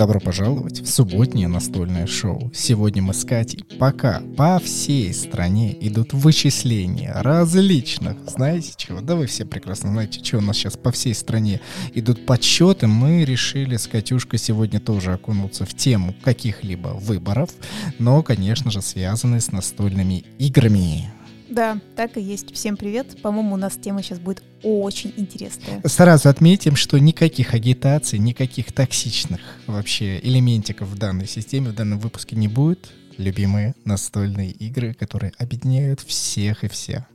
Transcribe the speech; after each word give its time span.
Добро 0.00 0.18
пожаловать 0.18 0.80
в 0.80 0.86
субботнее 0.86 1.46
настольное 1.46 2.06
шоу. 2.06 2.50
Сегодня 2.54 3.02
мы 3.02 3.12
с 3.12 3.22
Катей, 3.22 3.62
пока 3.78 4.22
по 4.34 4.58
всей 4.58 5.12
стране 5.12 5.76
идут 5.78 6.14
вычисления 6.14 7.12
различных, 7.16 8.16
знаете 8.26 8.72
чего? 8.78 9.02
Да 9.02 9.14
вы 9.14 9.26
все 9.26 9.44
прекрасно 9.44 9.90
знаете, 9.90 10.24
что 10.24 10.38
у 10.38 10.40
нас 10.40 10.56
сейчас 10.56 10.78
по 10.78 10.90
всей 10.90 11.14
стране 11.14 11.60
идут 11.92 12.24
подсчеты. 12.24 12.86
Мы 12.86 13.26
решили 13.26 13.76
с 13.76 13.86
Катюшкой 13.86 14.38
сегодня 14.38 14.80
тоже 14.80 15.12
окунуться 15.12 15.66
в 15.66 15.74
тему 15.74 16.14
каких-либо 16.24 16.88
выборов, 16.98 17.50
но, 17.98 18.22
конечно 18.22 18.70
же, 18.70 18.80
связанные 18.80 19.42
с 19.42 19.52
настольными 19.52 20.24
играми. 20.38 21.12
Да, 21.50 21.80
так 21.96 22.16
и 22.16 22.20
есть. 22.20 22.54
Всем 22.54 22.76
привет. 22.76 23.20
По-моему, 23.22 23.54
у 23.54 23.58
нас 23.58 23.76
тема 23.76 24.02
сейчас 24.02 24.20
будет 24.20 24.42
очень 24.62 25.12
интересная. 25.16 25.82
Сразу 25.84 26.28
отметим, 26.28 26.76
что 26.76 26.98
никаких 26.98 27.54
агитаций, 27.54 28.20
никаких 28.20 28.72
токсичных 28.72 29.40
вообще 29.66 30.20
элементиков 30.20 30.88
в 30.88 30.96
данной 30.96 31.26
системе, 31.26 31.70
в 31.70 31.74
данном 31.74 31.98
выпуске 31.98 32.36
не 32.36 32.46
будет. 32.46 32.92
Любимые 33.18 33.74
настольные 33.84 34.52
игры, 34.52 34.94
которые 34.94 35.32
объединяют 35.38 36.00
всех 36.00 36.62
и 36.62 36.68
вся. 36.68 37.06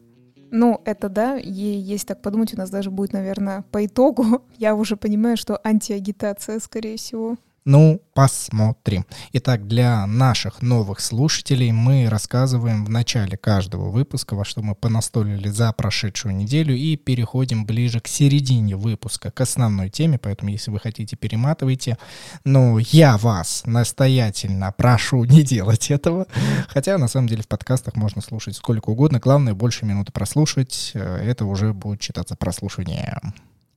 Ну, 0.51 0.81
это 0.85 1.09
да, 1.09 1.37
и 1.37 1.51
если 1.51 2.07
так 2.07 2.21
подумать, 2.21 2.53
у 2.53 2.57
нас 2.57 2.69
даже 2.69 2.91
будет, 2.91 3.13
наверное, 3.13 3.63
по 3.71 3.85
итогу, 3.85 4.43
я 4.57 4.75
уже 4.75 4.97
понимаю, 4.97 5.37
что 5.37 5.59
антиагитация, 5.63 6.59
скорее 6.59 6.97
всего. 6.97 7.37
Ну, 7.67 7.99
посмотрим. 8.13 9.07
Итак, 9.33 9.67
для 9.67 10.05
наших 10.05 10.61
новых 10.61 10.99
слушателей 10.99 11.71
мы 11.71 12.07
рассказываем 12.07 12.85
в 12.85 12.91
начале 12.91 13.37
каждого 13.37 13.89
выпуска, 13.89 14.35
во 14.35 14.45
что 14.45 14.61
мы 14.61 14.75
понастолили 14.75 15.47
за 15.47 15.73
прошедшую 15.73 16.35
неделю, 16.35 16.75
и 16.75 16.95
переходим 16.95 17.65
ближе 17.65 18.01
к 18.01 18.07
середине 18.07 18.75
выпуска, 18.75 19.31
к 19.31 19.41
основной 19.41 19.89
теме, 19.89 20.19
поэтому 20.19 20.51
если 20.51 20.69
вы 20.69 20.79
хотите, 20.79 21.15
перематывайте. 21.15 21.97
Но 22.43 22.77
я 22.77 23.17
вас 23.17 23.63
настоятельно 23.65 24.71
прошу 24.71 25.23
не 25.23 25.41
делать 25.41 25.89
этого, 25.89 26.27
хотя 26.67 26.99
на 26.99 27.07
самом 27.07 27.27
деле 27.27 27.41
в 27.41 27.47
подкастах 27.47 27.95
можно 27.95 28.21
слушать 28.21 28.55
сколько 28.55 28.91
угодно, 28.91 29.19
главное 29.19 29.55
больше 29.55 29.87
минуты 29.87 30.11
прослушать, 30.11 30.91
э, 30.93 30.99
это 30.99 31.45
уже 31.45 31.73
будет 31.73 31.99
считаться 31.99 32.35
прослушиванием. 32.35 33.33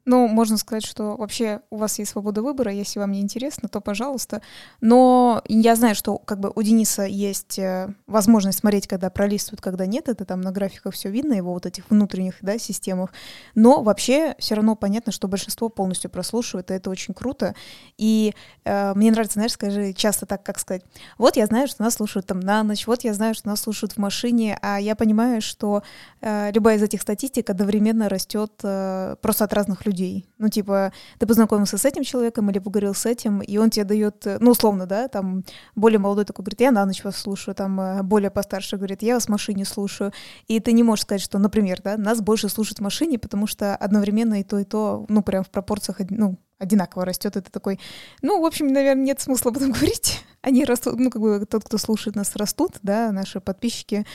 Ну, 0.09 0.27
можно 0.27 0.57
сказать, 0.57 0.87
что 0.87 1.17
вообще 1.17 1.61
у 1.69 1.77
вас 1.77 1.99
есть 1.99 2.13
свобода 2.13 2.41
выбора, 2.41 2.73
если 2.73 2.99
вам 2.99 3.13
не 3.13 3.21
интересно, 3.21 3.69
то 3.69 3.83
пожалуйста. 3.83 4.41
Но 4.81 5.43
я 5.47 5.77
знаю, 5.77 5.95
что 5.95 6.17
как 6.17 6.41
бы 6.41 6.51
у 6.55 6.63
Дениса 6.63 7.03
есть 7.05 7.59
э, 7.59 7.93
возможность 8.07 8.61
смотреть, 8.61 8.87
когда 8.87 9.11
пролистывают, 9.11 9.61
когда 9.61 9.85
нет, 9.85 10.09
это 10.09 10.25
там 10.25 10.41
на 10.41 10.51
графиках 10.51 10.95
все 10.95 11.11
видно, 11.11 11.35
его 11.35 11.53
вот 11.53 11.67
этих 11.67 11.91
внутренних 11.91 12.37
да, 12.41 12.57
системах. 12.57 13.13
Но 13.55 13.83
вообще 13.83 14.35
все 14.39 14.55
равно 14.55 14.77
понятно, 14.77 15.13
что 15.13 15.29
большинство 15.29 15.69
полностью 15.69 16.09
прослушивает, 16.09 16.71
и 16.71 16.75
это 16.75 16.89
очень 16.89 17.13
круто. 17.13 17.55
И 17.99 18.35
э, 18.65 18.95
мне 18.95 19.11
нравится, 19.11 19.35
знаешь, 19.35 19.53
скажи 19.53 19.93
часто 19.93 20.25
так, 20.25 20.43
как 20.43 20.59
сказать, 20.59 20.85
вот 21.19 21.37
я 21.37 21.45
знаю, 21.45 21.69
что 21.69 21.83
нас 21.83 21.97
слушают 21.97 22.25
там 22.25 22.41
на 22.41 22.63
ночь, 22.63 22.87
вот 22.87 23.05
я 23.05 23.13
знаю, 23.13 23.35
что 23.35 23.49
нас 23.49 23.61
слушают 23.61 23.93
в 23.93 23.99
машине, 23.99 24.59
а 24.63 24.81
я 24.81 24.97
понимаю, 24.97 25.43
что 25.43 25.83
э, 26.23 26.51
любая 26.55 26.79
из 26.79 26.83
этих 26.83 27.03
статистик 27.03 27.51
одновременно 27.51 28.09
растет 28.09 28.53
э, 28.63 29.17
просто 29.21 29.45
от 29.45 29.53
разных 29.53 29.85
людей 29.85 29.98
людей. 29.99 30.27
Ну, 30.39 30.49
типа, 30.49 30.93
ты 31.19 31.27
познакомился 31.27 31.79
с 31.79 31.85
этим 31.85 32.03
человеком 32.05 32.51
или 32.51 32.59
поговорил 32.59 32.95
с 32.95 33.07
этим, 33.07 33.41
и 33.41 33.59
он 33.59 33.71
тебе 33.71 33.85
дает, 33.85 34.27
э, 34.27 34.39
ну, 34.41 34.53
условно, 34.53 34.87
да, 34.87 35.09
там, 35.09 35.45
более 35.75 35.99
молодой 35.99 36.25
такой 36.25 36.45
говорит, 36.45 36.61
я 36.61 36.71
на 36.71 36.87
ночь 36.87 37.05
вас 37.05 37.17
слушаю, 37.17 37.55
там, 37.55 37.81
э, 37.81 38.03
более 38.03 38.31
постарше 38.31 38.77
говорит, 38.77 39.03
я 39.03 39.15
вас 39.15 39.27
в 39.27 39.29
машине 39.29 39.65
слушаю. 39.65 40.13
И 40.47 40.61
ты 40.61 40.73
не 40.73 40.83
можешь 40.83 41.03
сказать, 41.03 41.23
что, 41.23 41.39
например, 41.39 41.81
да, 41.83 41.97
нас 41.97 42.21
больше 42.21 42.49
слушают 42.49 42.79
в 42.79 42.83
машине, 42.83 43.19
потому 43.19 43.47
что 43.47 43.77
одновременно 43.77 44.41
и 44.41 44.45
то, 44.45 44.59
и 44.59 44.65
то, 44.65 45.07
ну, 45.09 45.23
прям 45.23 45.45
в 45.45 45.51
пропорциях, 45.51 45.99
ну, 46.11 46.39
одинаково 46.59 47.05
растет. 47.05 47.37
Это 47.37 47.51
такой, 47.51 47.79
ну, 48.23 48.41
в 48.41 48.45
общем, 48.45 48.69
наверное, 48.69 49.05
нет 49.05 49.21
смысла 49.21 49.51
об 49.51 49.57
этом 49.57 49.73
говорить. 49.73 50.25
Они 50.41 50.65
растут, 50.65 50.99
ну, 50.99 51.11
как 51.11 51.21
бы 51.21 51.47
тот, 51.47 51.65
кто 51.65 51.79
слушает 51.79 52.17
нас, 52.17 52.37
растут, 52.37 52.79
да, 52.83 53.13
наши 53.13 53.41
подписчики 53.41 54.07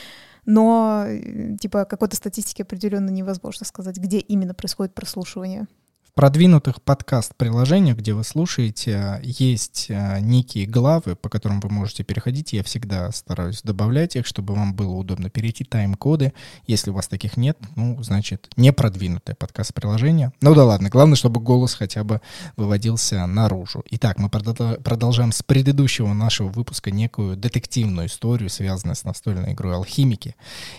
но 0.46 1.04
э, 1.06 1.56
типа 1.60 1.84
какой-то 1.84 2.16
статистики 2.16 2.62
определенно 2.62 3.10
невозможно 3.10 3.64
сказать, 3.66 3.96
где 3.96 4.18
именно 4.18 4.54
происходит 4.54 4.94
прослушивание 4.94 5.66
продвинутых 6.14 6.80
подкаст-приложениях, 6.80 7.96
где 7.96 8.14
вы 8.14 8.22
слушаете, 8.22 9.20
есть 9.24 9.86
э, 9.88 10.20
некие 10.20 10.64
главы, 10.64 11.16
по 11.16 11.28
которым 11.28 11.60
вы 11.60 11.68
можете 11.70 12.04
переходить. 12.04 12.52
Я 12.52 12.62
всегда 12.62 13.10
стараюсь 13.10 13.62
добавлять 13.62 14.14
их, 14.14 14.24
чтобы 14.24 14.54
вам 14.54 14.74
было 14.74 14.92
удобно 14.92 15.28
перейти 15.28 15.64
тайм-коды. 15.64 16.32
Если 16.68 16.90
у 16.90 16.94
вас 16.94 17.08
таких 17.08 17.36
нет, 17.36 17.58
ну, 17.74 18.00
значит, 18.02 18.48
не 18.56 18.72
продвинутое 18.72 19.34
подкаст-приложение. 19.34 20.32
Ну 20.40 20.54
да 20.54 20.64
ладно, 20.64 20.88
главное, 20.88 21.16
чтобы 21.16 21.40
голос 21.40 21.74
хотя 21.74 22.04
бы 22.04 22.20
выводился 22.56 23.26
наружу. 23.26 23.82
Итак, 23.90 24.18
мы 24.18 24.28
продолжаем 24.28 25.32
с 25.32 25.42
предыдущего 25.42 26.12
нашего 26.12 26.48
выпуска 26.48 26.92
некую 26.92 27.36
детективную 27.36 28.06
историю, 28.06 28.50
связанную 28.50 28.94
с 28.94 29.02
настольной 29.02 29.52
игрой 29.52 29.74
«Алхимики». 29.74 30.36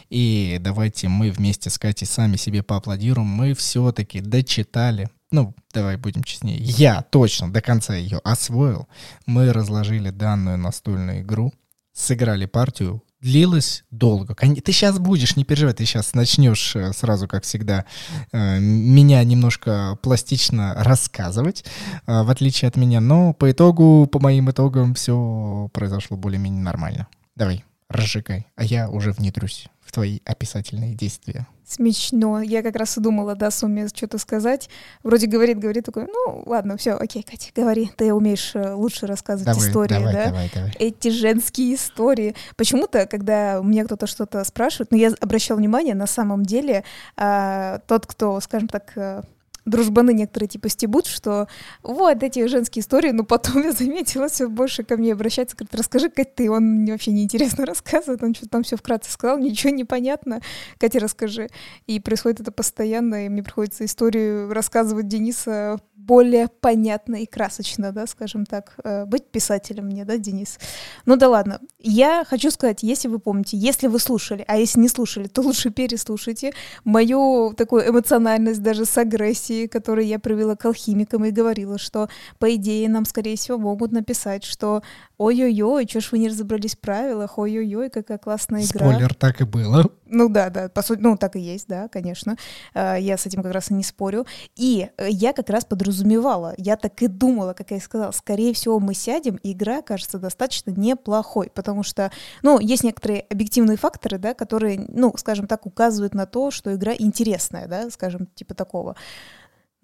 И 0.10 0.60
давайте 0.62 1.10
мы 1.10 1.30
вместе 1.30 1.70
с 1.70 1.78
Катей 1.78 2.08
сами 2.08 2.38
себе 2.38 2.64
поаплодируем. 2.64 3.28
Мы 3.28 3.54
все-таки 3.54 4.22
дочитали 4.22 5.10
ну, 5.32 5.56
давай 5.74 5.98
будем 5.98 6.24
честнее, 6.24 6.58
я 6.60 7.02
точно 7.02 7.52
до 7.52 7.62
конца 7.62 7.96
ее 7.96 8.20
освоил. 8.24 8.88
Мы 9.26 9.52
разложили 9.52 10.10
данную 10.10 10.58
настольную 10.58 11.22
игру, 11.22 11.54
сыграли 11.94 12.46
партию, 12.46 13.02
длилось 13.22 13.84
долго. 13.90 14.36
Ты 14.36 14.72
сейчас 14.72 15.00
будешь, 15.00 15.36
не 15.36 15.44
переживай, 15.44 15.74
ты 15.74 15.86
сейчас 15.86 16.14
начнешь 16.14 16.76
э, 16.76 16.94
сразу, 16.94 17.28
как 17.28 17.44
всегда, 17.44 17.86
э, 18.32 18.60
меня 18.60 19.24
немножко 19.24 19.98
пластично 20.02 20.76
рассказывать, 20.76 21.66
э, 22.06 22.22
в 22.22 22.30
отличие 22.30 22.70
от 22.70 22.76
меня, 22.76 23.02
но 23.02 23.34
по 23.34 23.52
итогу, 23.52 24.08
по 24.12 24.20
моим 24.20 24.52
итогам, 24.52 24.94
все 24.94 25.70
произошло 25.74 26.18
более-менее 26.18 26.62
нормально. 26.62 27.08
Давай, 27.36 27.64
разжигай, 27.90 28.46
а 28.56 28.64
я 28.64 28.90
уже 28.90 29.12
внедрюсь 29.12 29.70
твои 29.96 30.20
описательные 30.26 30.94
действия. 30.94 31.48
Смешно. 31.66 32.42
Я 32.42 32.62
как 32.62 32.76
раз 32.76 32.98
и 32.98 33.02
думала, 33.02 33.34
да, 33.34 33.50
сумме 33.50 33.88
что-то 33.88 34.18
сказать. 34.18 34.70
Вроде 35.04 35.26
говорит, 35.26 35.58
говорит, 35.58 35.86
такой, 35.86 36.06
ну, 36.06 36.44
ладно, 36.46 36.76
все, 36.76 36.92
окей, 36.92 37.24
Катя, 37.24 37.50
говори. 37.56 37.90
Ты 37.96 38.14
умеешь 38.14 38.52
э, 38.56 38.74
лучше 38.74 39.08
рассказывать 39.08 39.46
давай, 39.56 39.70
истории, 39.70 39.94
давай, 39.94 40.14
да? 40.14 40.26
Давай, 40.26 40.52
давай. 40.54 40.72
Эти 40.80 41.08
женские 41.08 41.76
истории. 41.76 42.36
Почему-то, 42.58 43.08
когда 43.08 43.62
мне 43.64 43.86
кто-то 43.86 44.06
что-то 44.06 44.44
спрашивает, 44.44 44.92
ну, 44.92 44.98
я 44.98 45.14
обращала 45.22 45.58
внимание, 45.58 45.96
на 45.96 46.08
самом 46.08 46.44
деле, 46.44 46.84
э, 47.16 47.80
тот, 47.88 48.06
кто, 48.06 48.42
скажем 48.42 48.68
так, 48.68 48.92
э, 48.98 49.24
дружбаны 49.66 50.14
некоторые 50.14 50.48
типа 50.48 50.70
стебут, 50.70 51.08
что 51.08 51.48
вот 51.84 52.24
эти 52.24 52.46
женские 52.48 52.82
истории, 52.82 53.12
но 53.12 53.24
потом 53.24 53.62
я 53.64 53.72
заметила, 53.72 54.28
все 54.30 54.48
больше 54.48 54.84
ко 54.84 54.98
мне 54.98 55.14
обращается, 55.14 55.56
говорит, 55.56 55.76
расскажи, 55.76 56.10
Кать, 56.10 56.36
ты, 56.36 56.50
он 56.50 56.86
вообще 56.86 57.12
неинтересно 57.12 57.66
рассказывает, 57.66 58.24
он 58.24 58.34
что-то 58.34 58.52
там 58.52 58.64
все 58.64 58.78
вкратце 58.78 59.12
сказал, 59.12 59.38
ничего 59.38 59.74
не 59.74 59.84
понятно, 59.84 60.42
Катя, 60.78 61.00
расскажи. 61.00 61.50
И 61.88 62.00
происходит 62.00 62.42
это 62.42 62.52
постоянно, 62.52 63.26
и 63.26 63.30
мне 63.30 63.44
приходится 63.44 63.86
историю 63.86 64.52
рассказывать 64.54 65.08
Дениса 65.08 65.80
более 66.06 66.48
понятно 66.48 67.16
и 67.16 67.26
красочно, 67.26 67.92
да, 67.92 68.06
скажем 68.06 68.46
так, 68.46 68.76
э, 68.84 69.06
быть 69.06 69.26
писателем 69.26 69.86
мне, 69.86 70.06
да, 70.06 70.18
Денис? 70.18 70.60
Ну 71.06 71.16
да 71.16 71.30
ладно. 71.30 71.60
Я 71.80 72.24
хочу 72.28 72.52
сказать, 72.52 72.84
если 72.84 73.08
вы 73.08 73.20
помните, 73.20 73.58
если 73.58 73.88
вы 73.88 74.00
слушали, 74.00 74.44
а 74.48 74.58
если 74.58 74.80
не 74.80 74.90
слушали, 74.90 75.28
то 75.28 75.42
лучше 75.42 75.72
переслушайте 75.72 76.54
мою 76.84 77.54
такую 77.58 77.90
эмоциональность 77.90 78.62
даже 78.62 78.86
с 78.86 78.98
агрессией, 78.98 79.55
которую 79.68 80.06
я 80.06 80.20
провела 80.20 80.56
к 80.56 80.66
алхимикам 80.66 81.26
и 81.26 81.32
говорила, 81.32 81.78
что, 81.78 82.10
по 82.40 82.54
идее, 82.56 82.90
нам, 82.90 83.06
скорее 83.06 83.36
всего, 83.38 83.58
могут 83.58 83.92
написать, 83.92 84.44
что 84.44 84.84
ой-ой-ой, 85.18 85.88
что 85.90 86.02
ж 86.02 86.12
вы 86.12 86.20
не 86.20 86.30
разобрались 86.30 86.76
в 86.76 86.80
правилах, 86.80 87.38
ой-ой-ой, 87.38 87.90
какая 87.90 88.18
классная 88.18 88.64
игра. 88.64 88.92
Спойлер, 88.92 89.14
так 89.14 89.42
и 89.42 89.46
было. 89.46 89.90
Ну 90.06 90.30
да, 90.30 90.50
да, 90.50 90.70
по 90.70 90.82
сути, 90.82 91.02
ну 91.02 91.18
так 91.18 91.36
и 91.36 91.40
есть, 91.40 91.68
да, 91.68 91.88
конечно. 91.88 92.38
Э, 92.74 92.98
я 93.00 93.18
с 93.18 93.26
этим 93.26 93.42
как 93.42 93.54
раз 93.54 93.72
и 93.72 93.74
не 93.74 93.84
спорю. 93.84 94.26
И 94.56 94.90
э, 94.98 95.08
я 95.10 95.34
как 95.34 95.50
раз 95.50 95.66
подразумевала, 95.66 96.54
я 96.58 96.76
так 96.76 97.02
и 97.02 97.08
думала, 97.08 97.54
как 97.54 97.72
я 97.72 97.78
и 97.78 97.80
сказала, 97.80 98.12
скорее 98.12 98.54
всего 98.54 98.80
мы 98.80 98.94
сядем, 98.94 99.36
и 99.38 99.54
игра 99.54 99.82
кажется 99.82 100.20
достаточно 100.20 100.72
неплохой, 100.72 101.50
потому 101.54 101.84
что, 101.84 102.12
ну, 102.44 102.60
есть 102.60 102.84
некоторые 102.84 103.22
объективные 103.30 103.78
факторы, 103.78 104.18
да, 104.18 104.34
которые, 104.34 104.86
ну, 104.88 105.14
скажем 105.18 105.48
так, 105.48 105.66
указывают 105.66 106.14
на 106.14 106.26
то, 106.26 106.52
что 106.52 106.74
игра 106.76 106.94
интересная, 106.98 107.68
да, 107.68 107.90
скажем, 107.90 108.28
типа 108.36 108.54
такого. 108.54 108.96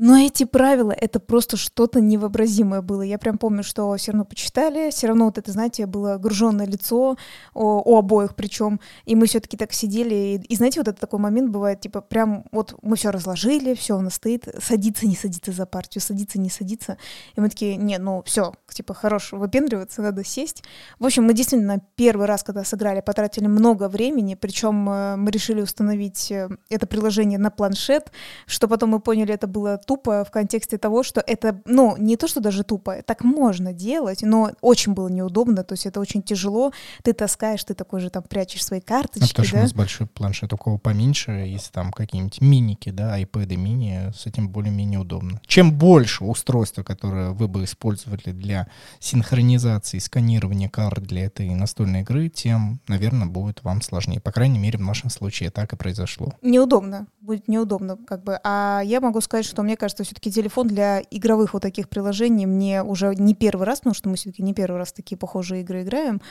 Но 0.03 0.18
эти 0.18 0.45
правила, 0.45 0.92
это 0.92 1.19
просто 1.19 1.57
что-то 1.57 2.01
невообразимое 2.01 2.81
было. 2.81 3.03
Я 3.03 3.19
прям 3.19 3.38
помню, 3.38 3.62
что 3.62 3.95
все 3.98 4.12
равно 4.12 4.25
почитали, 4.25 4.89
все 4.89 5.06
равно 5.06 5.25
вот 5.25 5.38
это, 5.38 5.51
знаете, 5.51 5.86
было 5.86 6.18
груженное 6.18 6.65
лицо 6.65 7.18
у, 7.53 7.63
у 7.63 7.98
обоих 7.98 8.33
причем, 8.33 8.80
и 9.06 9.13
мы 9.13 9.27
все-таки 9.27 9.57
так 9.57 9.74
сидели, 9.74 10.15
и, 10.15 10.36
и 10.38 10.56
знаете, 10.56 10.80
вот 10.80 10.88
это 10.88 11.00
такой 11.00 11.19
момент 11.19 11.51
бывает, 11.51 11.81
типа 11.81 12.01
прям 12.01 12.45
вот 12.51 12.74
мы 12.81 12.95
все 12.95 13.12
разложили, 13.12 13.75
все 13.75 13.95
у 13.95 14.01
нас 14.01 14.15
стоит, 14.15 14.48
садиться, 14.59 15.06
не 15.06 15.15
садиться 15.15 15.51
за 15.51 15.68
партию, 15.68 16.01
садиться, 16.01 16.39
не 16.39 16.50
садиться, 16.50 16.98
и 17.36 17.39
мы 17.39 17.50
такие, 17.50 17.75
не, 17.75 18.00
ну 18.00 18.24
все, 18.25 18.56
типа 18.74 18.95
хорош 18.95 19.33
выпендриваться, 19.33 20.01
надо 20.01 20.24
сесть. 20.24 20.63
В 20.98 21.06
общем, 21.06 21.25
мы 21.25 21.36
действительно 21.36 21.80
первый 21.95 22.25
раз, 22.25 22.42
когда 22.42 22.63
сыграли, 22.63 23.01
потратили 23.01 23.45
много 23.45 23.88
времени, 23.88 24.33
причем 24.33 24.89
э, 24.89 25.15
мы 25.18 25.30
решили 25.30 25.62
установить 25.62 26.31
э, 26.31 26.50
это 26.69 26.88
приложение 26.88 27.38
на 27.38 27.51
планшет, 27.51 28.12
что 28.48 28.68
потом 28.68 28.89
мы 28.89 29.00
поняли, 29.00 29.31
это 29.31 29.45
было 29.45 29.77
тупо 29.91 30.23
в 30.23 30.31
контексте 30.31 30.77
того, 30.77 31.03
что 31.03 31.21
это, 31.27 31.61
ну, 31.65 31.97
не 31.97 32.15
то, 32.15 32.29
что 32.29 32.39
даже 32.39 32.63
тупо, 32.63 33.03
так 33.05 33.25
можно 33.25 33.73
делать, 33.73 34.21
но 34.21 34.51
очень 34.61 34.93
было 34.93 35.09
неудобно, 35.09 35.65
то 35.65 35.73
есть 35.73 35.85
это 35.85 35.99
очень 35.99 36.23
тяжело, 36.23 36.71
ты 37.03 37.11
таскаешь, 37.11 37.61
ты 37.65 37.73
такой 37.73 37.99
же 37.99 38.09
там 38.09 38.23
прячешь 38.23 38.63
свои 38.63 38.79
карточки, 38.79 39.27
потому 39.31 39.45
что 39.45 39.55
да? 39.55 39.59
у 39.59 39.63
нас 39.63 39.73
большой 39.73 40.07
планшет, 40.07 40.53
у 40.53 40.57
кого 40.57 40.77
поменьше, 40.77 41.31
если 41.31 41.71
там 41.73 41.91
какие-нибудь 41.91 42.39
миники, 42.39 42.89
да, 42.89 43.19
iPad 43.19 43.57
мини, 43.57 44.13
с 44.15 44.25
этим 44.25 44.47
более-менее 44.47 44.99
удобно. 44.99 45.41
Чем 45.45 45.73
больше 45.73 46.23
устройства, 46.23 46.83
которое 46.83 47.31
вы 47.31 47.49
бы 47.49 47.65
использовали 47.65 48.31
для 48.31 48.67
синхронизации, 48.99 49.99
сканирования 49.99 50.69
карт 50.69 51.03
для 51.03 51.25
этой 51.25 51.49
настольной 51.49 52.03
игры, 52.03 52.29
тем, 52.29 52.79
наверное, 52.88 53.27
будет 53.27 53.61
вам 53.63 53.81
сложнее. 53.81 54.21
По 54.21 54.31
крайней 54.31 54.59
мере, 54.59 54.77
в 54.77 54.83
нашем 54.83 55.09
случае 55.09 55.51
так 55.51 55.73
и 55.73 55.75
произошло. 55.75 56.33
Неудобно, 56.41 57.07
будет 57.21 57.47
неудобно, 57.47 57.97
как 57.97 58.23
бы. 58.23 58.39
А 58.44 58.81
я 58.83 59.00
могу 59.00 59.21
сказать, 59.21 59.45
что 59.45 59.63
мне 59.63 59.77
кажется, 59.77 60.03
все-таки 60.03 60.31
телефон 60.31 60.68
для 60.68 61.01
игровых 61.12 61.53
вот 61.53 61.62
таких 61.62 61.88
приложений 61.88 62.47
мне 62.47 62.83
уже 62.83 63.13
не 63.15 63.35
первый 63.35 63.65
раз, 63.65 63.79
потому 63.79 63.94
что 63.94 64.09
мы 64.09 64.15
все-таки 64.15 64.44
не 64.44 64.53
первый 64.53 64.77
раз 64.77 64.91
такие 64.91 65.18
похожие 65.18 65.62
игры 65.62 65.83
играем, 65.83 66.21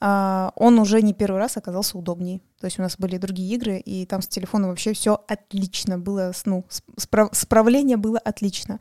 а, 0.00 0.52
он 0.54 0.78
уже 0.78 1.02
не 1.02 1.12
первый 1.12 1.38
раз 1.38 1.56
оказался 1.56 1.98
удобнее. 1.98 2.40
То 2.60 2.66
есть 2.66 2.78
у 2.78 2.82
нас 2.82 2.96
были 2.98 3.18
другие 3.18 3.54
игры, 3.54 3.78
и 3.78 4.04
там 4.04 4.20
с 4.20 4.28
телефоном 4.28 4.70
вообще 4.70 4.92
все 4.92 5.22
отлично 5.28 5.98
было, 5.98 6.32
ну, 6.44 6.64
справ 6.96 7.30
справление 7.32 7.96
было 7.96 8.18
отлично. 8.18 8.80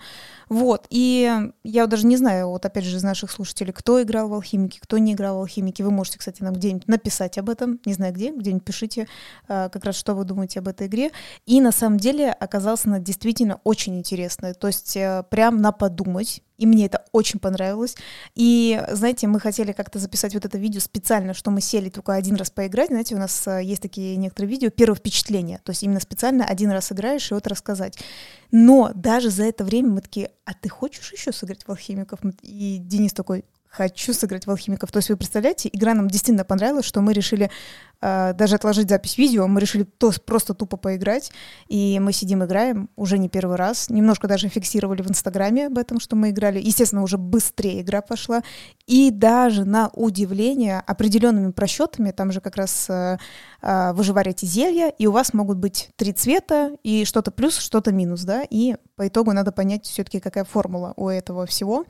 Вот, 0.49 0.87
и 0.89 1.51
я 1.63 1.87
даже 1.87 2.07
не 2.07 2.17
знаю, 2.17 2.49
вот 2.49 2.65
опять 2.65 2.85
же 2.85 2.97
из 2.97 3.03
наших 3.03 3.29
слушателей, 3.31 3.73
кто 3.73 4.01
играл 4.01 4.29
в 4.29 4.33
Алхимике, 4.33 4.79
кто 4.81 4.97
не 4.97 5.13
играл 5.13 5.37
в 5.37 5.41
Алхимике. 5.41 5.83
Вы 5.83 5.91
можете, 5.91 6.17
кстати, 6.17 6.41
нам 6.41 6.53
где-нибудь 6.53 6.87
написать 6.87 7.37
об 7.37 7.49
этом, 7.49 7.79
не 7.85 7.93
знаю 7.93 8.13
где, 8.13 8.31
где-нибудь 8.31 8.63
пишите 8.63 9.07
а, 9.47 9.69
как 9.69 9.85
раз, 9.85 9.95
что 9.95 10.15
вы 10.15 10.25
думаете 10.25 10.59
об 10.59 10.67
этой 10.67 10.87
игре. 10.87 11.11
И 11.45 11.61
на 11.61 11.71
самом 11.71 11.97
деле 11.99 12.31
оказалась 12.31 12.85
она 12.85 12.99
действительно 12.99 13.59
очень 13.63 13.97
интересная. 13.97 14.53
То 14.53 14.67
есть 14.67 14.95
э, 14.97 15.23
прям 15.29 15.61
на 15.61 15.71
подумать, 15.71 16.41
и 16.57 16.65
мне 16.65 16.87
это 16.87 17.05
очень 17.11 17.39
понравилось. 17.39 17.95
И, 18.35 18.81
знаете, 18.91 19.27
мы 19.27 19.39
хотели 19.39 19.71
как-то 19.71 19.99
записать 19.99 20.33
вот 20.33 20.45
это 20.45 20.57
видео 20.57 20.81
специально, 20.81 21.33
что 21.33 21.51
мы 21.51 21.61
сели 21.61 21.89
только 21.89 22.13
один 22.13 22.35
раз 22.35 22.49
поиграть. 22.49 22.89
Знаете, 22.89 23.15
у 23.15 23.19
нас 23.19 23.47
э, 23.47 23.63
есть 23.67 23.81
такие 23.81 24.15
некоторые 24.15 24.49
видео, 24.49 24.69
первое 24.69 24.95
впечатление. 24.95 25.59
То 25.63 25.71
есть 25.71 25.83
именно 25.83 25.99
специально 25.99 26.45
один 26.45 26.71
раз 26.71 26.91
играешь 26.91 27.31
и 27.31 27.33
вот 27.33 27.47
рассказать. 27.47 27.97
Но 28.51 28.91
даже 28.95 29.29
за 29.29 29.43
это 29.43 29.63
время 29.63 29.89
мы 29.89 30.01
такие, 30.01 30.31
а 30.45 30.53
ты 30.53 30.69
хочешь 30.69 31.11
еще 31.11 31.31
сыграть 31.31 31.63
в 31.63 31.69
алхимиков? 31.69 32.19
И 32.41 32.77
Денис 32.79 33.13
такой, 33.13 33.45
хочу 33.77 34.13
сыграть 34.13 34.47
в 34.47 34.49
алхимиков. 34.49 34.91
То 34.91 34.97
есть 34.97 35.09
вы 35.09 35.17
представляете, 35.17 35.69
игра 35.71 35.93
нам 35.93 36.07
действительно 36.07 36.43
понравилась, 36.43 36.85
что 36.85 37.01
мы 37.01 37.13
решили 37.13 37.51
э, 38.01 38.33
даже 38.33 38.55
отложить 38.55 38.89
запись 38.89 39.19
видео, 39.19 39.47
мы 39.47 39.61
решили 39.61 39.83
то, 39.83 40.11
просто 40.25 40.55
тупо 40.55 40.77
поиграть, 40.77 41.31
и 41.67 41.99
мы 41.99 42.11
сидим 42.11 42.43
играем 42.43 42.89
уже 42.95 43.19
не 43.19 43.29
первый 43.29 43.55
раз. 43.55 43.89
Немножко 43.89 44.27
даже 44.27 44.49
фиксировали 44.49 45.03
в 45.03 45.09
Инстаграме 45.09 45.67
об 45.67 45.77
этом, 45.77 45.99
что 45.99 46.15
мы 46.15 46.31
играли. 46.31 46.59
Естественно, 46.59 47.03
уже 47.03 47.19
быстрее 47.19 47.81
игра 47.81 48.01
пошла. 48.01 48.41
И 48.87 49.11
даже 49.11 49.63
на 49.63 49.89
удивление 49.93 50.79
определенными 50.79 51.51
просчетами, 51.51 52.09
там 52.09 52.31
же 52.31 52.41
как 52.41 52.55
раз 52.55 52.89
э, 52.89 53.17
э, 53.61 53.93
вы 53.93 54.03
же 54.03 54.13
варите 54.13 54.47
зелья, 54.47 54.89
и 54.89 55.05
у 55.05 55.11
вас 55.11 55.33
могут 55.33 55.57
быть 55.57 55.89
три 55.97 56.13
цвета, 56.13 56.71
и 56.81 57.05
что-то 57.05 57.29
плюс, 57.29 57.57
что-то 57.57 57.91
минус, 57.91 58.23
да, 58.23 58.43
и 58.49 58.75
по 58.95 59.07
итогу 59.07 59.33
надо 59.33 59.51
понять 59.51 59.85
все-таки, 59.85 60.19
какая 60.19 60.45
формула 60.45 60.93
у 60.95 61.09
этого 61.09 61.45
всего. 61.45 61.85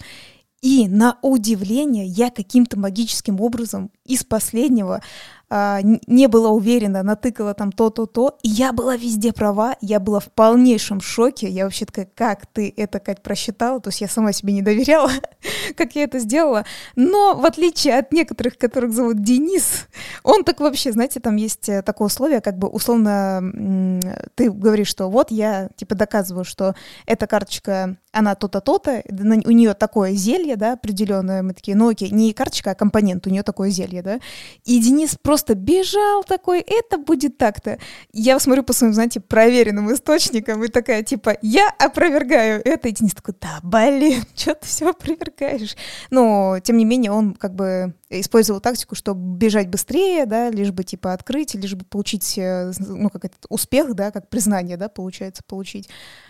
И 0.62 0.88
на 0.88 1.19
удивление 1.21 2.06
я 2.06 2.31
каким-то 2.31 2.80
магическим 2.80 3.39
образом 3.42 3.92
из 4.06 4.24
последнего 4.24 5.01
а, 5.49 5.79
не 5.81 6.27
была 6.27 6.49
уверена, 6.49 7.03
натыкала 7.03 7.53
там 7.53 7.71
то-то-то, 7.71 8.38
и 8.44 8.49
я 8.49 8.73
была 8.73 8.97
везде 8.97 9.31
права, 9.31 9.77
я 9.79 10.01
была 10.01 10.19
в 10.19 10.25
полнейшем 10.25 10.99
шоке, 10.99 11.47
я 11.47 11.63
вообще 11.63 11.85
такая, 11.85 12.09
как 12.13 12.47
ты 12.47 12.73
это, 12.75 12.99
Кать, 12.99 13.23
просчитала, 13.23 13.79
то 13.79 13.88
есть 13.88 14.01
я 14.01 14.09
сама 14.09 14.33
себе 14.33 14.51
не 14.51 14.61
доверяла, 14.61 15.09
как 15.77 15.95
я 15.95 16.03
это 16.03 16.19
сделала, 16.19 16.65
но 16.97 17.33
в 17.33 17.45
отличие 17.45 17.97
от 17.97 18.11
некоторых, 18.11 18.57
которых 18.57 18.91
зовут 18.91 19.21
Денис, 19.21 19.88
он 20.23 20.44
так 20.44 20.59
вообще, 20.59 20.91
знаете, 20.91 21.21
там 21.21 21.38
есть 21.38 21.69
э, 21.69 21.81
такое 21.81 22.07
условие, 22.07 22.41
как 22.41 22.57
бы 22.57 22.67
условно 22.67 24.01
ты 24.35 24.51
говоришь, 24.51 24.89
что 24.89 25.09
вот 25.09 25.31
я 25.31 25.69
типа 25.77 25.95
доказываю, 25.95 26.44
что 26.44 26.75
эта 27.05 27.25
карточка, 27.25 27.95
она 28.11 28.35
то-то, 28.35 28.59
то-то, 28.59 29.01
у 29.09 29.51
нее 29.51 29.73
такое 29.75 30.11
зелье, 30.11 30.57
да, 30.57 30.73
определенное, 30.73 31.41
мы 31.41 31.53
такие, 31.53 31.77
ну 31.77 31.88
окей, 31.88 32.09
не 32.09 32.33
карточка, 32.33 32.71
а 32.71 32.75
компонент, 32.75 33.25
у 33.27 33.29
нее 33.29 33.44
такое 33.44 33.69
зелье, 33.69 34.01
да, 34.01 34.19
и 34.65 34.79
Денис 34.81 35.15
просто 35.21 35.36
просто 35.37 35.53
бежал 35.53 36.23
такой, 36.23 36.61
это 36.61 36.97
будет 36.97 37.37
так-то. 37.37 37.77
Я 38.11 38.39
смотрю 38.39 38.63
по 38.63 38.73
своим, 38.73 38.95
знаете, 38.95 39.19
проверенным 39.19 39.93
источникам 39.93 40.63
и 40.63 40.67
такая, 40.67 41.03
типа, 41.03 41.37
я 41.43 41.69
опровергаю 41.77 42.59
это. 42.65 42.87
И 42.87 42.91
Денис 42.91 43.13
такой, 43.13 43.35
да, 43.39 43.59
блин, 43.61 44.23
что 44.35 44.55
ты 44.55 44.65
все 44.65 44.89
опровергаешь? 44.89 45.75
Но, 46.09 46.57
тем 46.63 46.77
не 46.77 46.85
менее, 46.85 47.11
он 47.11 47.35
как 47.35 47.53
бы 47.53 47.93
использовал 48.09 48.61
тактику, 48.61 48.95
чтобы 48.95 49.37
бежать 49.37 49.67
быстрее, 49.67 50.25
да, 50.25 50.49
лишь 50.49 50.71
бы, 50.71 50.83
типа, 50.83 51.13
открыть, 51.13 51.53
лишь 51.53 51.75
бы 51.75 51.85
получить, 51.85 52.35
э, 52.39 52.71
ну, 52.79 53.11
как 53.11 53.25
этот 53.25 53.45
успех, 53.49 53.93
да, 53.93 54.09
как 54.09 54.29
признание, 54.29 54.75
да, 54.75 54.89
получается, 54.89 55.43
получить 55.45 55.87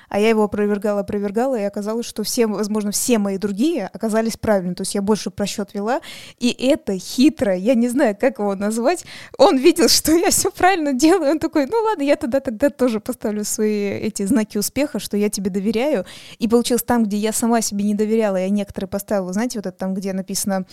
а 0.10 0.20
я 0.20 0.30
его 0.30 0.44
опровергала, 0.44 1.02
опровергала, 1.02 1.56
и 1.60 1.64
оказалось, 1.64 2.06
что 2.06 2.24
все, 2.24 2.48
возможно, 2.48 2.92
все 2.92 3.18
мои 3.18 3.38
другие 3.38 3.88
оказались 3.88 4.38
правильными. 4.38 4.74
То 4.74 4.82
есть 4.82 4.96
я 4.96 5.02
больше 5.02 5.30
просчет 5.30 5.74
вела, 5.74 6.02
и 6.40 6.50
это 6.50 6.98
хитро, 6.98 7.56
я 7.56 7.76
не 7.76 7.90
знаю, 7.90 8.16
как 8.20 8.40
его 8.40 8.56
назвать. 8.56 9.06
Он 9.38 9.58
видел, 9.58 9.90
что 9.90 10.12
я 10.14 10.30
все 10.30 10.52
правильно 10.52 10.94
делаю, 10.94 11.32
он 11.32 11.40
такой, 11.40 11.66
ну 11.66 11.78
ладно, 11.84 12.04
я 12.04 12.16
тогда 12.16 12.40
тогда 12.40 12.70
тоже 12.70 13.00
поставлю 13.00 13.44
свои 13.44 13.90
эти 13.90 14.24
знаки 14.26 14.58
успеха, 14.58 15.00
что 15.00 15.18
я 15.18 15.30
тебе 15.30 15.50
доверяю. 15.50 16.06
И 16.40 16.48
получилось 16.48 16.84
там, 16.84 17.04
где 17.04 17.18
я 17.18 17.34
сама 17.34 17.62
себе 17.62 17.84
не 17.84 17.94
доверяла, 17.94 18.38
я 18.38 18.50
некоторые 18.50 18.88
поставила, 18.88 19.34
знаете, 19.34 19.60
вот 19.60 19.66
это 19.66 19.78
там, 19.78 19.94
где 19.94 20.14
написано 20.14 20.66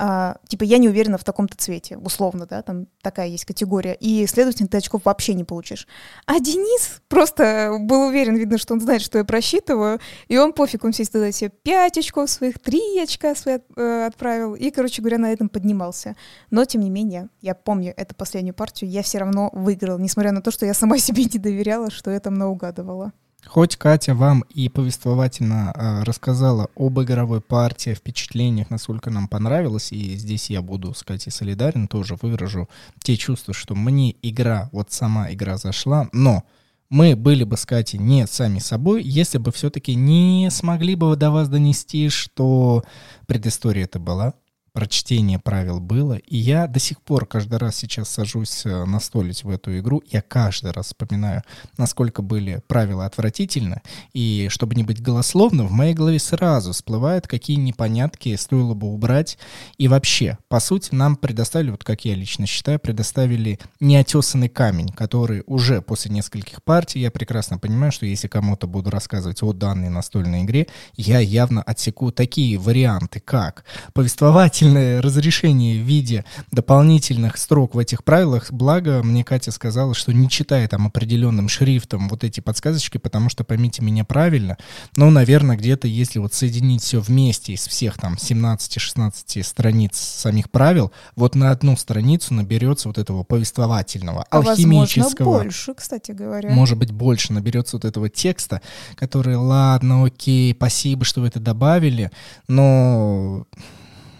а, 0.00 0.36
типа, 0.46 0.62
я 0.62 0.78
не 0.78 0.88
уверена 0.88 1.18
в 1.18 1.24
таком-то 1.24 1.56
цвете, 1.56 1.96
условно, 1.96 2.46
да, 2.46 2.62
там 2.62 2.86
такая 3.02 3.26
есть 3.26 3.44
категория, 3.44 3.94
и, 3.94 4.28
следовательно, 4.28 4.68
ты 4.68 4.76
очков 4.76 5.02
вообще 5.04 5.34
не 5.34 5.42
получишь. 5.42 5.88
А 6.24 6.38
Денис 6.38 7.02
просто 7.08 7.76
был 7.80 8.06
уверен, 8.06 8.36
видно, 8.36 8.58
что 8.58 8.74
он 8.74 8.80
знает, 8.80 9.02
что 9.02 9.18
я 9.18 9.24
просчитываю, 9.24 9.98
и 10.28 10.38
он 10.38 10.52
пофиг, 10.52 10.84
он 10.84 10.92
все 10.92 11.04
тогда 11.04 11.32
себе 11.32 11.50
5 11.50 11.98
очков 11.98 12.30
своих, 12.30 12.60
3 12.60 13.00
очка 13.02 13.34
свои 13.34 13.58
э, 13.74 14.06
отправил, 14.06 14.54
и, 14.54 14.70
короче 14.70 15.02
говоря, 15.02 15.18
на 15.18 15.32
этом 15.32 15.48
поднимался. 15.48 16.14
Но, 16.52 16.64
тем 16.64 16.82
не 16.82 16.90
менее, 16.90 17.28
я 17.40 17.56
помню 17.56 17.92
эту 17.96 18.14
последнюю 18.14 18.54
партию, 18.54 18.88
я 18.90 19.02
все 19.02 19.18
равно 19.18 19.50
выиграл, 19.52 19.98
несмотря 19.98 20.30
на 20.30 20.42
то, 20.42 20.52
что 20.52 20.64
я 20.64 20.74
сама 20.74 20.98
себе 20.98 21.24
не 21.24 21.40
доверяла, 21.40 21.90
что 21.90 22.12
я 22.12 22.20
там 22.20 22.34
наугадывала. 22.34 23.12
Хоть 23.48 23.76
Катя 23.76 24.14
вам 24.14 24.44
и 24.50 24.68
повествовательно 24.68 25.72
э, 25.74 26.02
рассказала 26.02 26.68
об 26.76 27.00
игровой 27.00 27.40
партии, 27.40 27.94
впечатлениях, 27.94 28.68
насколько 28.68 29.08
нам 29.08 29.26
понравилось, 29.26 29.90
и 29.90 30.16
здесь 30.16 30.50
я 30.50 30.60
буду 30.60 30.92
с 30.92 31.02
Катей 31.02 31.32
солидарен, 31.32 31.88
тоже 31.88 32.16
выражу 32.20 32.68
те 33.02 33.16
чувства, 33.16 33.54
что 33.54 33.74
мне 33.74 34.14
игра, 34.20 34.68
вот 34.70 34.92
сама 34.92 35.32
игра 35.32 35.56
зашла, 35.56 36.10
но 36.12 36.44
мы 36.90 37.16
были 37.16 37.44
бы 37.44 37.56
с 37.56 37.64
Катей 37.64 37.98
не 37.98 38.26
сами 38.26 38.58
собой, 38.58 39.02
если 39.02 39.38
бы 39.38 39.50
все-таки 39.50 39.94
не 39.94 40.50
смогли 40.50 40.94
бы 40.94 41.16
до 41.16 41.30
вас 41.30 41.48
донести, 41.48 42.10
что 42.10 42.84
предыстория 43.26 43.84
это 43.84 43.98
была, 43.98 44.34
прочтение 44.78 45.40
правил 45.40 45.80
было, 45.80 46.14
и 46.14 46.36
я 46.36 46.68
до 46.68 46.78
сих 46.78 47.02
пор 47.02 47.26
каждый 47.26 47.58
раз 47.58 47.74
сейчас 47.74 48.08
сажусь 48.10 48.64
э, 48.64 48.84
настолить 48.84 49.42
в 49.42 49.50
эту 49.50 49.76
игру, 49.80 50.04
я 50.08 50.22
каждый 50.22 50.70
раз 50.70 50.86
вспоминаю, 50.86 51.42
насколько 51.76 52.22
были 52.22 52.62
правила 52.68 53.04
отвратительны, 53.04 53.82
и 54.12 54.46
чтобы 54.52 54.76
не 54.76 54.84
быть 54.84 55.02
голословным, 55.02 55.66
в 55.66 55.72
моей 55.72 55.94
голове 55.94 56.20
сразу 56.20 56.70
всплывают, 56.70 57.26
какие 57.26 57.56
непонятки 57.56 58.36
стоило 58.36 58.74
бы 58.74 58.86
убрать, 58.86 59.36
и 59.78 59.88
вообще, 59.88 60.38
по 60.46 60.60
сути, 60.60 60.94
нам 60.94 61.16
предоставили, 61.16 61.72
вот 61.72 61.82
как 61.82 62.04
я 62.04 62.14
лично 62.14 62.46
считаю, 62.46 62.78
предоставили 62.78 63.58
неотесанный 63.80 64.48
камень, 64.48 64.90
который 64.90 65.42
уже 65.48 65.82
после 65.82 66.12
нескольких 66.12 66.62
партий, 66.62 67.00
я 67.00 67.10
прекрасно 67.10 67.58
понимаю, 67.58 67.90
что 67.90 68.06
если 68.06 68.28
кому-то 68.28 68.68
буду 68.68 68.90
рассказывать 68.90 69.42
о 69.42 69.52
данной 69.52 69.88
настольной 69.88 70.44
игре, 70.44 70.68
я 70.94 71.18
явно 71.18 71.62
отсеку 71.62 72.12
такие 72.12 72.56
варианты, 72.58 73.18
как 73.18 73.64
повествовательный 73.92 74.67
дополнительное 74.68 75.02
разрешение 75.02 75.82
в 75.82 75.86
виде 75.86 76.24
дополнительных 76.50 77.36
строк 77.36 77.74
в 77.74 77.78
этих 77.78 78.04
правилах. 78.04 78.52
Благо, 78.52 79.02
мне 79.02 79.24
Катя 79.24 79.50
сказала, 79.50 79.94
что 79.94 80.12
не 80.12 80.28
читай 80.28 80.66
там 80.68 80.86
определенным 80.86 81.48
шрифтом 81.48 82.08
вот 82.08 82.24
эти 82.24 82.40
подсказочки, 82.40 82.98
потому 82.98 83.28
что, 83.28 83.44
поймите 83.44 83.82
меня 83.82 84.04
правильно, 84.04 84.56
но, 84.96 85.10
наверное, 85.10 85.56
где-то, 85.56 85.88
если 85.88 86.18
вот 86.18 86.34
соединить 86.34 86.82
все 86.82 87.00
вместе 87.00 87.52
из 87.52 87.66
всех 87.66 87.98
там 87.98 88.14
17-16 88.14 89.42
страниц 89.42 89.96
самих 89.98 90.50
правил, 90.50 90.92
вот 91.16 91.34
на 91.34 91.50
одну 91.50 91.76
страницу 91.76 92.34
наберется 92.34 92.88
вот 92.88 92.98
этого 92.98 93.24
повествовательного, 93.24 94.24
а 94.30 94.38
алхимического. 94.38 95.24
Возможно, 95.24 95.44
больше, 95.44 95.74
кстати 95.74 96.12
говоря. 96.12 96.50
Может 96.50 96.78
быть, 96.78 96.92
больше 96.92 97.32
наберется 97.32 97.76
вот 97.76 97.84
этого 97.84 98.08
текста, 98.08 98.60
который, 98.94 99.36
ладно, 99.36 100.04
окей, 100.04 100.52
спасибо, 100.54 101.04
что 101.04 101.20
вы 101.20 101.28
это 101.28 101.40
добавили, 101.40 102.10
но 102.46 103.46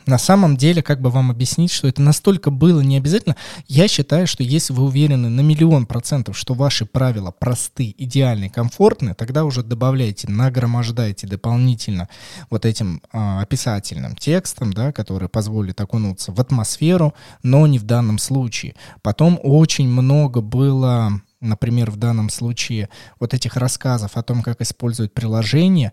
на 0.08 0.16
самом 0.16 0.56
деле, 0.56 0.82
как 0.82 1.02
бы 1.02 1.10
вам 1.10 1.30
объяснить, 1.30 1.70
что 1.70 1.86
это 1.86 2.00
настолько 2.00 2.50
было 2.50 2.80
не 2.80 2.96
обязательно, 2.96 3.36
я 3.66 3.88
считаю, 3.88 4.26
что 4.26 4.42
если 4.42 4.72
вы 4.72 4.84
уверены 4.84 5.28
на 5.28 5.42
миллион 5.42 5.84
процентов, 5.84 6.36
что 6.36 6.54
ваши 6.54 6.86
правила 6.86 7.30
просты, 7.30 7.94
идеальны, 7.96 8.48
комфортны, 8.48 9.14
тогда 9.14 9.44
уже 9.44 9.62
добавляйте, 9.62 10.26
нагромождайте 10.28 11.26
дополнительно 11.26 12.08
вот 12.48 12.64
этим 12.64 13.02
э, 13.12 13.40
описательным 13.42 14.16
текстом, 14.16 14.72
да, 14.72 14.92
который 14.92 15.28
позволит 15.28 15.78
окунуться 15.80 16.32
в 16.32 16.40
атмосферу, 16.40 17.12
но 17.42 17.66
не 17.66 17.78
в 17.78 17.84
данном 17.84 18.18
случае. 18.18 18.74
Потом 19.02 19.38
очень 19.42 19.88
много 19.88 20.40
было 20.40 21.20
например, 21.40 21.92
в 21.92 21.96
данном 21.96 22.30
случае 22.30 22.88
вот 23.20 23.32
этих 23.32 23.56
рассказов 23.56 24.16
о 24.16 24.22
том, 24.24 24.42
как 24.42 24.60
использовать 24.60 25.14
приложение, 25.14 25.92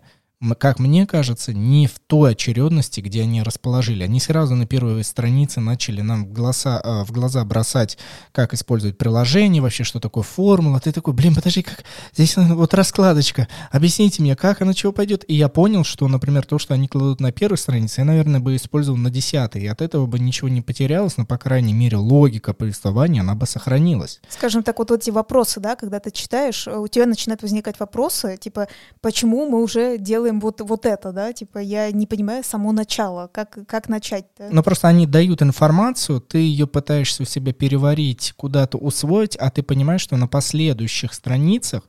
как 0.58 0.78
мне 0.78 1.06
кажется, 1.06 1.54
не 1.54 1.86
в 1.86 1.98
той 1.98 2.32
очередности, 2.32 3.00
где 3.00 3.22
они 3.22 3.42
расположили. 3.42 4.04
Они 4.04 4.20
сразу 4.20 4.54
на 4.54 4.66
первой 4.66 5.02
странице 5.02 5.60
начали 5.60 6.02
нам 6.02 6.26
в 6.26 6.32
глаза, 6.32 6.78
а, 6.82 7.04
в 7.04 7.10
глаза 7.10 7.42
бросать, 7.44 7.96
как 8.32 8.52
использовать 8.52 8.98
приложение, 8.98 9.62
вообще, 9.62 9.82
что 9.82 9.98
такое 9.98 10.22
формула. 10.22 10.78
Ты 10.78 10.92
такой, 10.92 11.14
блин, 11.14 11.34
подожди, 11.34 11.62
как 11.62 11.84
здесь 12.12 12.36
вот 12.36 12.74
раскладочка. 12.74 13.48
Объясните 13.70 14.20
мне, 14.20 14.36
как 14.36 14.60
она 14.60 14.74
чего 14.74 14.92
пойдет. 14.92 15.24
И 15.26 15.34
я 15.34 15.48
понял, 15.48 15.84
что, 15.84 16.06
например, 16.06 16.44
то, 16.44 16.58
что 16.58 16.74
они 16.74 16.86
кладут 16.86 17.20
на 17.20 17.32
первой 17.32 17.56
странице, 17.56 18.02
я, 18.02 18.04
наверное, 18.04 18.40
бы 18.40 18.56
использовал 18.56 18.98
на 18.98 19.10
десятой. 19.10 19.62
И 19.62 19.66
от 19.66 19.80
этого 19.80 20.04
бы 20.06 20.18
ничего 20.18 20.50
не 20.50 20.60
потерялось, 20.60 21.16
но, 21.16 21.24
по 21.24 21.38
крайней 21.38 21.72
мере, 21.72 21.96
логика 21.96 22.52
повествования, 22.52 23.22
она 23.22 23.34
бы 23.34 23.46
сохранилась. 23.46 24.20
Скажем 24.28 24.62
так, 24.62 24.78
вот 24.78 24.90
эти 24.90 25.08
вопросы, 25.08 25.60
да, 25.60 25.76
когда 25.76 25.98
ты 25.98 26.10
читаешь, 26.10 26.68
у 26.68 26.88
тебя 26.88 27.06
начинают 27.06 27.40
возникать 27.40 27.80
вопросы, 27.80 28.36
типа, 28.38 28.68
почему 29.00 29.48
мы 29.48 29.62
уже 29.62 29.96
делаем 29.96 30.25
делаем 30.26 30.40
вот, 30.40 30.60
вот 30.60 30.86
это, 30.86 31.12
да, 31.12 31.32
типа 31.32 31.58
я 31.58 31.90
не 31.92 32.06
понимаю 32.06 32.42
само 32.44 32.72
начало, 32.72 33.28
как, 33.32 33.58
как 33.66 33.88
начать-то. 33.88 34.48
Ну 34.50 34.62
просто 34.62 34.88
они 34.88 35.06
дают 35.06 35.42
информацию, 35.42 36.20
ты 36.20 36.38
ее 36.38 36.66
пытаешься 36.66 37.22
у 37.22 37.26
себя 37.26 37.52
переварить, 37.52 38.34
куда-то 38.36 38.78
усвоить, 38.78 39.36
а 39.36 39.50
ты 39.50 39.62
понимаешь, 39.62 40.00
что 40.00 40.16
на 40.16 40.26
последующих 40.26 41.14
страницах 41.14 41.82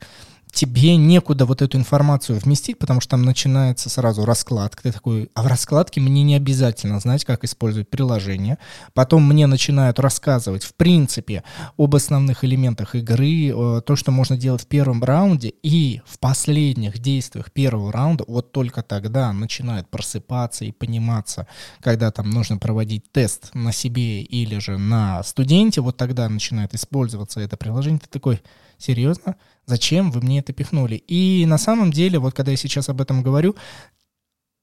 тебе 0.58 0.96
некуда 0.96 1.46
вот 1.46 1.62
эту 1.62 1.78
информацию 1.78 2.40
вместить, 2.40 2.80
потому 2.80 3.00
что 3.00 3.12
там 3.12 3.22
начинается 3.22 3.92
сразу 3.92 4.26
раскладка. 4.26 4.82
Ты 4.82 4.92
такой, 4.92 5.30
а 5.36 5.44
в 5.44 5.48
раскладке 5.48 6.02
мне 6.02 6.24
не 6.24 6.34
обязательно 6.34 7.00
знать, 7.00 7.26
как 7.26 7.44
использовать 7.44 7.90
приложение. 7.90 8.58
Потом 8.96 9.24
мне 9.28 9.46
начинают 9.46 10.00
рассказывать, 10.00 10.64
в 10.64 10.74
принципе, 10.74 11.44
об 11.78 11.96
основных 11.96 12.44
элементах 12.44 12.96
игры, 12.96 13.82
то, 13.86 13.96
что 13.96 14.12
можно 14.12 14.36
делать 14.36 14.64
в 14.64 14.66
первом 14.66 15.04
раунде, 15.04 15.54
и 15.62 16.02
в 16.08 16.18
последних 16.18 16.98
действиях 16.98 17.52
первого 17.52 17.92
раунда, 17.92 18.26
вот 18.28 18.52
только 18.52 18.82
тогда 18.82 19.32
начинает 19.34 19.88
просыпаться 19.90 20.66
и 20.66 20.72
пониматься, 20.72 21.46
когда 21.82 22.10
там 22.10 22.32
нужно 22.32 22.58
проводить 22.58 23.12
тест 23.12 23.52
на 23.54 23.72
себе 23.72 24.24
или 24.24 24.58
же 24.58 24.80
на 24.80 25.22
студенте, 25.22 25.82
вот 25.82 25.98
тогда 25.98 26.28
начинает 26.28 26.74
использоваться 26.74 27.42
это 27.42 27.58
приложение. 27.58 28.00
Ты 28.00 28.08
такой, 28.10 28.42
серьезно? 28.78 29.36
Зачем 29.66 30.12
вы 30.12 30.22
мне 30.22 30.40
это 30.40 30.54
пихнули? 30.54 30.96
И 30.96 31.46
на 31.46 31.58
самом 31.58 31.92
деле, 31.92 32.20
вот 32.20 32.34
когда 32.34 32.52
я 32.52 32.58
сейчас 32.58 32.90
об 32.90 33.02
этом 33.02 33.24
говорю, 33.24 33.56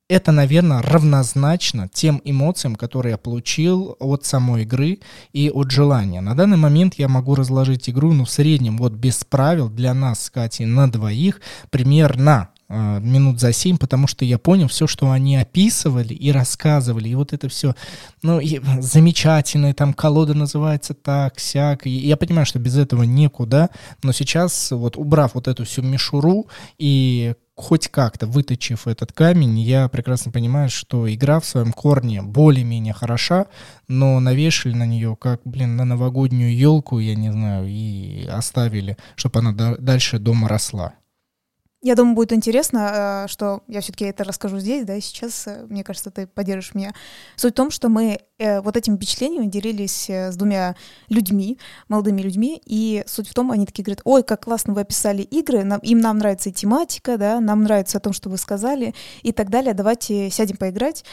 это, 0.09 0.33
наверное, 0.33 0.83
равнозначно 0.83 1.88
тем 1.88 2.21
эмоциям, 2.25 2.76
которые 2.76 3.12
я 3.12 3.18
получил 3.18 3.97
от 3.99 4.25
самой 4.25 4.62
игры 4.62 5.00
и 5.33 5.50
от 5.50 5.71
желания. 5.71 6.21
На 6.21 6.35
данный 6.35 6.59
момент 6.59 6.94
я 6.97 7.09
могу 7.09 7.35
разложить 7.35 7.88
игру, 7.88 8.12
ну, 8.12 8.25
в 8.25 8.30
среднем, 8.30 8.76
вот 8.76 8.92
без 8.92 9.25
правил 9.25 9.71
для 9.71 9.94
нас 9.94 10.25
с 10.25 10.30
Катей 10.30 10.66
на 10.66 10.90
двоих, 10.90 11.40
примерно 11.71 12.50
минут 13.00 13.40
за 13.40 13.52
семь, 13.52 13.78
потому 13.78 14.07
что 14.07 14.25
я 14.25 14.38
понял 14.38 14.69
все, 14.69 14.87
что 14.87 15.11
они 15.11 15.37
описывали 15.37 16.14
и 16.14 16.33
рассказывали, 16.33 17.09
и 17.09 17.14
вот 17.14 17.33
это 17.33 17.49
все, 17.49 17.75
ну, 18.23 18.40
и 18.40 18.61
замечательно, 18.81 19.75
там 19.75 19.95
колода 19.95 20.35
называется 20.35 20.95
так, 20.95 21.38
сяк, 21.38 21.87
и 21.87 21.90
я 21.90 22.16
понимаю, 22.16 22.47
что 22.47 22.59
без 22.59 22.76
этого 22.76 23.02
никуда, 23.02 23.71
но 24.02 24.12
сейчас 24.12 24.71
вот 24.71 24.97
убрав 24.97 25.35
вот 25.35 25.49
эту 25.49 25.64
всю 25.64 25.83
мишуру 25.83 26.47
и 26.78 27.35
хоть 27.57 27.88
как-то 27.88 28.26
выточив 28.26 28.88
этот 28.88 29.12
камень, 29.12 29.61
я 29.61 29.88
прекрасно 29.88 30.33
понимаю, 30.33 30.69
что 30.69 31.12
игра 31.12 31.38
в 31.40 31.47
своем 31.47 31.73
корне 31.73 32.21
более-менее 32.21 32.93
хороша, 32.93 33.47
но 33.87 34.19
навешали 34.21 34.75
на 34.75 34.87
нее 34.87 35.16
как, 35.16 35.40
блин, 35.45 35.76
на 35.76 35.85
новогоднюю 35.85 36.57
елку, 36.57 36.99
я 36.99 37.14
не 37.14 37.31
знаю, 37.31 37.69
и 37.69 38.26
оставили, 38.26 38.97
чтобы 39.14 39.38
она 39.38 39.76
дальше 39.78 40.19
дома 40.19 40.49
росла. 40.49 40.95
Я 41.85 41.97
думаю, 41.97 42.14
будет 42.14 42.33
интересно, 42.33 43.25
э, 43.26 43.29
что 43.29 43.62
я 43.69 43.83
все-таки 43.83 44.07
это 44.07 44.25
расскажу 44.25 44.59
здесь, 44.59 44.87
да, 44.87 44.99
сейчас, 45.03 45.47
э, 45.47 45.67
мне 45.69 45.85
кажется, 45.85 46.11
ты 46.11 46.26
поддержишь 46.26 46.75
меня. 46.75 46.95
Суть 47.37 47.53
в 47.53 47.57
том, 47.57 47.71
что 47.71 47.91
мы 47.91 48.21
э, 48.38 48.62
вот 48.62 48.79
этим 48.79 48.97
впечатлением 48.97 49.50
делились 49.50 50.09
с 50.09 50.35
двумя 50.35 50.76
людьми, 51.11 51.59
молодыми 51.88 52.23
людьми, 52.23 52.59
и 52.64 53.05
суть 53.07 53.29
в 53.29 53.35
том, 53.35 53.50
они 53.50 53.67
такие 53.67 53.85
говорят, 53.85 54.00
ой, 54.05 54.23
как 54.23 54.45
классно 54.45 54.73
вы 54.73 54.81
описали 54.81 55.21
игры, 55.21 55.62
нам, 55.62 55.79
им 55.81 55.99
нам 55.99 56.17
нравится 56.17 56.49
и 56.49 56.55
тематика, 56.55 57.19
да, 57.19 57.38
нам 57.38 57.64
нравится 57.64 57.99
о 57.99 58.00
том, 58.00 58.14
что 58.14 58.31
вы 58.31 58.38
сказали, 58.38 58.95
и 59.21 59.33
так 59.33 59.50
далее, 59.50 59.75
давайте 59.75 60.31
сядем 60.31 60.57
поиграть. 60.57 61.05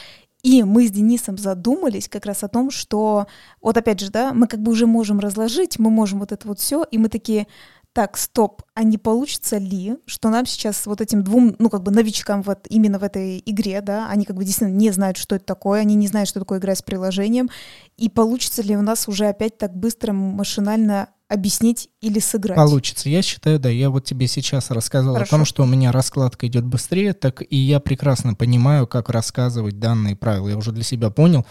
И 0.42 0.62
мы 0.62 0.86
с 0.86 0.90
Денисом 0.90 1.36
задумались 1.36 2.08
как 2.08 2.24
раз 2.24 2.44
о 2.44 2.48
том, 2.48 2.70
что 2.70 3.26
вот 3.60 3.76
опять 3.76 4.00
же, 4.00 4.10
да, 4.10 4.32
мы 4.32 4.46
как 4.46 4.60
бы 4.60 4.72
уже 4.72 4.86
можем 4.86 5.20
разложить, 5.20 5.78
мы 5.78 5.90
можем 5.90 6.18
вот 6.18 6.32
это 6.32 6.48
вот 6.48 6.60
все, 6.60 6.82
и 6.90 6.96
мы 6.96 7.10
такие, 7.10 7.46
так, 7.92 8.16
стоп, 8.16 8.62
а 8.74 8.84
не 8.84 8.96
получится 8.96 9.58
ли, 9.58 9.96
что 10.06 10.30
нам 10.30 10.46
сейчас 10.46 10.86
вот 10.86 11.00
этим 11.00 11.22
двум, 11.22 11.54
ну, 11.58 11.68
как 11.68 11.82
бы 11.82 11.90
новичкам 11.90 12.42
вот 12.42 12.66
именно 12.68 12.98
в 12.98 13.04
этой 13.04 13.42
игре, 13.44 13.80
да, 13.82 14.08
они 14.08 14.24
как 14.24 14.36
бы 14.36 14.44
действительно 14.44 14.76
не 14.76 14.90
знают, 14.90 15.18
что 15.18 15.36
это 15.36 15.44
такое, 15.44 15.80
они 15.80 15.94
не 15.94 16.08
знают, 16.08 16.28
что 16.28 16.40
такое 16.40 16.58
игра 16.58 16.74
с 16.74 16.82
приложением, 16.82 17.50
и 17.98 18.08
получится 18.08 18.62
ли 18.62 18.76
у 18.76 18.82
нас 18.82 19.08
уже 19.08 19.26
опять 19.26 19.58
так 19.58 19.76
быстро, 19.76 20.12
машинально 20.12 21.08
объяснить 21.28 21.88
или 22.00 22.18
сыграть? 22.18 22.56
Получится. 22.56 23.08
Я 23.08 23.22
считаю, 23.22 23.58
да. 23.58 23.70
Я 23.70 23.90
вот 23.90 24.04
тебе 24.04 24.26
сейчас 24.26 24.70
рассказал 24.70 25.14
Хорошо. 25.14 25.36
о 25.36 25.38
том, 25.38 25.44
что 25.46 25.62
у 25.62 25.66
меня 25.66 25.90
раскладка 25.90 26.46
идет 26.46 26.64
быстрее, 26.64 27.14
так 27.14 27.42
и 27.48 27.56
я 27.56 27.80
прекрасно 27.80 28.34
понимаю, 28.34 28.86
как 28.86 29.08
рассказывать 29.08 29.78
данные 29.78 30.14
правила. 30.14 30.48
Я 30.48 30.56
уже 30.56 30.72
для 30.72 30.84
себя 30.84 31.10
понял, 31.10 31.46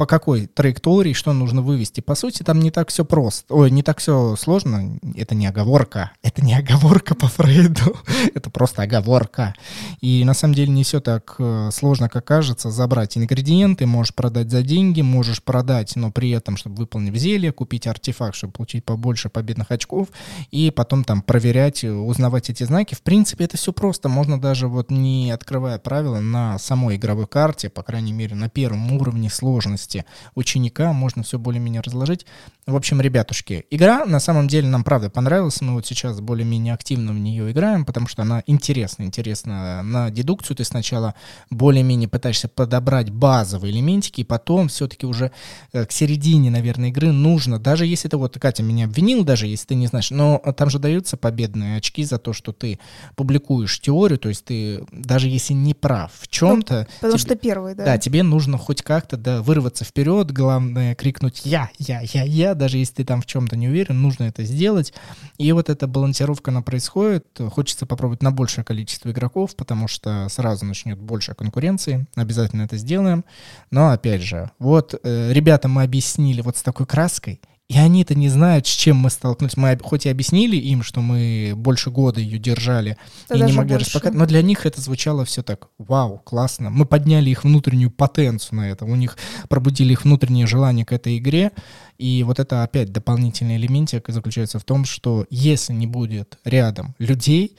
по 0.00 0.06
какой 0.06 0.46
траектории, 0.46 1.12
что 1.12 1.34
нужно 1.34 1.60
вывести. 1.60 2.00
По 2.00 2.14
сути, 2.14 2.42
там 2.42 2.58
не 2.58 2.70
так 2.70 2.88
все 2.88 3.04
просто. 3.04 3.52
Ой, 3.52 3.70
не 3.70 3.82
так 3.82 3.98
все 3.98 4.34
сложно. 4.34 4.98
Это 5.14 5.34
не 5.34 5.46
оговорка. 5.46 6.12
Это 6.22 6.42
не 6.42 6.54
оговорка 6.54 7.14
по 7.14 7.28
Фрейду. 7.28 7.98
это 8.34 8.48
просто 8.48 8.80
оговорка. 8.80 9.54
И 10.00 10.24
на 10.24 10.32
самом 10.32 10.54
деле 10.54 10.72
не 10.72 10.84
все 10.84 11.00
так 11.00 11.34
э, 11.38 11.68
сложно, 11.70 12.08
как 12.08 12.24
кажется. 12.24 12.70
Забрать 12.70 13.18
ингредиенты, 13.18 13.84
можешь 13.84 14.14
продать 14.14 14.50
за 14.50 14.62
деньги, 14.62 15.02
можешь 15.02 15.42
продать, 15.42 15.94
но 15.96 16.10
при 16.10 16.30
этом, 16.30 16.56
чтобы 16.56 16.76
выполнить 16.76 17.14
зелье, 17.16 17.52
купить 17.52 17.86
артефакт, 17.86 18.34
чтобы 18.34 18.54
получить 18.54 18.86
побольше 18.86 19.28
победных 19.28 19.70
очков, 19.70 20.08
и 20.50 20.70
потом 20.70 21.04
там 21.04 21.20
проверять, 21.20 21.84
узнавать 21.84 22.48
эти 22.48 22.64
знаки. 22.64 22.94
В 22.94 23.02
принципе, 23.02 23.44
это 23.44 23.58
все 23.58 23.74
просто. 23.74 24.08
Можно 24.08 24.40
даже 24.40 24.66
вот 24.66 24.90
не 24.90 25.30
открывая 25.30 25.78
правила 25.78 26.20
на 26.20 26.58
самой 26.58 26.96
игровой 26.96 27.26
карте, 27.26 27.68
по 27.68 27.82
крайней 27.82 28.14
мере, 28.14 28.34
на 28.34 28.48
первом 28.48 28.90
уровне 28.92 29.28
сложности, 29.28 29.89
возрасте 29.90 30.04
ученика, 30.34 30.92
можно 30.92 31.22
все 31.22 31.38
более-менее 31.38 31.82
разложить. 31.82 32.26
В 32.66 32.76
общем, 32.76 33.00
ребятушки, 33.00 33.64
игра 33.70 34.04
на 34.04 34.20
самом 34.20 34.46
деле 34.46 34.68
нам 34.68 34.84
правда 34.84 35.10
понравилась, 35.10 35.60
мы 35.60 35.72
вот 35.72 35.86
сейчас 35.86 36.20
более-менее 36.20 36.74
активно 36.74 37.12
в 37.12 37.18
нее 37.18 37.50
играем, 37.50 37.84
потому 37.84 38.06
что 38.06 38.22
она 38.22 38.42
интересна, 38.46 39.04
интересна 39.04 39.82
на 39.82 40.10
дедукцию, 40.10 40.56
ты 40.56 40.64
сначала 40.64 41.14
более-менее 41.50 42.08
пытаешься 42.08 42.48
подобрать 42.48 43.10
базовые 43.10 43.72
элементики, 43.72 44.20
и 44.20 44.24
потом 44.24 44.68
все-таки 44.68 45.06
уже 45.06 45.32
э, 45.72 45.84
к 45.84 45.92
середине, 45.92 46.50
наверное, 46.50 46.90
игры 46.90 47.12
нужно, 47.12 47.58
даже 47.58 47.86
если 47.86 48.08
это 48.08 48.18
вот 48.18 48.38
Катя 48.38 48.62
меня 48.62 48.84
обвинил, 48.84 49.24
даже 49.24 49.46
если 49.46 49.68
ты 49.68 49.74
не 49.74 49.88
знаешь, 49.88 50.10
но 50.10 50.38
там 50.56 50.70
же 50.70 50.78
даются 50.78 51.16
победные 51.16 51.76
очки 51.76 52.04
за 52.04 52.18
то, 52.18 52.32
что 52.32 52.52
ты 52.52 52.78
публикуешь 53.16 53.80
теорию, 53.80 54.18
то 54.18 54.28
есть 54.28 54.44
ты 54.44 54.84
даже 54.92 55.28
если 55.28 55.54
не 55.54 55.74
прав 55.74 56.12
в 56.14 56.28
чем-то... 56.28 56.78
Ну, 56.78 56.86
потому 57.00 57.18
тебе, 57.18 57.26
что 57.26 57.36
первый, 57.36 57.74
да. 57.74 57.84
Да, 57.84 57.98
тебе 57.98 58.22
нужно 58.22 58.58
хоть 58.58 58.82
как-то 58.82 59.16
да, 59.16 59.42
вырваться 59.42 59.79
вырваться 59.80 59.84
вперед, 59.84 60.30
главное 60.32 60.94
крикнуть 60.94 61.42
«я, 61.44 61.70
я, 61.78 62.00
я, 62.00 62.22
я», 62.22 62.54
даже 62.54 62.78
если 62.78 62.96
ты 62.96 63.04
там 63.04 63.20
в 63.20 63.26
чем-то 63.26 63.56
не 63.56 63.68
уверен, 63.68 64.00
нужно 64.00 64.24
это 64.24 64.44
сделать. 64.44 64.92
И 65.38 65.52
вот 65.52 65.68
эта 65.68 65.86
балансировка, 65.86 66.50
она 66.50 66.62
происходит. 66.62 67.26
Хочется 67.50 67.86
попробовать 67.86 68.22
на 68.22 68.30
большее 68.30 68.64
количество 68.64 69.10
игроков, 69.10 69.56
потому 69.56 69.88
что 69.88 70.28
сразу 70.28 70.64
начнет 70.64 70.98
больше 70.98 71.34
конкуренции. 71.34 72.06
Обязательно 72.14 72.62
это 72.62 72.76
сделаем. 72.76 73.24
Но, 73.70 73.90
опять 73.90 74.22
же, 74.22 74.50
вот 74.58 74.94
э, 75.02 75.32
ребята 75.32 75.68
мы 75.68 75.82
объяснили 75.82 76.42
вот 76.42 76.56
с 76.56 76.62
такой 76.62 76.86
краской, 76.86 77.40
и 77.70 77.78
они-то 77.78 78.16
не 78.16 78.28
знают, 78.28 78.66
с 78.66 78.70
чем 78.70 78.96
мы 78.96 79.10
столкнулись. 79.10 79.56
Мы 79.56 79.78
хоть 79.80 80.04
и 80.04 80.08
объяснили 80.08 80.56
им, 80.56 80.82
что 80.82 81.00
мы 81.02 81.52
больше 81.54 81.92
года 81.92 82.20
ее 82.20 82.36
держали 82.36 82.96
да 83.28 83.36
и 83.36 83.42
не 83.42 83.52
могли 83.52 83.74
больше. 83.74 83.86
распаковать, 83.86 84.18
но 84.18 84.26
для 84.26 84.42
них 84.42 84.66
это 84.66 84.80
звучало 84.80 85.24
все 85.24 85.44
так, 85.44 85.68
вау, 85.78 86.18
классно. 86.18 86.70
Мы 86.70 86.84
подняли 86.84 87.30
их 87.30 87.44
внутреннюю 87.44 87.92
потенцию 87.92 88.58
на 88.58 88.70
это, 88.70 88.86
у 88.86 88.96
них 88.96 89.16
пробудили 89.48 89.92
их 89.92 90.02
внутреннее 90.02 90.48
желание 90.48 90.84
к 90.84 90.92
этой 90.92 91.18
игре. 91.18 91.52
И 91.96 92.24
вот 92.24 92.40
это 92.40 92.64
опять 92.64 92.90
дополнительный 92.90 93.56
элементик 93.56 94.08
заключается 94.08 94.58
в 94.58 94.64
том, 94.64 94.84
что 94.84 95.24
если 95.30 95.72
не 95.72 95.86
будет 95.86 96.40
рядом 96.44 96.96
людей, 96.98 97.56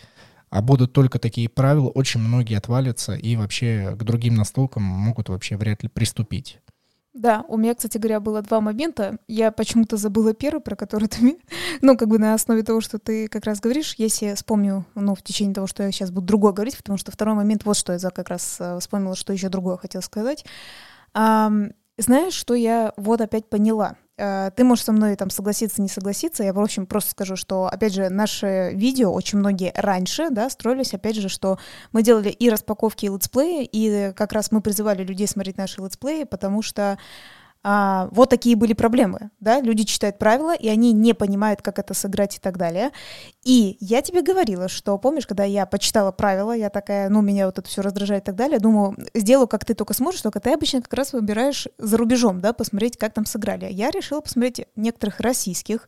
а 0.49 0.61
будут 0.61 0.91
только 0.91 1.19
такие 1.19 1.47
правила, 1.47 1.87
очень 1.87 2.19
многие 2.19 2.57
отвалятся 2.57 3.13
и 3.13 3.37
вообще 3.37 3.95
к 3.97 4.03
другим 4.03 4.35
настолкам 4.35 4.83
могут 4.83 5.29
вообще 5.29 5.55
вряд 5.55 5.83
ли 5.83 5.87
приступить. 5.87 6.59
Да, 7.13 7.43
у 7.49 7.57
меня, 7.57 7.75
кстати 7.75 7.97
говоря, 7.97 8.21
было 8.21 8.41
два 8.41 8.61
момента. 8.61 9.17
Я 9.27 9.51
почему-то 9.51 9.97
забыла 9.97 10.33
первый, 10.33 10.61
про 10.61 10.75
который 10.75 11.09
ты... 11.09 11.39
Ну, 11.81 11.97
как 11.97 12.07
бы 12.07 12.19
на 12.19 12.33
основе 12.33 12.63
того, 12.63 12.79
что 12.79 12.99
ты 12.99 13.27
как 13.27 13.45
раз 13.45 13.59
говоришь, 13.59 13.95
если 13.97 14.33
вспомню, 14.33 14.85
ну, 14.95 15.15
в 15.15 15.21
течение 15.21 15.53
того, 15.53 15.67
что 15.67 15.83
я 15.83 15.91
сейчас 15.91 16.11
буду 16.11 16.27
другое 16.27 16.53
говорить, 16.53 16.77
потому 16.77 16.97
что 16.97 17.11
второй 17.11 17.35
момент, 17.35 17.65
вот 17.65 17.75
что 17.75 17.91
я 17.91 17.99
как 18.11 18.29
раз 18.29 18.57
э, 18.59 18.79
вспомнила, 18.79 19.15
что 19.15 19.33
еще 19.33 19.49
другое 19.49 19.77
хотела 19.77 20.01
сказать. 20.01 20.45
А, 21.13 21.51
знаешь, 21.97 22.33
что 22.33 22.53
я 22.53 22.93
вот 22.95 23.19
опять 23.19 23.49
поняла? 23.49 23.97
Э, 24.21 24.51
ты 24.55 24.63
можешь 24.63 24.85
со 24.85 24.91
мной 24.91 25.15
там 25.15 25.31
согласиться, 25.31 25.81
не 25.81 25.89
согласиться. 25.89 26.43
Я, 26.43 26.53
в 26.53 26.59
общем, 26.59 26.85
просто 26.85 27.11
скажу, 27.11 27.35
что, 27.35 27.65
опять 27.65 27.93
же, 27.93 28.09
наши 28.09 28.71
видео 28.75 29.11
очень 29.11 29.39
многие 29.39 29.73
раньше, 29.75 30.29
да, 30.29 30.49
строились, 30.51 30.93
опять 30.93 31.15
же, 31.15 31.27
что 31.27 31.57
мы 31.91 32.03
делали 32.03 32.29
и 32.29 32.49
распаковки, 32.49 33.05
и 33.07 33.09
летсплеи, 33.09 33.67
и 33.71 34.13
как 34.13 34.31
раз 34.33 34.51
мы 34.51 34.61
призывали 34.61 35.03
людей 35.03 35.27
смотреть 35.27 35.57
наши 35.57 35.81
летсплеи, 35.81 36.25
потому 36.25 36.61
что 36.61 36.99
а, 37.63 38.09
вот 38.11 38.29
такие 38.29 38.55
были 38.55 38.73
проблемы, 38.73 39.29
да, 39.39 39.61
люди 39.61 39.83
читают 39.83 40.17
правила, 40.17 40.55
и 40.55 40.67
они 40.67 40.93
не 40.93 41.13
понимают, 41.13 41.61
как 41.61 41.77
это 41.77 41.93
сыграть 41.93 42.37
и 42.37 42.39
так 42.39 42.57
далее. 42.57 42.89
И 43.43 43.77
я 43.79 44.01
тебе 44.01 44.23
говорила, 44.23 44.67
что, 44.67 44.97
помнишь, 44.97 45.27
когда 45.27 45.43
я 45.43 45.67
почитала 45.67 46.11
правила, 46.11 46.53
я 46.53 46.71
такая, 46.71 47.09
ну, 47.09 47.21
меня 47.21 47.45
вот 47.45 47.59
это 47.59 47.67
все 47.67 47.81
раздражает 47.81 48.23
и 48.23 48.25
так 48.25 48.35
далее, 48.35 48.59
думаю, 48.59 48.97
сделаю, 49.13 49.47
как 49.47 49.63
ты 49.63 49.75
только 49.75 49.93
сможешь, 49.93 50.21
только 50.21 50.39
ты 50.39 50.51
обычно 50.51 50.81
как 50.81 50.93
раз 50.95 51.13
выбираешь 51.13 51.67
за 51.77 51.97
рубежом, 51.97 52.41
да, 52.41 52.51
посмотреть, 52.53 52.97
как 52.97 53.13
там 53.13 53.25
сыграли. 53.25 53.71
Я 53.71 53.91
решила 53.91 54.21
посмотреть 54.21 54.65
некоторых 54.75 55.19
российских 55.19 55.87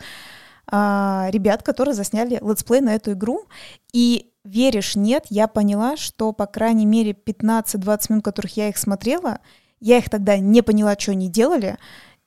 а, 0.68 1.28
ребят, 1.32 1.64
которые 1.64 1.96
засняли 1.96 2.40
летсплей 2.42 2.82
на 2.82 2.94
эту 2.94 3.14
игру, 3.14 3.48
и 3.92 4.32
веришь, 4.44 4.96
нет, 4.96 5.26
я 5.30 5.48
поняла, 5.48 5.98
что, 5.98 6.34
по 6.34 6.46
крайней 6.46 6.86
мере, 6.86 7.14
15-20 7.14 8.06
минут, 8.10 8.24
которых 8.24 8.58
я 8.58 8.70
их 8.70 8.78
смотрела, 8.78 9.40
я 9.84 9.98
их 9.98 10.10
тогда 10.10 10.38
не 10.38 10.62
поняла, 10.62 10.96
что 10.98 11.12
они 11.12 11.30
делали, 11.30 11.78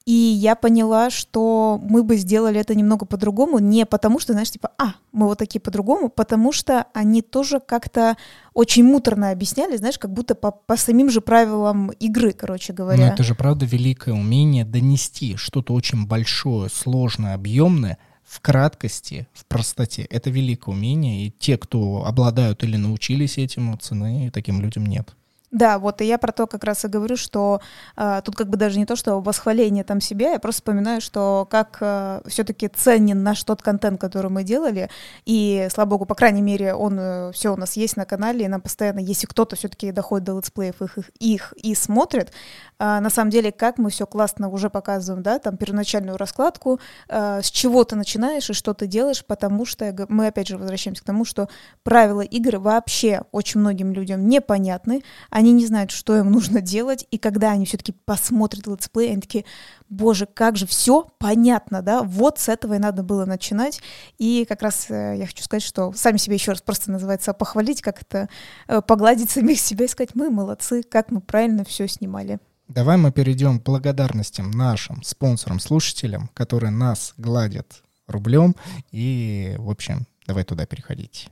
и 0.04 0.12
я 0.12 0.54
поняла, 0.54 1.10
что 1.10 1.80
мы 1.82 2.04
бы 2.04 2.16
сделали 2.16 2.60
это 2.60 2.76
немного 2.76 3.06
по-другому, 3.06 3.58
не 3.58 3.84
потому 3.86 4.20
что, 4.20 4.34
знаешь, 4.34 4.50
типа, 4.52 4.70
а, 4.78 4.94
мы 5.10 5.26
вот 5.26 5.38
такие 5.38 5.58
по-другому, 5.58 6.08
потому 6.08 6.52
что 6.52 6.86
они 6.94 7.22
тоже 7.22 7.58
как-то 7.58 8.16
очень 8.54 8.84
муторно 8.84 9.30
объясняли, 9.30 9.76
знаешь, 9.76 9.98
как 9.98 10.12
будто 10.12 10.36
по, 10.36 10.52
по 10.52 10.76
самим 10.76 11.10
же 11.10 11.20
правилам 11.20 11.90
игры, 11.90 12.32
короче 12.32 12.72
говоря. 12.72 13.04
Но 13.04 13.12
это 13.12 13.24
же, 13.24 13.34
правда, 13.34 13.66
великое 13.66 14.14
умение 14.14 14.64
донести 14.64 15.34
что-то 15.36 15.74
очень 15.74 16.06
большое, 16.06 16.70
сложное, 16.70 17.34
объемное 17.34 17.98
в 18.22 18.40
краткости, 18.40 19.26
в 19.32 19.44
простоте. 19.46 20.02
Это 20.02 20.30
великое 20.30 20.70
умение, 20.70 21.26
и 21.26 21.30
те, 21.30 21.56
кто 21.58 22.04
обладают 22.06 22.62
или 22.62 22.76
научились 22.76 23.38
этому, 23.38 23.76
цены 23.76 24.30
таким 24.32 24.60
людям 24.60 24.86
нет. 24.86 25.16
Да, 25.52 25.78
вот 25.78 26.00
и 26.00 26.04
я 26.04 26.18
про 26.18 26.32
то 26.32 26.48
как 26.48 26.64
раз 26.64 26.84
и 26.84 26.88
говорю, 26.88 27.16
что 27.16 27.60
э, 27.96 28.20
тут 28.24 28.34
как 28.34 28.48
бы 28.48 28.56
даже 28.56 28.78
не 28.78 28.86
то, 28.86 28.96
что 28.96 29.20
восхваление 29.20 29.84
там 29.84 30.00
себя, 30.00 30.32
я 30.32 30.40
просто 30.40 30.62
вспоминаю, 30.62 31.00
что 31.00 31.46
как 31.48 31.78
э, 31.80 32.20
все-таки 32.26 32.66
ценен 32.66 33.22
наш 33.22 33.44
тот 33.44 33.62
контент, 33.62 34.00
который 34.00 34.28
мы 34.28 34.42
делали, 34.42 34.90
и, 35.24 35.68
слава 35.72 35.90
богу, 35.90 36.04
по 36.04 36.16
крайней 36.16 36.42
мере, 36.42 36.74
он 36.74 36.98
э, 36.98 37.32
все 37.32 37.52
у 37.52 37.56
нас 37.56 37.76
есть 37.76 37.96
на 37.96 38.04
канале, 38.04 38.44
и 38.44 38.48
нам 38.48 38.60
постоянно, 38.60 38.98
если 38.98 39.26
кто-то 39.28 39.54
все-таки 39.54 39.92
доходит 39.92 40.26
до 40.26 40.36
летсплеев 40.36 40.82
их, 40.82 40.98
их, 40.98 41.10
их 41.20 41.52
и 41.52 41.76
смотрит, 41.76 42.32
э, 42.80 42.98
на 42.98 43.08
самом 43.08 43.30
деле, 43.30 43.52
как 43.52 43.78
мы 43.78 43.90
все 43.90 44.04
классно 44.04 44.48
уже 44.48 44.68
показываем, 44.68 45.22
да, 45.22 45.38
там 45.38 45.56
первоначальную 45.56 46.16
раскладку, 46.16 46.80
э, 47.08 47.40
с 47.40 47.50
чего 47.52 47.84
ты 47.84 47.94
начинаешь 47.94 48.50
и 48.50 48.52
что 48.52 48.74
ты 48.74 48.88
делаешь, 48.88 49.24
потому 49.24 49.64
что 49.64 49.94
мы 50.08 50.26
опять 50.26 50.48
же 50.48 50.58
возвращаемся 50.58 51.02
к 51.02 51.06
тому, 51.06 51.24
что 51.24 51.48
правила 51.84 52.22
игры 52.22 52.58
вообще 52.58 53.22
очень 53.30 53.60
многим 53.60 53.92
людям 53.92 54.28
непонятны, 54.28 55.04
они 55.36 55.52
не 55.52 55.66
знают, 55.66 55.90
что 55.90 56.16
им 56.16 56.30
нужно 56.32 56.62
делать, 56.62 57.06
и 57.10 57.18
когда 57.18 57.50
они 57.50 57.66
все-таки 57.66 57.92
посмотрят 57.92 58.66
летсплей, 58.66 59.12
они 59.12 59.20
такие, 59.20 59.44
боже, 59.90 60.24
как 60.24 60.56
же 60.56 60.66
все 60.66 61.08
понятно, 61.18 61.82
да, 61.82 62.02
вот 62.02 62.38
с 62.38 62.48
этого 62.48 62.72
и 62.72 62.78
надо 62.78 63.02
было 63.02 63.26
начинать, 63.26 63.82
и 64.16 64.46
как 64.48 64.62
раз 64.62 64.86
э, 64.88 65.16
я 65.18 65.26
хочу 65.26 65.42
сказать, 65.42 65.62
что 65.62 65.92
сами 65.92 66.16
себе 66.16 66.36
еще 66.36 66.52
раз 66.52 66.62
просто 66.62 66.90
называется 66.90 67.34
похвалить, 67.34 67.82
как 67.82 68.00
это 68.00 68.30
э, 68.66 68.80
погладить 68.80 69.28
самих 69.28 69.60
себя 69.60 69.84
и 69.84 69.88
сказать, 69.88 70.14
мы 70.14 70.30
молодцы, 70.30 70.82
как 70.82 71.10
мы 71.10 71.20
правильно 71.20 71.64
все 71.64 71.86
снимали. 71.86 72.38
Давай 72.68 72.96
мы 72.96 73.12
перейдем 73.12 73.60
к 73.60 73.64
благодарностям 73.64 74.50
нашим 74.50 75.02
спонсорам, 75.02 75.60
слушателям, 75.60 76.30
которые 76.32 76.70
нас 76.70 77.12
гладят 77.18 77.82
рублем, 78.06 78.56
и, 78.90 79.54
в 79.58 79.68
общем, 79.68 80.06
давай 80.26 80.44
туда 80.44 80.64
переходить. 80.64 81.28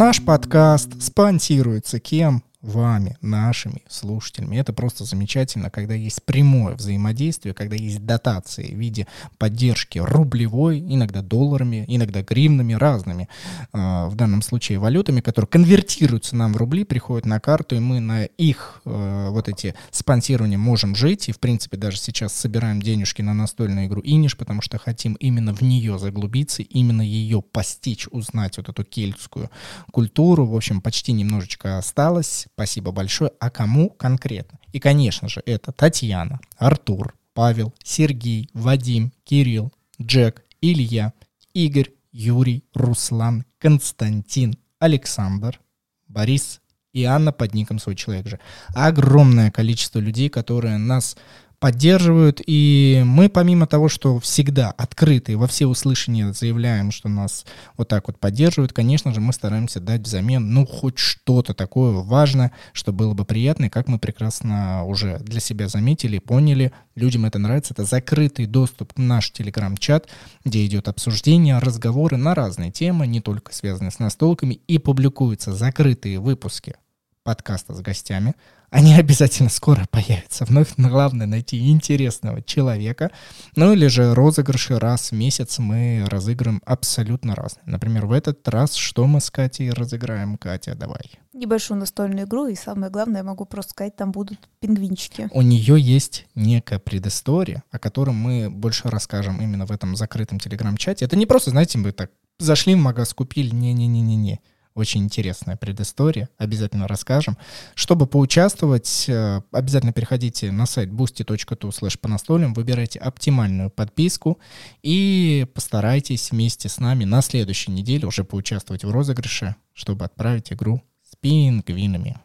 Наш 0.00 0.24
подкаст 0.24 1.02
спонсируется 1.02 2.00
кем? 2.00 2.42
Вами, 2.62 3.16
нашими 3.22 3.82
слушателями. 3.88 4.56
Это 4.56 4.72
просто 4.72 5.04
замечательно, 5.04 5.70
когда 5.70 5.94
есть 5.94 6.22
прямое 6.24 6.74
взаимодействие, 6.74 7.54
когда 7.54 7.76
есть 7.76 8.04
дотации 8.04 8.74
в 8.74 8.78
виде 8.78 9.06
поддержки 9.38 9.98
рублевой, 9.98 10.80
иногда 10.80 11.22
долларами, 11.22 11.84
иногда 11.88 12.22
гривнами, 12.22 12.74
разными, 12.74 13.28
э, 13.72 14.06
в 14.06 14.14
данном 14.14 14.42
случае 14.42 14.78
валютами, 14.78 15.20
которые 15.20 15.48
конвертируются 15.48 16.36
нам 16.36 16.52
в 16.52 16.58
рубли, 16.58 16.84
приходят 16.84 17.24
на 17.24 17.40
карту, 17.40 17.76
и 17.76 17.80
мы 17.80 18.00
на 18.00 18.24
их 18.24 18.82
э, 18.84 19.28
вот 19.30 19.48
эти 19.48 19.74
спонсирования 19.90 20.58
можем 20.58 20.94
жить, 20.94 21.28
и 21.30 21.32
в 21.32 21.40
принципе 21.40 21.78
даже 21.78 21.96
сейчас 21.96 22.34
собираем 22.34 22.82
денежки 22.82 23.22
на 23.22 23.32
настольную 23.32 23.86
игру 23.86 24.02
Иниш, 24.04 24.36
потому 24.36 24.60
что 24.60 24.78
хотим 24.78 25.14
именно 25.14 25.54
в 25.54 25.62
нее 25.62 25.98
заглубиться, 25.98 26.62
именно 26.62 27.02
ее 27.02 27.40
постичь, 27.40 28.06
узнать 28.10 28.58
вот 28.58 28.68
эту 28.68 28.84
кельтскую 28.84 29.50
культуру. 29.90 30.44
В 30.46 30.54
общем, 30.54 30.82
почти 30.82 31.12
немножечко 31.12 31.78
осталось 31.78 32.48
Спасибо 32.60 32.92
большое. 32.92 33.32
А 33.40 33.48
кому 33.48 33.88
конкретно? 33.88 34.58
И, 34.72 34.80
конечно 34.80 35.30
же, 35.30 35.42
это 35.46 35.72
Татьяна, 35.72 36.40
Артур, 36.58 37.16
Павел, 37.32 37.72
Сергей, 37.82 38.50
Вадим, 38.52 39.14
Кирилл, 39.24 39.72
Джек, 39.98 40.44
Илья, 40.60 41.14
Игорь, 41.54 41.92
Юрий, 42.12 42.64
Руслан, 42.74 43.46
Константин, 43.58 44.58
Александр, 44.78 45.58
Борис 46.06 46.60
и 46.92 47.04
Анна 47.04 47.32
под 47.32 47.54
ником 47.54 47.78
«Свой 47.78 47.96
человек» 47.96 48.28
же. 48.28 48.38
Огромное 48.74 49.50
количество 49.50 49.98
людей, 49.98 50.28
которые 50.28 50.76
нас 50.76 51.16
поддерживают. 51.60 52.40
И 52.44 53.02
мы, 53.04 53.28
помимо 53.28 53.66
того, 53.66 53.88
что 53.88 54.18
всегда 54.18 54.70
открыты 54.70 55.36
во 55.36 55.46
все 55.46 55.66
услышания 55.66 56.32
заявляем, 56.32 56.90
что 56.90 57.08
нас 57.08 57.44
вот 57.76 57.88
так 57.88 58.08
вот 58.08 58.18
поддерживают, 58.18 58.72
конечно 58.72 59.12
же, 59.12 59.20
мы 59.20 59.32
стараемся 59.32 59.78
дать 59.78 60.00
взамен, 60.00 60.52
ну, 60.52 60.66
хоть 60.66 60.98
что-то 60.98 61.54
такое 61.54 61.92
важное, 61.92 62.52
что 62.72 62.92
было 62.92 63.12
бы 63.12 63.24
приятно. 63.24 63.66
И 63.66 63.68
как 63.68 63.86
мы 63.86 63.98
прекрасно 63.98 64.84
уже 64.84 65.18
для 65.18 65.40
себя 65.40 65.68
заметили, 65.68 66.18
поняли, 66.18 66.72
людям 66.96 67.26
это 67.26 67.38
нравится. 67.38 67.74
Это 67.74 67.84
закрытый 67.84 68.46
доступ 68.46 68.94
в 68.96 68.98
наш 68.98 69.30
телеграм-чат, 69.30 70.08
где 70.44 70.64
идет 70.64 70.88
обсуждение, 70.88 71.58
разговоры 71.58 72.16
на 72.16 72.34
разные 72.34 72.72
темы, 72.72 73.06
не 73.06 73.20
только 73.20 73.54
связанные 73.54 73.90
с 73.90 73.98
настолками, 73.98 74.54
и 74.66 74.78
публикуются 74.78 75.52
закрытые 75.52 76.20
выпуски 76.20 76.74
подкаста 77.22 77.74
с 77.74 77.80
гостями, 77.80 78.34
они 78.70 78.94
обязательно 78.94 79.48
скоро 79.48 79.86
появятся. 79.90 80.44
Вновь 80.44 80.74
главное 80.76 81.26
найти 81.26 81.70
интересного 81.70 82.42
человека. 82.42 83.10
Ну 83.56 83.72
или 83.72 83.88
же 83.88 84.14
розыгрыши 84.14 84.78
раз 84.78 85.10
в 85.10 85.14
месяц 85.14 85.58
мы 85.58 86.06
разыграем 86.08 86.62
абсолютно 86.64 87.34
разные. 87.34 87.64
Например, 87.66 88.06
в 88.06 88.12
этот 88.12 88.46
раз 88.48 88.74
что 88.74 89.06
мы 89.06 89.20
с 89.20 89.30
Катей 89.30 89.70
разыграем? 89.70 90.38
Катя, 90.38 90.74
давай. 90.74 91.10
Небольшую 91.32 91.78
настольную 91.78 92.26
игру, 92.26 92.46
и 92.46 92.54
самое 92.54 92.90
главное, 92.90 93.18
я 93.18 93.24
могу 93.24 93.44
просто 93.44 93.70
сказать, 93.72 93.96
там 93.96 94.12
будут 94.12 94.38
пингвинчики. 94.60 95.28
У 95.32 95.42
нее 95.42 95.80
есть 95.80 96.26
некая 96.34 96.78
предыстория, 96.78 97.62
о 97.70 97.78
которой 97.78 98.10
мы 98.10 98.50
больше 98.50 98.88
расскажем 98.88 99.40
именно 99.40 99.66
в 99.66 99.70
этом 99.70 99.96
закрытом 99.96 100.38
телеграм-чате. 100.40 101.04
Это 101.04 101.16
не 101.16 101.26
просто, 101.26 101.50
знаете, 101.50 101.78
мы 101.78 101.92
так 101.92 102.10
зашли 102.38 102.74
в 102.74 102.78
магаз, 102.78 103.14
купили, 103.14 103.54
не-не-не-не-не. 103.54 104.40
Очень 104.74 105.02
интересная 105.02 105.56
предыстория, 105.56 106.28
обязательно 106.38 106.86
расскажем. 106.86 107.36
Чтобы 107.74 108.06
поучаствовать, 108.06 109.06
э, 109.08 109.42
обязательно 109.50 109.92
переходите 109.92 110.52
на 110.52 110.64
сайт 110.66 110.90
boosty.tu 110.90 111.68
slash 111.70 111.98
по 111.98 112.08
настольным, 112.08 112.54
выбирайте 112.54 113.00
оптимальную 113.00 113.70
подписку 113.70 114.38
и 114.82 115.46
постарайтесь 115.54 116.30
вместе 116.30 116.68
с 116.68 116.78
нами 116.78 117.04
на 117.04 117.20
следующей 117.20 117.72
неделе 117.72 118.06
уже 118.06 118.22
поучаствовать 118.22 118.84
в 118.84 118.90
розыгрыше, 118.90 119.56
чтобы 119.74 120.04
отправить 120.04 120.52
игру 120.52 120.82
с 121.02 121.16
пингвинами. 121.16 122.20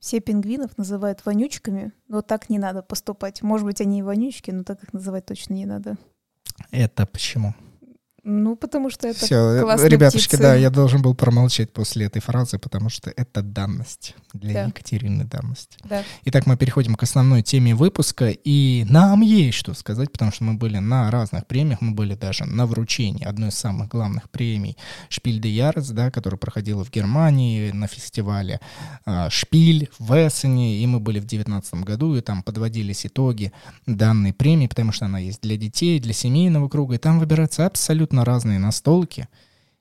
Все 0.00 0.20
пингвинов 0.20 0.76
называют 0.78 1.24
вонючками, 1.24 1.92
но 2.06 2.22
так 2.22 2.48
не 2.48 2.58
надо 2.58 2.82
поступать. 2.82 3.42
Может 3.42 3.66
быть, 3.66 3.80
они 3.80 4.00
и 4.00 4.02
вонючки, 4.02 4.52
но 4.52 4.62
так 4.62 4.82
их 4.82 4.92
называть 4.92 5.26
точно 5.26 5.54
не 5.54 5.66
надо. 5.66 5.96
Это 6.70 7.06
почему? 7.06 7.54
Ну, 8.28 8.56
потому 8.56 8.90
что 8.90 9.06
это 9.06 9.24
Все, 9.24 9.60
классные 9.60 9.88
ребятушки, 9.88 10.30
птицы. 10.30 10.42
да, 10.42 10.56
я 10.56 10.68
должен 10.68 11.00
был 11.00 11.14
промолчать 11.14 11.72
после 11.72 12.06
этой 12.06 12.20
фразы, 12.20 12.58
потому 12.58 12.88
что 12.88 13.08
это 13.14 13.40
данность. 13.40 14.16
Для 14.32 14.52
Да. 14.52 14.64
Екатерины 14.64 15.22
данность. 15.22 15.78
Да. 15.84 16.02
Итак, 16.24 16.44
мы 16.46 16.56
переходим 16.56 16.96
к 16.96 17.04
основной 17.04 17.42
теме 17.42 17.76
выпуска, 17.76 18.30
и 18.30 18.84
нам 18.90 19.20
есть 19.20 19.56
что 19.56 19.74
сказать, 19.74 20.10
потому 20.10 20.32
что 20.32 20.42
мы 20.42 20.54
были 20.54 20.78
на 20.78 21.08
разных 21.12 21.46
премиях, 21.46 21.80
мы 21.80 21.92
были 21.92 22.16
даже 22.16 22.46
на 22.46 22.66
вручении 22.66 23.24
одной 23.24 23.50
из 23.50 23.54
самых 23.54 23.90
главных 23.90 24.28
премий 24.28 24.76
Шпиль 25.08 25.40
де 25.40 25.48
Ярес, 25.50 25.90
да, 25.90 26.10
которая 26.10 26.36
проходила 26.38 26.84
в 26.84 26.90
Германии 26.90 27.70
на 27.70 27.86
фестивале 27.86 28.58
а, 29.04 29.30
Шпиль 29.30 29.88
в 30.00 30.12
Эссене, 30.26 30.78
и 30.78 30.86
мы 30.88 30.98
были 30.98 31.20
в 31.20 31.26
2019 31.26 31.74
году, 31.84 32.16
и 32.16 32.20
там 32.22 32.42
подводились 32.42 33.06
итоги 33.06 33.52
данной 33.86 34.32
премии, 34.32 34.66
потому 34.66 34.90
что 34.90 35.04
она 35.04 35.20
есть 35.20 35.42
для 35.42 35.56
детей, 35.56 36.00
для 36.00 36.12
семейного 36.12 36.68
круга, 36.68 36.96
и 36.96 36.98
там 36.98 37.20
выбираются 37.20 37.66
абсолютно 37.66 38.15
разные 38.24 38.58
настолки, 38.58 39.28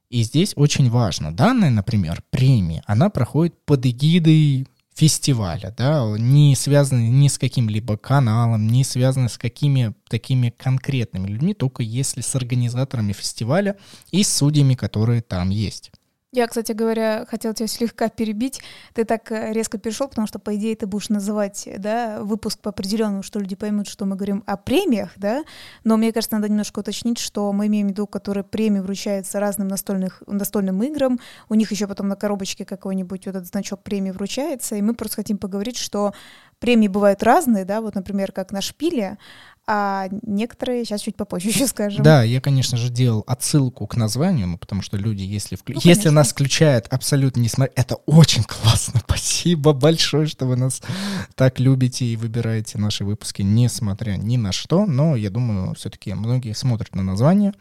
и 0.10 0.24
здесь 0.24 0.54
очень 0.56 0.90
важно. 0.90 1.36
Данная, 1.36 1.70
например, 1.70 2.24
премия, 2.30 2.84
она 2.86 3.10
проходит 3.10 3.56
под 3.66 3.86
эгидой 3.86 4.68
фестиваля, 4.96 5.74
да, 5.78 6.06
не 6.18 6.56
связаны 6.56 7.10
ни 7.10 7.28
с 7.28 7.38
каким-либо 7.38 7.98
каналом, 7.98 8.68
не 8.68 8.84
связаны 8.84 9.28
с 9.28 9.38
какими 9.38 9.94
такими 10.08 10.54
конкретными 10.56 11.28
людьми, 11.28 11.54
только 11.54 11.84
если 11.84 12.22
с 12.22 12.34
организаторами 12.36 13.12
фестиваля 13.12 13.76
и 14.12 14.24
с 14.24 14.34
судьями, 14.34 14.76
которые 14.76 15.22
там 15.22 15.50
есть. 15.50 15.92
Я, 16.36 16.48
кстати 16.48 16.74
говоря, 16.74 17.26
хотела 17.30 17.54
тебя 17.54 17.68
слегка 17.68 18.10
перебить. 18.10 18.60
Ты 18.94 19.06
так 19.06 19.32
э, 19.32 19.54
резко 19.54 19.78
перешел, 19.78 20.10
потому 20.10 20.28
что, 20.28 20.38
по 20.38 20.54
идее, 20.58 20.76
ты 20.76 20.86
будешь 20.86 21.08
называть 21.08 21.70
да, 21.78 22.22
выпуск 22.22 22.60
по 22.60 22.72
определенному, 22.72 23.24
что 23.24 23.40
люди 23.40 23.56
поймут, 23.56 23.88
что 23.88 24.04
мы 24.04 24.18
говорим 24.18 24.44
о 24.46 24.58
премиях, 24.58 25.12
да. 25.16 25.46
Но 25.86 25.96
мне 25.96 26.12
кажется, 26.12 26.36
надо 26.36 26.50
немножко 26.50 26.80
уточнить, 26.80 27.20
что 27.20 27.54
мы 27.54 27.68
имеем 27.68 27.88
в 27.88 27.92
виду, 27.92 28.06
которые 28.06 28.44
премии 28.44 28.82
вручаются 28.82 29.40
разным 29.40 29.70
настольных, 29.70 30.24
настольным 30.28 30.84
играм. 30.84 31.22
У 31.48 31.54
них 31.54 31.72
еще 31.72 31.88
потом 31.88 32.10
на 32.10 32.18
коробочке 32.18 32.66
какой-нибудь 32.66 33.28
вот 33.28 33.36
этот 33.38 33.48
значок 33.48 33.82
премии 33.82 34.12
вручается. 34.12 34.76
И 34.76 34.82
мы 34.82 34.94
просто 34.94 35.16
хотим 35.16 35.38
поговорить, 35.38 35.78
что 35.78 36.12
премии 36.60 36.90
бывают 36.90 37.24
разные, 37.24 37.64
да, 37.64 37.80
вот, 37.80 37.96
например, 37.96 38.34
как 38.34 38.52
на 38.52 38.60
шпиле, 38.60 39.18
а 39.68 40.08
некоторые 40.22 40.86
сейчас 40.86 41.02
чуть 41.02 41.16
попозже 41.16 41.50
еще 41.50 41.68
скажем. 41.68 42.04
Да, 42.04 42.24
я, 42.24 42.42
конечно 42.42 42.78
же, 42.78 42.90
делал 42.90 43.24
отсылку 43.28 43.88
к 43.88 43.96
названию, 43.96 44.48
ну, 44.48 44.58
потому 44.58 44.82
что 44.82 44.98
люди, 44.98 45.24
если, 45.24 45.56
вклю... 45.56 45.76
Ну, 45.76 45.82
если 45.84 46.04
конечно. 46.04 46.12
нас 46.12 46.32
включают 46.32 46.88
абсолютно 46.88 47.42
не 47.42 47.50
смотря, 47.50 47.74
это 47.76 47.96
очень 48.06 48.44
классно. 48.48 49.02
Спасибо 49.08 49.74
большое, 49.74 50.28
что 50.28 50.46
вы 50.46 50.56
нас 50.56 50.82
так 51.36 51.60
любите 51.60 52.06
и 52.06 52.16
выбираете 52.16 52.78
наши 52.78 53.04
выпуски, 53.04 53.42
несмотря 53.42 54.14
ни 54.14 54.38
на 54.38 54.52
что. 54.52 54.86
Но 54.86 55.16
я 55.16 55.30
думаю, 55.30 55.74
все-таки 55.76 56.14
многие 56.14 56.54
смотрят 56.54 56.96
на 56.96 57.04
название 57.04 57.54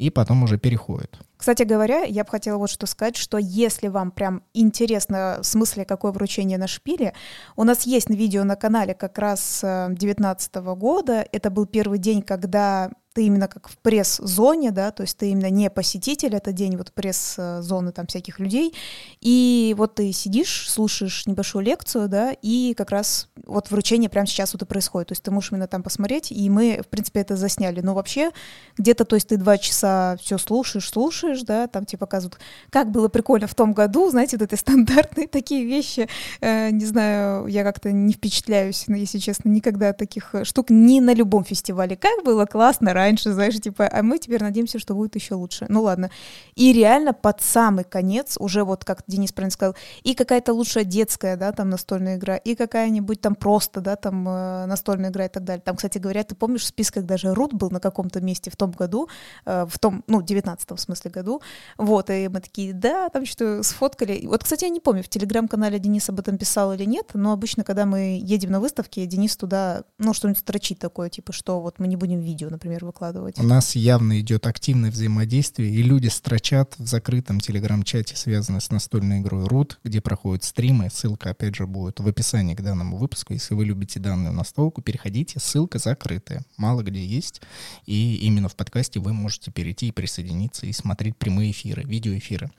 и 0.00 0.08
потом 0.08 0.42
уже 0.42 0.56
переходят. 0.56 1.18
Кстати 1.36 1.62
говоря, 1.62 2.04
я 2.04 2.24
бы 2.24 2.30
хотела 2.30 2.56
вот 2.56 2.70
что 2.70 2.86
сказать, 2.86 3.16
что 3.16 3.36
если 3.36 3.88
вам 3.88 4.10
прям 4.10 4.42
интересно 4.54 5.40
в 5.42 5.46
смысле 5.46 5.84
какое 5.84 6.10
вручение 6.10 6.56
на 6.56 6.66
шпиле, 6.66 7.12
у 7.54 7.64
нас 7.64 7.82
есть 7.82 8.08
видео 8.08 8.44
на 8.44 8.56
канале 8.56 8.94
как 8.94 9.18
раз 9.18 9.60
2019 9.60 10.54
года. 10.76 11.26
Это 11.32 11.50
был 11.50 11.66
первый 11.66 11.98
день, 11.98 12.22
когда 12.22 12.90
ты 13.12 13.24
именно 13.24 13.48
как 13.48 13.68
в 13.68 13.76
пресс-зоне, 13.78 14.70
да, 14.70 14.92
то 14.92 15.02
есть 15.02 15.16
ты 15.16 15.30
именно 15.30 15.50
не 15.50 15.68
посетитель, 15.68 16.34
это 16.34 16.52
день 16.52 16.76
вот 16.76 16.92
пресс-зоны 16.92 17.92
там 17.92 18.06
всяких 18.06 18.38
людей, 18.38 18.74
и 19.20 19.74
вот 19.76 19.96
ты 19.96 20.12
сидишь, 20.12 20.70
слушаешь 20.70 21.26
небольшую 21.26 21.64
лекцию, 21.64 22.08
да, 22.08 22.32
и 22.32 22.74
как 22.74 22.90
раз 22.90 23.28
вот 23.46 23.70
вручение 23.70 24.08
прямо 24.08 24.26
сейчас 24.26 24.52
вот 24.52 24.62
и 24.62 24.64
происходит, 24.64 25.08
то 25.08 25.12
есть 25.12 25.22
ты 25.24 25.30
можешь 25.32 25.50
именно 25.50 25.66
там 25.66 25.82
посмотреть, 25.82 26.30
и 26.30 26.48
мы, 26.48 26.82
в 26.84 26.88
принципе, 26.88 27.20
это 27.20 27.36
засняли, 27.36 27.80
но 27.80 27.94
вообще 27.94 28.30
где-то, 28.78 29.04
то 29.04 29.16
есть 29.16 29.28
ты 29.28 29.36
два 29.36 29.58
часа 29.58 30.16
все 30.20 30.38
слушаешь, 30.38 30.88
слушаешь, 30.88 31.42
да, 31.42 31.66
там 31.66 31.86
тебе 31.86 31.98
показывают, 31.98 32.38
как 32.70 32.92
было 32.92 33.08
прикольно 33.08 33.48
в 33.48 33.54
том 33.56 33.72
году, 33.72 34.08
знаете, 34.10 34.36
вот 34.36 34.44
это 34.44 34.56
стандартные 34.56 35.26
такие 35.28 35.64
вещи, 35.64 36.08
э, 36.40 36.70
не 36.70 36.84
знаю, 36.84 37.46
я 37.46 37.64
как-то 37.64 37.90
не 37.90 38.12
впечатляюсь, 38.12 38.84
но, 38.86 38.94
если 38.94 39.18
честно, 39.18 39.48
никогда 39.48 39.92
таких 39.92 40.34
штук 40.44 40.70
ни 40.70 41.00
на 41.00 41.12
любом 41.12 41.44
фестивале, 41.44 41.96
как 41.96 42.24
было 42.24 42.46
классно 42.46 42.94
раньше, 43.00 43.32
знаешь, 43.32 43.58
типа, 43.60 43.88
а 43.90 44.02
мы 44.02 44.18
теперь 44.18 44.42
надеемся, 44.42 44.78
что 44.78 44.94
будет 44.94 45.14
еще 45.14 45.34
лучше. 45.34 45.66
Ну 45.68 45.82
ладно. 45.82 46.10
И 46.54 46.72
реально 46.72 47.12
под 47.12 47.40
самый 47.40 47.84
конец, 47.84 48.36
уже 48.38 48.64
вот 48.64 48.84
как 48.84 49.02
Денис 49.06 49.32
правильно 49.32 49.52
сказал, 49.52 49.74
и 50.02 50.14
какая-то 50.14 50.52
лучшая 50.52 50.84
детская, 50.84 51.36
да, 51.36 51.52
там 51.52 51.70
настольная 51.70 52.16
игра, 52.16 52.36
и 52.36 52.54
какая-нибудь 52.54 53.20
там 53.20 53.34
просто, 53.34 53.80
да, 53.80 53.96
там 53.96 54.28
э, 54.28 54.66
настольная 54.66 55.10
игра 55.10 55.26
и 55.26 55.28
так 55.28 55.44
далее. 55.44 55.62
Там, 55.62 55.76
кстати 55.76 55.98
говоря, 55.98 56.22
ты 56.24 56.34
помнишь, 56.34 56.62
в 56.62 56.66
списках 56.66 57.04
даже 57.04 57.34
Рут 57.34 57.54
был 57.54 57.70
на 57.70 57.80
каком-то 57.80 58.20
месте 58.20 58.50
в 58.50 58.56
том 58.56 58.70
году, 58.70 59.08
э, 59.46 59.66
в 59.68 59.78
том, 59.78 60.04
ну, 60.06 60.22
19 60.22 60.70
в 60.70 60.78
смысле 60.78 61.10
году, 61.10 61.42
вот, 61.78 62.10
и 62.10 62.28
мы 62.28 62.40
такие, 62.40 62.72
да, 62.72 63.08
там 63.08 63.26
что-то 63.26 63.62
сфоткали. 63.62 64.26
Вот, 64.26 64.44
кстати, 64.44 64.64
я 64.64 64.70
не 64.70 64.80
помню, 64.80 65.02
в 65.02 65.08
телеграм-канале 65.08 65.78
Денис 65.78 66.08
об 66.08 66.20
этом 66.20 66.38
писал 66.38 66.72
или 66.72 66.84
нет, 66.84 67.10
но 67.14 67.32
обычно, 67.32 67.64
когда 67.64 67.86
мы 67.86 68.18
едем 68.22 68.50
на 68.50 68.60
выставки, 68.60 69.04
Денис 69.06 69.36
туда, 69.36 69.82
ну, 69.98 70.12
что-нибудь 70.12 70.40
строчит 70.40 70.78
такое, 70.78 71.08
типа, 71.08 71.32
что 71.32 71.60
вот 71.60 71.78
мы 71.78 71.88
не 71.88 71.96
будем 71.96 72.20
видео, 72.20 72.50
например, 72.50 72.84
выкладывать. 72.90 73.38
У 73.38 73.42
нас 73.42 73.76
явно 73.76 74.20
идет 74.20 74.46
активное 74.46 74.90
взаимодействие, 74.90 75.70
и 75.70 75.82
люди 75.82 76.08
строчат 76.08 76.74
в 76.78 76.86
закрытом 76.86 77.40
телеграм-чате, 77.40 78.16
связанном 78.16 78.60
с 78.60 78.70
настольной 78.70 79.20
игрой 79.20 79.46
Root, 79.46 79.76
где 79.84 80.00
проходят 80.00 80.44
стримы. 80.44 80.90
Ссылка, 80.92 81.30
опять 81.30 81.54
же, 81.54 81.66
будет 81.66 82.00
в 82.00 82.08
описании 82.08 82.54
к 82.54 82.62
данному 82.62 82.96
выпуску. 82.96 83.32
Если 83.32 83.54
вы 83.54 83.64
любите 83.64 84.00
данную 84.00 84.32
настолку, 84.32 84.82
переходите, 84.82 85.38
ссылка 85.38 85.78
закрытая. 85.78 86.42
Мало 86.56 86.82
где 86.82 87.04
есть, 87.04 87.40
и 87.86 88.16
именно 88.16 88.48
в 88.48 88.56
подкасте 88.56 88.98
вы 88.98 89.12
можете 89.12 89.50
перейти 89.50 89.88
и 89.88 89.92
присоединиться 89.92 90.66
и 90.66 90.72
смотреть 90.72 91.16
прямые 91.16 91.52
эфиры, 91.52 91.84
видеоэфиры. 91.84 92.50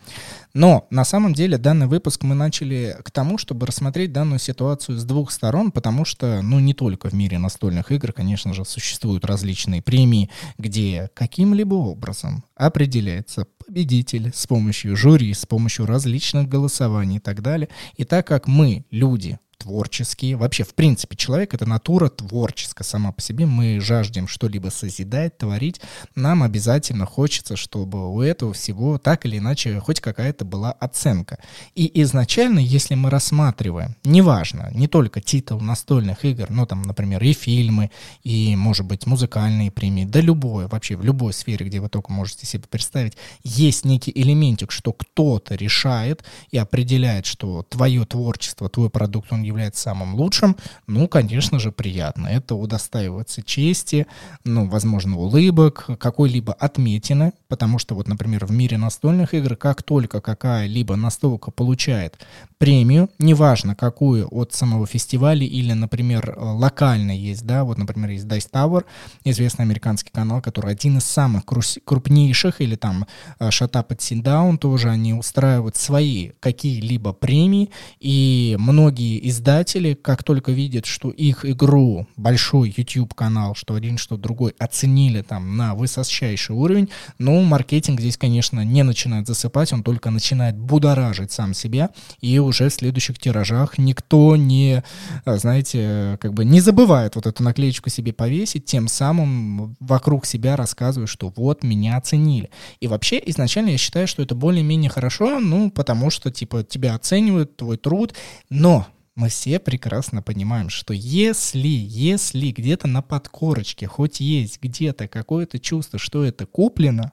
Но 0.53 0.87
на 0.89 1.03
самом 1.03 1.33
деле 1.33 1.57
данный 1.57 1.87
выпуск 1.87 2.23
мы 2.23 2.35
начали 2.35 2.97
к 3.03 3.11
тому, 3.11 3.37
чтобы 3.37 3.65
рассмотреть 3.65 4.13
данную 4.13 4.39
ситуацию 4.39 4.97
с 4.97 5.03
двух 5.03 5.31
сторон, 5.31 5.71
потому 5.71 6.05
что, 6.05 6.41
ну, 6.41 6.59
не 6.59 6.73
только 6.73 7.09
в 7.09 7.13
мире 7.13 7.37
настольных 7.37 7.91
игр, 7.91 8.13
конечно 8.13 8.53
же, 8.53 8.63
существуют 8.65 9.25
различные 9.25 9.81
премии, 9.81 10.20
где 10.57 11.09
каким-либо 11.13 11.75
образом 11.75 12.43
определяется 12.55 13.47
победитель 13.65 14.31
с 14.33 14.47
помощью 14.47 14.95
жюри, 14.95 15.33
с 15.33 15.45
помощью 15.45 15.85
различных 15.85 16.47
голосований 16.47 17.17
и 17.17 17.19
так 17.19 17.41
далее. 17.41 17.69
И 17.95 18.03
так 18.03 18.27
как 18.27 18.47
мы, 18.47 18.85
люди, 18.91 19.39
творческие. 19.61 20.35
Вообще, 20.35 20.63
в 20.63 20.73
принципе, 20.73 21.15
человек— 21.15 21.53
это 21.55 21.65
натура 21.65 22.09
творческая 22.09 22.83
сама 22.83 23.11
по 23.11 23.21
себе. 23.21 23.45
Мы 23.45 23.79
жаждем 23.79 24.27
что-либо 24.27 24.69
созидать, 24.69 25.37
творить. 25.37 25.81
Нам 26.15 26.41
обязательно 26.41 27.05
хочется, 27.05 27.55
чтобы 27.55 28.11
у 28.11 28.21
этого 28.21 28.53
всего 28.53 28.97
так 28.97 29.25
или 29.25 29.37
иначе 29.37 29.79
хоть 29.79 29.99
какая-то 29.99 30.45
была 30.45 30.71
оценка. 30.71 31.37
И 31.75 31.91
изначально, 32.01 32.59
если 32.59 32.95
мы 32.95 33.09
рассматриваем, 33.09 33.95
неважно, 34.03 34.71
не 34.73 34.87
только 34.87 35.21
титул 35.21 35.59
настольных 35.61 36.25
игр, 36.25 36.47
но 36.49 36.65
там, 36.65 36.81
например, 36.81 37.23
и 37.23 37.33
фильмы, 37.33 37.91
и, 38.23 38.55
может 38.55 38.85
быть, 38.85 39.05
музыкальные 39.05 39.69
премии, 39.69 40.05
да 40.05 40.21
любое, 40.21 40.67
вообще 40.67 40.95
в 40.95 41.03
любой 41.03 41.33
сфере, 41.33 41.67
где 41.67 41.79
вы 41.79 41.89
только 41.89 42.11
можете 42.11 42.47
себе 42.47 42.63
представить, 42.67 43.13
есть 43.43 43.85
некий 43.85 44.11
элементик, 44.15 44.71
что 44.71 44.91
кто-то 44.91 45.53
решает 45.53 46.23
и 46.49 46.57
определяет, 46.57 47.25
что 47.27 47.63
твое 47.63 48.05
творчество, 48.05 48.69
твой 48.69 48.89
продукт, 48.89 49.31
он 49.31 49.43
является 49.51 49.81
самым 49.81 50.15
лучшим, 50.15 50.55
ну, 50.87 51.07
конечно 51.07 51.59
же, 51.59 51.71
приятно. 51.71 52.27
Это 52.27 52.55
удостаивается 52.55 53.43
чести, 53.43 54.07
ну, 54.43 54.67
возможно, 54.67 55.17
улыбок, 55.17 55.89
какой-либо 55.99 56.53
отметины, 56.53 57.33
потому 57.47 57.79
что 57.79 57.95
вот, 57.95 58.07
например, 58.07 58.45
в 58.45 58.51
мире 58.51 58.77
настольных 58.77 59.33
игр, 59.33 59.55
как 59.55 59.83
только 59.83 60.21
какая-либо 60.21 60.95
настолка 60.95 61.51
получает 61.51 62.17
премию, 62.57 63.09
неважно 63.19 63.75
какую 63.75 64.27
от 64.31 64.53
самого 64.53 64.85
фестиваля 64.87 65.45
или, 65.45 65.73
например, 65.73 66.35
локально 66.37 67.11
есть, 67.11 67.45
да, 67.45 67.63
вот, 67.63 67.77
например, 67.77 68.11
есть 68.11 68.25
Dice 68.25 68.49
Tower, 68.51 68.85
известный 69.23 69.63
американский 69.63 70.11
канал, 70.11 70.41
который 70.41 70.71
один 70.71 70.97
из 70.97 71.05
самых 71.05 71.43
крупнейших, 71.45 72.61
или 72.61 72.75
там 72.75 73.05
э, 73.39 73.49
Shut 73.49 73.71
Up 73.71 73.89
and 73.89 73.97
Sit 73.97 74.23
Down, 74.23 74.57
тоже 74.57 74.89
они 74.89 75.13
устраивают 75.13 75.75
свои 75.75 76.31
какие-либо 76.39 77.13
премии, 77.13 77.69
и 77.99 78.55
многие 78.59 79.27
издания 79.27 79.40
издатели, 79.41 79.95
как 79.95 80.23
только 80.23 80.51
видят, 80.51 80.85
что 80.85 81.09
их 81.09 81.45
игру, 81.45 82.07
большой 82.15 82.73
YouTube-канал, 82.77 83.55
что 83.55 83.73
один, 83.73 83.97
что 83.97 84.15
другой, 84.15 84.53
оценили 84.59 85.23
там 85.23 85.57
на 85.57 85.73
высочайший 85.73 86.55
уровень, 86.55 86.89
ну, 87.17 87.41
маркетинг 87.41 87.99
здесь, 87.99 88.17
конечно, 88.17 88.63
не 88.63 88.83
начинает 88.83 89.25
засыпать, 89.25 89.73
он 89.73 89.81
только 89.83 90.11
начинает 90.11 90.55
будоражить 90.57 91.31
сам 91.31 91.55
себя, 91.55 91.89
и 92.21 92.37
уже 92.37 92.69
в 92.69 92.73
следующих 92.73 93.17
тиражах 93.17 93.79
никто 93.79 94.35
не, 94.35 94.83
а, 95.25 95.37
знаете, 95.37 96.19
как 96.21 96.33
бы 96.33 96.45
не 96.45 96.61
забывает 96.61 97.15
вот 97.15 97.25
эту 97.25 97.41
наклеечку 97.41 97.89
себе 97.89 98.13
повесить, 98.13 98.65
тем 98.65 98.87
самым 98.87 99.75
вокруг 99.79 100.27
себя 100.27 100.55
рассказывая, 100.55 101.07
что 101.07 101.33
вот 101.35 101.63
меня 101.63 101.97
оценили. 101.97 102.51
И 102.79 102.85
вообще 102.85 103.19
изначально 103.25 103.71
я 103.71 103.77
считаю, 103.79 104.07
что 104.07 104.21
это 104.21 104.35
более-менее 104.35 104.91
хорошо, 104.91 105.39
ну, 105.39 105.71
потому 105.71 106.11
что, 106.11 106.29
типа, 106.29 106.63
тебя 106.63 106.93
оценивают, 106.93 107.57
твой 107.57 107.77
труд, 107.77 108.13
но 108.49 108.85
мы 109.15 109.29
все 109.29 109.59
прекрасно 109.59 110.21
понимаем, 110.21 110.69
что 110.69 110.93
если, 110.93 111.67
если 111.67 112.51
где-то 112.51 112.87
на 112.87 113.01
подкорочке 113.01 113.87
хоть 113.87 114.19
есть 114.19 114.61
где-то 114.61 115.07
какое-то 115.07 115.59
чувство, 115.59 115.99
что 115.99 116.23
это 116.23 116.45
куплено, 116.45 117.11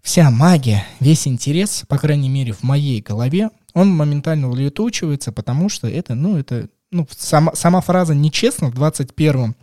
вся 0.00 0.30
магия, 0.30 0.86
весь 1.00 1.26
интерес, 1.26 1.84
по 1.88 1.98
крайней 1.98 2.28
мере 2.28 2.52
в 2.52 2.62
моей 2.62 3.00
голове, 3.00 3.50
он 3.72 3.88
моментально 3.90 4.48
улетучивается, 4.48 5.32
потому 5.32 5.68
что 5.68 5.88
это, 5.88 6.14
ну, 6.14 6.36
это, 6.36 6.68
ну, 6.92 7.08
сама, 7.10 7.54
сама 7.54 7.80
фраза 7.80 8.14
«нечестно» 8.14 8.68
в 8.68 8.74
21 8.74 9.56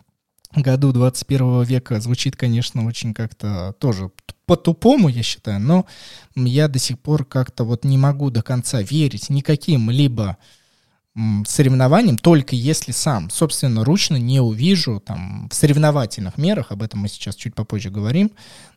году 0.54 0.92
21 0.92 1.62
века 1.62 1.98
звучит, 2.00 2.36
конечно, 2.36 2.84
очень 2.86 3.14
как-то 3.14 3.74
тоже 3.78 4.10
по-тупому, 4.44 5.08
я 5.08 5.22
считаю, 5.22 5.60
но 5.60 5.86
я 6.34 6.68
до 6.68 6.78
сих 6.78 6.98
пор 6.98 7.24
как-то 7.24 7.64
вот 7.64 7.84
не 7.84 7.96
могу 7.96 8.30
до 8.30 8.42
конца 8.42 8.82
верить 8.82 9.30
никаким 9.30 9.88
либо 9.88 10.36
соревнованиям, 11.46 12.16
только 12.16 12.56
если 12.56 12.92
сам, 12.92 13.28
собственно, 13.28 13.84
ручно 13.84 14.16
не 14.16 14.40
увижу 14.40 15.00
там 15.04 15.48
в 15.50 15.54
соревновательных 15.54 16.38
мерах, 16.38 16.72
об 16.72 16.82
этом 16.82 17.00
мы 17.00 17.08
сейчас 17.08 17.36
чуть 17.36 17.54
попозже 17.54 17.90
говорим, 17.90 18.30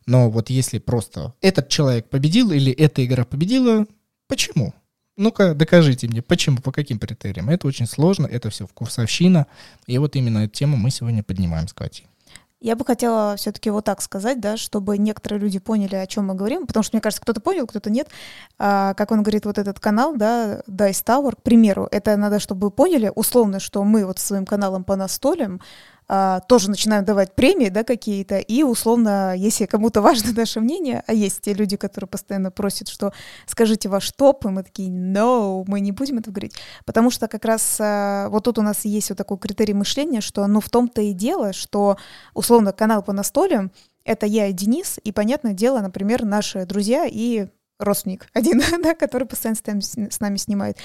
но 0.04 0.30
вот 0.30 0.50
если 0.50 0.78
просто 0.78 1.32
этот 1.40 1.68
человек 1.68 2.10
победил 2.10 2.52
или 2.52 2.72
эта 2.72 3.04
игра 3.04 3.24
победила, 3.24 3.86
почему? 4.28 4.74
Ну-ка, 5.16 5.54
докажите 5.54 6.08
мне, 6.08 6.20
почему, 6.20 6.58
по 6.58 6.72
каким 6.72 6.98
критериям. 6.98 7.48
Это 7.48 7.66
очень 7.66 7.86
сложно, 7.86 8.26
это 8.26 8.50
все 8.50 8.66
вкусовщина, 8.66 9.46
и 9.86 9.96
вот 9.96 10.14
именно 10.14 10.40
эту 10.40 10.52
тему 10.52 10.76
мы 10.76 10.90
сегодня 10.90 11.22
поднимаем 11.22 11.68
с 11.68 11.72
Катей. 11.72 12.06
Я 12.60 12.74
бы 12.74 12.86
хотела 12.86 13.36
все-таки 13.36 13.68
вот 13.68 13.84
так 13.84 14.00
сказать, 14.00 14.40
да, 14.40 14.56
чтобы 14.56 14.96
некоторые 14.96 15.40
люди 15.40 15.58
поняли, 15.58 15.94
о 15.96 16.06
чем 16.06 16.26
мы 16.26 16.34
говорим, 16.34 16.66
потому 16.66 16.82
что, 16.82 16.96
мне 16.96 17.02
кажется, 17.02 17.20
кто-то 17.20 17.42
понял, 17.42 17.66
кто-то 17.66 17.90
нет. 17.90 18.08
А, 18.58 18.94
как 18.94 19.10
он 19.10 19.22
говорит, 19.22 19.44
вот 19.44 19.58
этот 19.58 19.78
канал, 19.78 20.16
да, 20.16 20.62
Dice 20.66 21.04
Tower, 21.04 21.36
к 21.36 21.42
примеру, 21.42 21.86
это 21.90 22.16
надо, 22.16 22.38
чтобы 22.38 22.68
вы 22.68 22.70
поняли, 22.70 23.12
условно, 23.14 23.60
что 23.60 23.84
мы 23.84 24.06
вот 24.06 24.18
своим 24.18 24.46
каналом 24.46 24.84
по 24.84 24.96
настолям 24.96 25.60
а, 26.08 26.40
тоже 26.40 26.70
начинаем 26.70 27.04
давать 27.04 27.34
премии, 27.34 27.68
да, 27.68 27.82
какие-то, 27.82 28.38
и 28.38 28.62
условно, 28.62 29.34
если 29.36 29.66
кому-то 29.66 30.00
важно 30.02 30.32
наше 30.32 30.60
мнение, 30.60 31.02
а 31.06 31.12
есть 31.12 31.40
те 31.40 31.52
люди, 31.52 31.76
которые 31.76 32.08
постоянно 32.08 32.50
просят, 32.50 32.88
что 32.88 33.12
скажите 33.46 33.88
ваш 33.88 34.10
топ, 34.12 34.44
и 34.46 34.48
мы 34.48 34.62
такие, 34.62 34.90
no, 34.90 35.64
мы 35.66 35.80
не 35.80 35.92
будем 35.92 36.18
это 36.18 36.30
говорить, 36.30 36.54
потому 36.84 37.10
что 37.10 37.28
как 37.28 37.44
раз 37.44 37.78
а, 37.80 38.28
вот 38.28 38.44
тут 38.44 38.58
у 38.58 38.62
нас 38.62 38.84
есть 38.84 39.08
вот 39.10 39.18
такой 39.18 39.38
критерий 39.38 39.74
мышления, 39.74 40.20
что, 40.20 40.46
ну, 40.46 40.60
в 40.60 40.70
том-то 40.70 41.00
и 41.02 41.12
дело, 41.12 41.52
что, 41.52 41.96
условно, 42.34 42.72
канал 42.72 43.02
по 43.02 43.12
настолям, 43.12 43.72
это 44.04 44.24
я 44.24 44.46
и 44.46 44.52
Денис, 44.52 45.00
и, 45.02 45.10
понятное 45.10 45.52
дело, 45.52 45.80
например, 45.80 46.24
наши 46.24 46.64
друзья 46.64 47.06
и 47.10 47.48
родственник 47.78 48.28
один, 48.32 48.62
да, 48.82 48.94
который 48.94 49.26
постоянно 49.26 49.80
с 49.80 50.20
нами 50.20 50.36
снимает. 50.36 50.78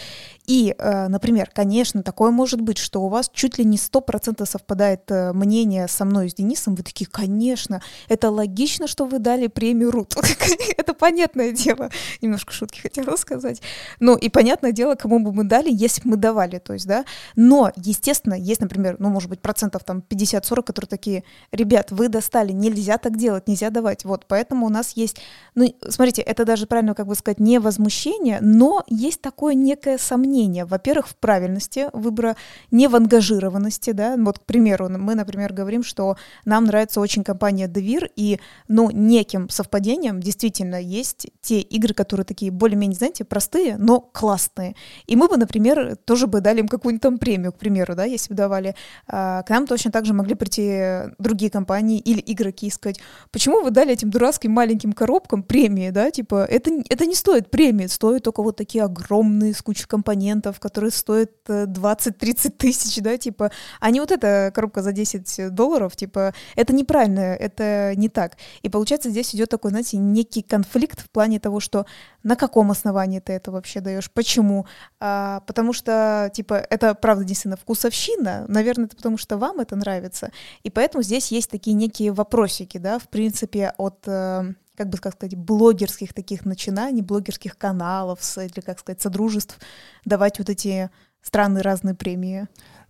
И, 0.46 0.76
э, 0.78 1.08
например, 1.08 1.50
конечно, 1.54 2.04
такое 2.04 2.32
может 2.32 2.62
быть, 2.62 2.78
что 2.78 3.02
у 3.02 3.10
вас 3.10 3.30
чуть 3.34 3.58
ли 3.58 3.66
не 3.66 3.78
сто 3.78 4.02
процентов 4.02 4.50
совпадает 4.50 5.10
э, 5.10 5.34
мнение 5.34 5.88
со 5.88 6.06
мной, 6.06 6.30
с 6.30 6.34
Денисом. 6.34 6.76
Вы 6.76 6.84
такие, 6.84 7.10
конечно, 7.10 7.82
это 8.10 8.30
логично, 8.30 8.88
что 8.88 9.06
вы 9.06 9.20
дали 9.20 9.48
премию 9.48 9.92
РУТ. 9.92 10.16
это 10.78 10.94
понятное 10.94 11.52
дело. 11.52 11.90
Немножко 12.22 12.52
шутки 12.52 12.80
хотела 12.80 13.16
сказать. 13.16 13.62
Ну, 14.00 14.16
и 14.16 14.30
понятное 14.30 14.72
дело, 14.72 14.96
кому 14.96 15.20
бы 15.20 15.32
мы 15.32 15.44
дали, 15.44 15.70
если 15.72 16.02
бы 16.02 16.12
мы 16.12 16.16
давали, 16.18 16.60
то 16.60 16.74
есть, 16.74 16.88
да. 16.88 17.06
Но, 17.36 17.72
естественно, 17.76 18.34
есть, 18.34 18.62
например, 18.62 18.98
ну, 19.00 19.10
может 19.10 19.30
быть, 19.30 19.42
процентов 19.42 19.84
там 19.84 20.04
50-40, 20.08 20.64
которые 20.64 20.90
такие, 20.90 21.24
ребят, 21.52 21.92
вы 21.92 22.10
достали, 22.10 22.52
нельзя 22.52 22.98
так 22.98 23.18
делать, 23.18 23.48
нельзя 23.48 23.70
давать. 23.70 24.04
Вот, 24.06 24.26
поэтому 24.28 24.66
у 24.66 24.70
нас 24.70 24.92
есть, 24.92 25.18
ну, 25.56 25.74
смотрите, 25.90 26.22
это 26.22 26.46
даже 26.46 26.66
правильно 26.66 26.81
правильно, 26.82 26.96
как 26.96 27.06
бы 27.06 27.16
сказать, 27.16 27.40
не 27.40 27.60
возмущение, 27.60 28.40
но 28.42 28.84
есть 28.88 29.22
такое 29.22 29.54
некое 29.54 30.00
сомнение. 30.00 30.66
Во-первых, 30.66 31.08
в 31.08 31.16
правильности 31.16 31.90
выбора, 31.94 32.36
не 32.72 32.88
в 32.88 32.96
ангажированности, 32.96 33.92
да. 33.92 34.16
Вот, 34.18 34.40
к 34.40 34.46
примеру, 34.46 34.90
мы, 34.90 35.14
например, 35.14 35.54
говорим, 35.54 35.84
что 35.84 36.16
нам 36.44 36.66
нравится 36.66 37.00
очень 37.00 37.24
компания 37.24 37.68
Devir, 37.68 38.10
и, 38.16 38.40
ну, 38.68 38.90
неким 38.92 39.48
совпадением 39.50 40.22
действительно 40.22 40.82
есть 40.82 41.28
те 41.42 41.60
игры, 41.60 41.94
которые 41.94 42.26
такие 42.26 42.52
более-менее, 42.52 42.98
знаете, 42.98 43.26
простые, 43.26 43.78
но 43.78 44.00
классные. 44.00 44.76
И 45.06 45.16
мы 45.16 45.28
бы, 45.28 45.38
например, 45.38 45.98
тоже 46.06 46.26
бы 46.26 46.42
дали 46.42 46.62
им 46.62 46.68
какую-нибудь 46.68 47.04
там 47.04 47.18
премию, 47.20 47.52
к 47.52 47.58
примеру, 47.58 47.96
да, 47.96 48.06
если 48.06 48.34
бы 48.34 48.38
давали. 48.38 48.74
А, 49.08 49.44
к 49.44 49.50
нам 49.52 49.68
точно 49.68 49.92
так 49.92 50.06
же 50.06 50.14
могли 50.14 50.34
прийти 50.34 51.14
другие 51.20 51.52
компании 51.52 52.00
или 52.00 52.24
игроки 52.26 52.68
и 52.68 52.72
сказать, 52.72 53.00
почему 53.32 53.62
вы 53.62 53.70
дали 53.70 53.92
этим 53.94 54.10
дурацким 54.10 54.52
маленьким 54.52 54.94
коробкам 54.94 55.44
премии, 55.44 55.92
да, 55.92 56.10
типа, 56.10 56.48
это 56.50 56.71
это 56.90 57.06
не 57.06 57.16
стоит 57.16 57.52
премии, 57.52 57.88
стоит 57.88 58.24
только 58.24 58.44
вот 58.44 58.56
такие 58.56 58.84
огромные 58.84 59.54
с 59.54 59.62
кучей 59.62 59.86
компонентов, 59.86 60.60
которые 60.60 60.92
стоят 60.92 61.32
20-30 61.48 62.14
э, 62.48 62.50
тысяч, 62.52 63.02
да, 63.02 63.18
типа, 63.18 63.52
а 63.80 63.92
не 63.92 64.00
вот 64.00 64.12
эта 64.12 64.52
коробка 64.54 64.82
за 64.82 64.92
10 64.92 65.54
долларов, 65.54 65.96
типа, 65.96 66.34
это 66.56 66.74
неправильно, 66.74 67.20
это 67.20 67.94
не 67.96 68.10
так. 68.10 68.38
И 68.62 68.70
получается 68.70 69.10
здесь 69.10 69.34
идет 69.36 69.50
такой, 69.50 69.72
знаете, 69.72 69.98
некий 69.98 70.42
конфликт 70.42 71.00
в 71.00 71.10
плане 71.10 71.40
того, 71.40 71.60
что 71.60 71.86
на 72.24 72.36
каком 72.36 72.72
основании 72.72 73.20
ты 73.20 73.34
это 73.34 73.52
вообще 73.52 73.82
даешь, 73.82 74.12
почему, 74.12 74.66
а, 75.00 75.42
потому 75.42 75.74
что, 75.74 76.32
типа, 76.34 76.56
это, 76.70 76.96
правда, 76.96 77.24
действительно 77.24 77.58
вкусовщина, 77.58 78.46
наверное, 78.48 78.86
это 78.86 78.96
потому 78.96 79.18
что 79.18 79.38
вам 79.38 79.60
это 79.60 79.76
нравится, 79.76 80.32
и 80.64 80.70
поэтому 80.70 81.04
здесь 81.04 81.32
есть 81.32 81.50
такие 81.50 81.74
некие 81.74 82.12
вопросики, 82.12 82.78
да, 82.78 83.00
в 83.00 83.10
принципе, 83.10 83.74
от 83.78 84.04
э, 84.08 84.54
как 84.76 84.90
бы 84.90 84.98
как 84.98 85.14
сказать, 85.14 85.36
блогерских 85.36 86.14
таких 86.14 86.46
начинаний, 86.46 87.02
блогерских 87.02 87.58
каналов, 87.58 88.20
или, 88.38 88.62
как 88.62 88.80
сказать, 88.80 89.02
содружеств 89.02 89.60
давать 90.06 90.40
вот 90.40 90.50
эти 90.50 90.90
странные 91.22 91.62
разные 91.62 91.96
премии. 91.96 92.48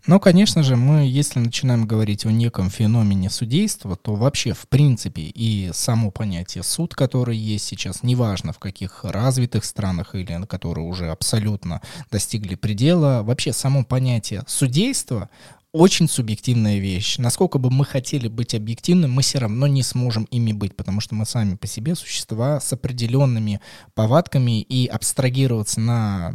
Ну, 0.07 0.19
конечно 0.19 0.63
же, 0.63 0.77
мы, 0.77 1.05
если 1.05 1.39
начинаем 1.39 1.85
говорить 1.85 2.25
о 2.25 2.31
неком 2.31 2.71
феномене 2.71 3.29
судейства, 3.29 3.95
то 3.95 4.15
вообще, 4.15 4.53
в 4.53 4.67
принципе, 4.67 5.21
и 5.21 5.69
само 5.73 6.09
понятие 6.09 6.63
суд, 6.63 6.95
который 6.95 7.37
есть 7.37 7.65
сейчас, 7.65 8.01
неважно 8.01 8.51
в 8.51 8.57
каких 8.57 9.03
развитых 9.03 9.63
странах 9.63 10.15
или 10.15 10.33
на 10.33 10.47
которые 10.47 10.87
уже 10.87 11.11
абсолютно 11.11 11.81
достигли 12.09 12.55
предела, 12.55 13.21
вообще 13.21 13.53
само 13.53 13.83
понятие 13.83 14.43
судейства, 14.47 15.29
очень 15.73 16.09
субъективная 16.09 16.79
вещь. 16.79 17.17
Насколько 17.17 17.57
бы 17.57 17.69
мы 17.69 17.85
хотели 17.85 18.27
быть 18.27 18.53
объективным, 18.53 19.11
мы 19.11 19.21
все 19.21 19.39
равно 19.39 19.67
не 19.67 19.83
сможем 19.83 20.25
ими 20.25 20.51
быть, 20.51 20.75
потому 20.75 20.99
что 20.99 21.15
мы 21.15 21.25
сами 21.25 21.55
по 21.55 21.67
себе 21.67 21.95
существа 21.95 22.59
с 22.59 22.73
определенными 22.73 23.61
повадками, 23.93 24.61
и 24.61 24.87
абстрагироваться 24.87 25.79
на 25.79 26.33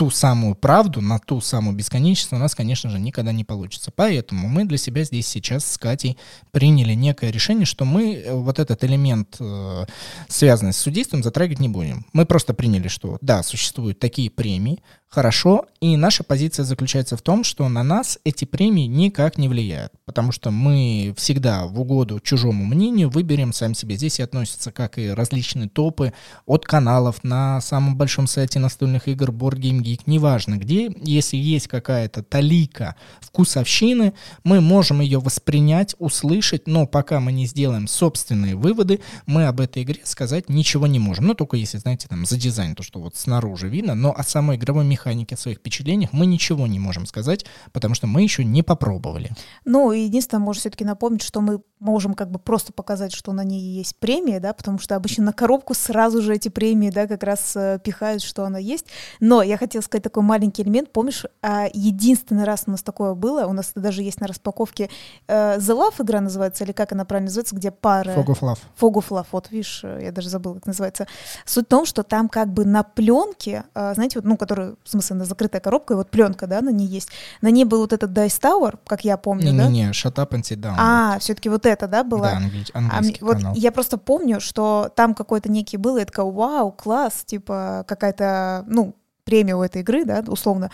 ту 0.00 0.08
самую 0.08 0.54
правду, 0.54 1.02
на 1.02 1.18
ту 1.18 1.42
самую 1.42 1.76
бесконечность 1.76 2.32
у 2.32 2.38
нас, 2.38 2.54
конечно 2.54 2.88
же, 2.88 2.98
никогда 2.98 3.32
не 3.32 3.44
получится. 3.44 3.92
Поэтому 3.94 4.48
мы 4.48 4.64
для 4.64 4.78
себя 4.78 5.04
здесь 5.04 5.26
сейчас 5.26 5.66
с 5.66 5.76
Катей 5.76 6.16
приняли 6.52 6.94
некое 6.94 7.30
решение, 7.30 7.66
что 7.66 7.84
мы 7.84 8.14
э, 8.14 8.32
вот 8.32 8.58
этот 8.58 8.82
элемент, 8.82 9.36
э, 9.38 9.84
связанный 10.26 10.72
с 10.72 10.78
судейством, 10.78 11.22
затрагивать 11.22 11.60
не 11.60 11.68
будем. 11.68 12.06
Мы 12.14 12.24
просто 12.24 12.54
приняли, 12.54 12.88
что 12.88 13.18
да, 13.20 13.42
существуют 13.42 13.98
такие 13.98 14.30
премии, 14.30 14.82
хорошо, 15.10 15.66
и 15.80 15.96
наша 15.96 16.22
позиция 16.22 16.64
заключается 16.64 17.16
в 17.16 17.22
том, 17.22 17.42
что 17.42 17.68
на 17.68 17.82
нас 17.82 18.20
эти 18.22 18.44
премии 18.44 18.86
никак 18.86 19.38
не 19.38 19.48
влияют, 19.48 19.92
потому 20.04 20.30
что 20.30 20.52
мы 20.52 21.12
всегда 21.16 21.66
в 21.66 21.80
угоду 21.80 22.20
чужому 22.20 22.64
мнению 22.64 23.10
выберем 23.10 23.52
сам 23.52 23.74
себе. 23.74 23.96
Здесь 23.96 24.20
и 24.20 24.22
относятся 24.22 24.70
как 24.70 24.98
и 24.98 25.10
различные 25.10 25.68
топы 25.68 26.12
от 26.46 26.64
каналов 26.64 27.24
на 27.24 27.60
самом 27.60 27.96
большом 27.96 28.28
сайте 28.28 28.60
настольных 28.60 29.08
игр 29.08 29.30
Board 29.30 29.56
Game 29.56 29.80
Geek, 29.80 30.02
неважно 30.06 30.56
где, 30.56 30.92
если 31.02 31.36
есть 31.36 31.66
какая-то 31.66 32.22
талика 32.22 32.94
вкусовщины, 33.20 34.12
мы 34.44 34.60
можем 34.60 35.00
ее 35.00 35.18
воспринять, 35.18 35.96
услышать, 35.98 36.68
но 36.68 36.86
пока 36.86 37.18
мы 37.18 37.32
не 37.32 37.46
сделаем 37.46 37.88
собственные 37.88 38.54
выводы, 38.54 39.00
мы 39.26 39.46
об 39.46 39.60
этой 39.60 39.82
игре 39.82 40.00
сказать 40.04 40.48
ничего 40.48 40.86
не 40.86 41.00
можем. 41.00 41.26
Ну, 41.26 41.34
только 41.34 41.56
если, 41.56 41.78
знаете, 41.78 42.06
там 42.06 42.24
за 42.26 42.36
дизайн, 42.36 42.76
то, 42.76 42.84
что 42.84 43.00
вот 43.00 43.16
снаружи 43.16 43.68
видно, 43.68 43.96
но 43.96 44.14
о 44.16 44.22
самой 44.22 44.56
игровой 44.56 44.84
механике 44.84 44.99
механике, 45.00 45.34
о 45.34 45.38
своих 45.38 45.58
впечатлениях 45.58 46.12
мы 46.12 46.26
ничего 46.26 46.66
не 46.66 46.78
можем 46.78 47.06
сказать, 47.06 47.46
потому 47.72 47.94
что 47.94 48.06
мы 48.06 48.22
еще 48.22 48.44
не 48.44 48.62
попробовали. 48.62 49.30
Ну, 49.64 49.92
единственное, 49.92 50.42
может 50.42 50.60
все-таки 50.60 50.84
напомнить, 50.84 51.22
что 51.22 51.40
мы 51.40 51.60
можем 51.78 52.14
как 52.14 52.30
бы 52.30 52.38
просто 52.38 52.72
показать, 52.72 53.12
что 53.12 53.32
на 53.32 53.42
ней 53.42 53.60
есть 53.60 53.96
премия, 53.96 54.38
да, 54.38 54.52
потому 54.52 54.78
что 54.78 54.96
обычно 54.96 55.24
на 55.24 55.32
коробку 55.32 55.74
сразу 55.74 56.20
же 56.20 56.34
эти 56.34 56.48
премии, 56.48 56.90
да, 56.90 57.06
как 57.06 57.22
раз 57.22 57.56
э, 57.56 57.80
пихают, 57.82 58.22
что 58.22 58.44
она 58.44 58.58
есть. 58.58 58.86
Но 59.18 59.42
я 59.42 59.56
хотела 59.56 59.82
сказать 59.82 60.04
такой 60.04 60.22
маленький 60.22 60.62
элемент. 60.62 60.92
Помнишь, 60.92 61.24
э, 61.42 61.66
единственный 61.72 62.44
раз 62.44 62.64
у 62.66 62.70
нас 62.70 62.82
такое 62.82 63.14
было, 63.14 63.46
у 63.46 63.54
нас 63.54 63.72
даже 63.74 64.02
есть 64.02 64.20
на 64.20 64.26
распаковке, 64.26 64.90
э, 65.26 65.56
The 65.58 65.74
Love 65.74 66.02
игра 66.02 66.20
называется, 66.20 66.64
или 66.64 66.72
как 66.72 66.92
она 66.92 67.06
правильно 67.06 67.28
называется, 67.28 67.56
где 67.56 67.70
пары... 67.70 68.12
Fog 68.12 68.26
of 68.26 68.40
Love. 68.40 68.58
Fog 68.78 68.92
of 68.94 69.08
Love, 69.08 69.26
вот 69.32 69.50
видишь, 69.50 69.80
э, 69.82 70.00
я 70.02 70.12
даже 70.12 70.28
забыла, 70.28 70.54
как 70.54 70.66
называется. 70.66 71.06
Суть 71.46 71.64
в 71.64 71.68
том, 71.68 71.86
что 71.86 72.02
там 72.02 72.28
как 72.28 72.52
бы 72.52 72.66
на 72.66 72.82
пленке, 72.82 73.64
э, 73.74 73.94
знаете, 73.94 74.18
вот, 74.18 74.26
ну, 74.26 74.36
которая, 74.36 74.74
в 74.90 74.92
смысле, 74.92 75.16
на 75.16 75.24
закрытая 75.24 75.60
коробка, 75.60 75.94
и 75.94 75.96
вот 75.96 76.10
пленка, 76.10 76.46
да, 76.46 76.60
на 76.60 76.70
ней 76.70 76.86
есть. 76.86 77.10
На 77.40 77.50
ней 77.50 77.64
был 77.64 77.80
вот 77.80 77.92
этот 77.92 78.10
Dice 78.10 78.40
Tower, 78.40 78.78
как 78.86 79.04
я 79.04 79.16
помню, 79.16 79.52
не, 79.52 79.58
да? 79.58 79.68
Не-не-не, 79.68 79.90
Shut 79.92 80.14
Up 80.14 80.30
and 80.30 80.42
Sit 80.42 80.60
Down. 80.60 80.74
А, 80.78 81.18
все-таки 81.20 81.48
вот 81.48 81.66
это, 81.66 81.86
да, 81.86 82.04
было? 82.04 82.22
Да, 82.22 82.36
англи- 82.36 82.70
английский 82.74 83.20
а, 83.22 83.24
вот 83.24 83.36
канал. 83.36 83.54
я 83.54 83.72
просто 83.72 83.98
помню, 83.98 84.40
что 84.40 84.90
там 84.94 85.14
какой-то 85.14 85.50
некий 85.50 85.76
был, 85.76 85.96
и 85.96 86.00
я 86.00 86.06
такая, 86.06 86.26
вау, 86.26 86.72
класс, 86.72 87.22
типа 87.24 87.84
какая-то, 87.86 88.64
ну, 88.66 88.96
премия 89.24 89.54
у 89.54 89.62
этой 89.62 89.82
игры, 89.82 90.04
да, 90.04 90.24
условно. 90.26 90.70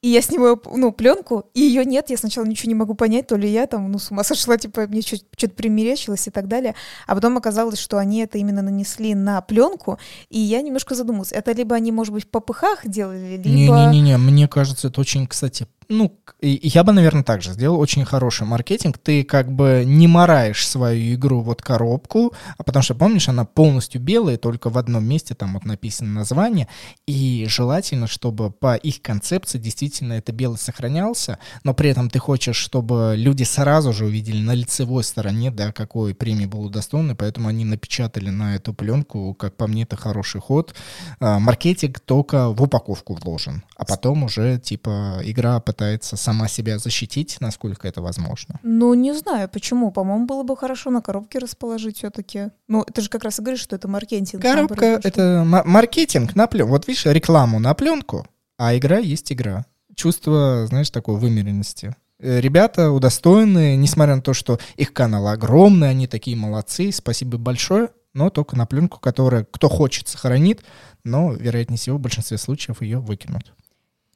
И 0.00 0.08
я 0.08 0.22
снимаю, 0.22 0.62
ну, 0.72 0.92
пленку, 0.92 1.46
и 1.54 1.60
ее 1.60 1.84
нет, 1.84 2.10
я 2.10 2.16
сначала 2.16 2.44
ничего 2.44 2.68
не 2.68 2.74
могу 2.74 2.94
понять, 2.94 3.26
то 3.26 3.36
ли 3.36 3.50
я 3.50 3.66
там, 3.66 3.90
ну, 3.90 3.98
с 3.98 4.10
ума 4.10 4.24
сошла, 4.24 4.56
типа, 4.56 4.86
мне 4.86 5.02
что-то 5.02 5.50
примерещилось 5.50 6.28
и 6.28 6.30
так 6.30 6.48
далее. 6.48 6.74
А 7.06 7.14
потом 7.14 7.36
оказалось, 7.36 7.78
что 7.78 7.98
они 7.98 8.20
это 8.20 8.38
именно 8.38 8.62
нанесли 8.62 9.14
на 9.14 9.40
пленку, 9.40 9.98
и 10.28 10.38
я 10.38 10.62
немножко 10.62 10.94
задумалась, 10.94 11.32
это 11.32 11.52
либо 11.52 11.74
они, 11.74 11.92
может 11.92 12.12
быть, 12.12 12.24
в 12.24 12.28
попыхах 12.28 12.86
делали, 12.86 13.36
либо... 13.36 13.90
Не-не-не, 13.90 14.18
мне 14.18 14.48
кажется, 14.48 14.88
это 14.88 15.00
очень, 15.00 15.26
кстати, 15.26 15.66
ну, 15.90 16.20
я 16.42 16.84
бы, 16.84 16.92
наверное, 16.92 17.22
так 17.22 17.40
же 17.40 17.52
сделал. 17.52 17.80
Очень 17.80 18.04
хороший 18.04 18.46
маркетинг. 18.46 18.98
Ты 18.98 19.24
как 19.24 19.50
бы 19.50 19.84
не 19.86 20.06
мораешь 20.06 20.66
свою 20.66 21.14
игру 21.14 21.40
вот 21.40 21.62
коробку, 21.62 22.34
а 22.58 22.62
потому 22.62 22.82
что, 22.82 22.94
помнишь, 22.94 23.30
она 23.30 23.46
полностью 23.46 24.00
белая, 24.00 24.36
только 24.36 24.68
в 24.68 24.76
одном 24.76 25.06
месте 25.06 25.34
там 25.34 25.54
вот 25.54 25.64
написано 25.64 26.12
название. 26.12 26.68
И 27.06 27.46
желательно, 27.48 28.06
чтобы 28.06 28.50
по 28.50 28.74
их 28.74 29.00
концепции 29.00 29.58
действительно 29.58 30.14
это 30.14 30.30
белый 30.32 30.58
сохранялся, 30.58 31.38
но 31.64 31.72
при 31.72 31.88
этом 31.88 32.10
ты 32.10 32.18
хочешь, 32.18 32.56
чтобы 32.56 33.14
люди 33.16 33.44
сразу 33.44 33.94
же 33.94 34.04
увидели 34.04 34.42
на 34.42 34.52
лицевой 34.52 35.04
стороне, 35.04 35.50
да, 35.50 35.72
какой 35.72 36.14
премии 36.14 36.46
был 36.46 36.64
удостоен, 36.64 37.16
поэтому 37.16 37.48
они 37.48 37.64
напечатали 37.64 38.28
на 38.28 38.56
эту 38.56 38.74
пленку, 38.74 39.32
как 39.34 39.56
по 39.56 39.66
мне, 39.66 39.84
это 39.84 39.96
хороший 39.96 40.42
ход. 40.42 40.74
А, 41.18 41.38
маркетинг 41.38 42.00
только 42.00 42.50
в 42.50 42.62
упаковку 42.62 43.14
вложен, 43.14 43.62
а 43.76 43.86
потом 43.86 44.24
уже, 44.24 44.58
типа, 44.58 45.20
игра 45.24 45.60
пытается 45.78 46.16
сама 46.16 46.48
себя 46.48 46.78
защитить, 46.78 47.36
насколько 47.38 47.86
это 47.86 48.02
возможно. 48.02 48.58
Ну, 48.64 48.94
не 48.94 49.12
знаю, 49.12 49.48
почему. 49.48 49.92
По-моему, 49.92 50.26
было 50.26 50.42
бы 50.42 50.56
хорошо 50.56 50.90
на 50.90 51.00
коробке 51.00 51.38
расположить 51.38 51.98
все-таки. 51.98 52.48
Ну, 52.66 52.84
ты 52.84 53.00
же 53.00 53.08
как 53.08 53.22
раз 53.22 53.38
и 53.38 53.42
говоришь, 53.42 53.62
что 53.62 53.76
это 53.76 53.86
маркетинг. 53.86 54.42
Коробка— 54.42 54.84
это 55.04 55.44
маркетинг 55.46 56.34
на 56.34 56.48
пленку. 56.48 56.72
Вот 56.72 56.88
видишь, 56.88 57.06
рекламу 57.06 57.60
на 57.60 57.74
пленку, 57.74 58.26
а 58.58 58.76
игра 58.76 58.98
есть 58.98 59.32
игра. 59.32 59.66
Чувство, 59.94 60.66
знаешь, 60.68 60.90
такой 60.90 61.16
вымеренности. 61.16 61.94
Э, 62.18 62.40
ребята 62.40 62.90
удостоены, 62.90 63.76
несмотря 63.76 64.16
на 64.16 64.22
то, 64.22 64.34
что 64.34 64.58
их 64.76 64.92
канал 64.92 65.28
огромный, 65.28 65.90
они 65.90 66.08
такие 66.08 66.36
молодцы, 66.36 66.90
спасибо 66.90 67.38
большое, 67.38 67.90
но 68.14 68.30
только 68.30 68.56
на 68.56 68.66
пленку, 68.66 68.98
которая 68.98 69.46
кто 69.48 69.68
хочет 69.68 70.08
сохранит, 70.08 70.64
но, 71.04 71.32
вероятнее 71.32 71.78
всего, 71.78 71.98
в 71.98 72.00
большинстве 72.00 72.36
случаев 72.36 72.82
ее 72.82 72.98
выкинут. 72.98 73.52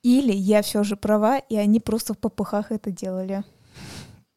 Или 0.03 0.33
я 0.33 0.63
все 0.63 0.83
же 0.83 0.97
права, 0.97 1.39
и 1.39 1.57
они 1.57 1.79
просто 1.79 2.15
в 2.15 2.19
попыхах 2.19 2.73
это 2.73 2.91
делали. 2.91 3.45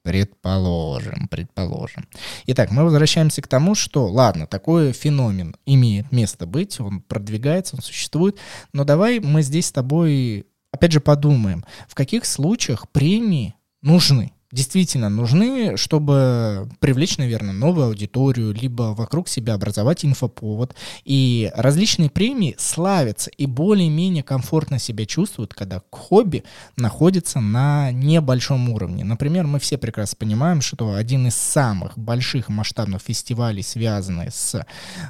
Предположим, 0.03 1.27
предположим. 1.29 2.07
Итак, 2.45 2.69
мы 2.69 2.83
возвращаемся 2.83 3.41
к 3.41 3.47
тому, 3.47 3.73
что, 3.73 4.05
ладно, 4.05 4.45
такой 4.45 4.91
феномен 4.91 5.55
имеет 5.65 6.11
место 6.11 6.45
быть, 6.45 6.79
он 6.79 7.01
продвигается, 7.01 7.75
он 7.75 7.81
существует, 7.81 8.37
но 8.71 8.83
давай 8.83 9.19
мы 9.19 9.41
здесь 9.41 9.65
с 9.65 9.71
тобой, 9.71 10.45
опять 10.69 10.91
же, 10.91 10.99
подумаем, 10.99 11.65
в 11.87 11.95
каких 11.95 12.25
случаях 12.25 12.87
премии 12.91 13.55
нужны 13.81 14.34
действительно 14.55 15.09
нужны, 15.09 15.75
чтобы 15.75 16.69
привлечь, 16.79 17.17
наверное, 17.17 17.53
новую 17.53 17.87
аудиторию, 17.87 18.53
либо 18.53 18.93
вокруг 18.97 19.27
себя 19.27 19.53
образовать 19.53 20.05
инфоповод. 20.05 20.73
И 21.03 21.51
различные 21.53 22.09
премии 22.09 22.55
славятся 22.57 23.29
и 23.31 23.45
более-менее 23.45 24.23
комфортно 24.23 24.79
себя 24.79 25.05
чувствуют, 25.05 25.53
когда 25.53 25.81
хобби 25.91 26.45
находится 26.77 27.41
на 27.41 27.91
небольшом 27.91 28.69
уровне. 28.69 29.03
Например, 29.03 29.45
мы 29.45 29.59
все 29.59 29.77
прекрасно 29.77 30.15
понимаем, 30.19 30.61
что 30.61 30.93
один 30.93 31.27
из 31.27 31.35
самых 31.35 31.97
больших 31.97 32.47
масштабных 32.47 33.01
фестивалей, 33.01 33.61
связанный 33.61 34.31
с 34.31 34.65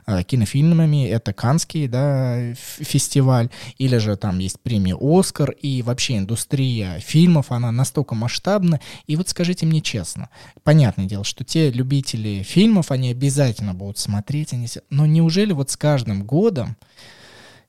э, 0.08 0.23
кинофильмами, 0.23 1.08
это 1.08 1.34
Канский 1.34 1.88
да, 1.88 2.55
фестиваль, 2.55 3.49
или 3.77 3.97
же 3.97 4.15
там 4.15 4.39
есть 4.39 4.60
премия 4.60 4.97
«Оскар», 4.99 5.51
и 5.51 5.84
вообще 5.84 6.17
индустрия 6.17 6.99
фильмов, 6.99 7.51
она 7.51 7.71
настолько 7.71 8.15
масштабна. 8.15 8.79
И 9.05 9.15
вот 9.15 9.29
скажите 9.35 9.65
мне 9.65 9.81
честно, 9.81 10.29
понятное 10.63 11.07
дело, 11.07 11.25
что 11.25 11.43
те 11.43 11.69
любители 11.69 12.41
фильмов, 12.41 12.89
они 12.89 13.11
обязательно 13.11 13.73
будут 13.73 13.97
смотреть, 13.97 14.53
они... 14.53 14.67
но 14.89 15.05
неужели 15.05 15.51
вот 15.51 15.69
с 15.69 15.75
каждым 15.75 16.23
годом 16.23 16.77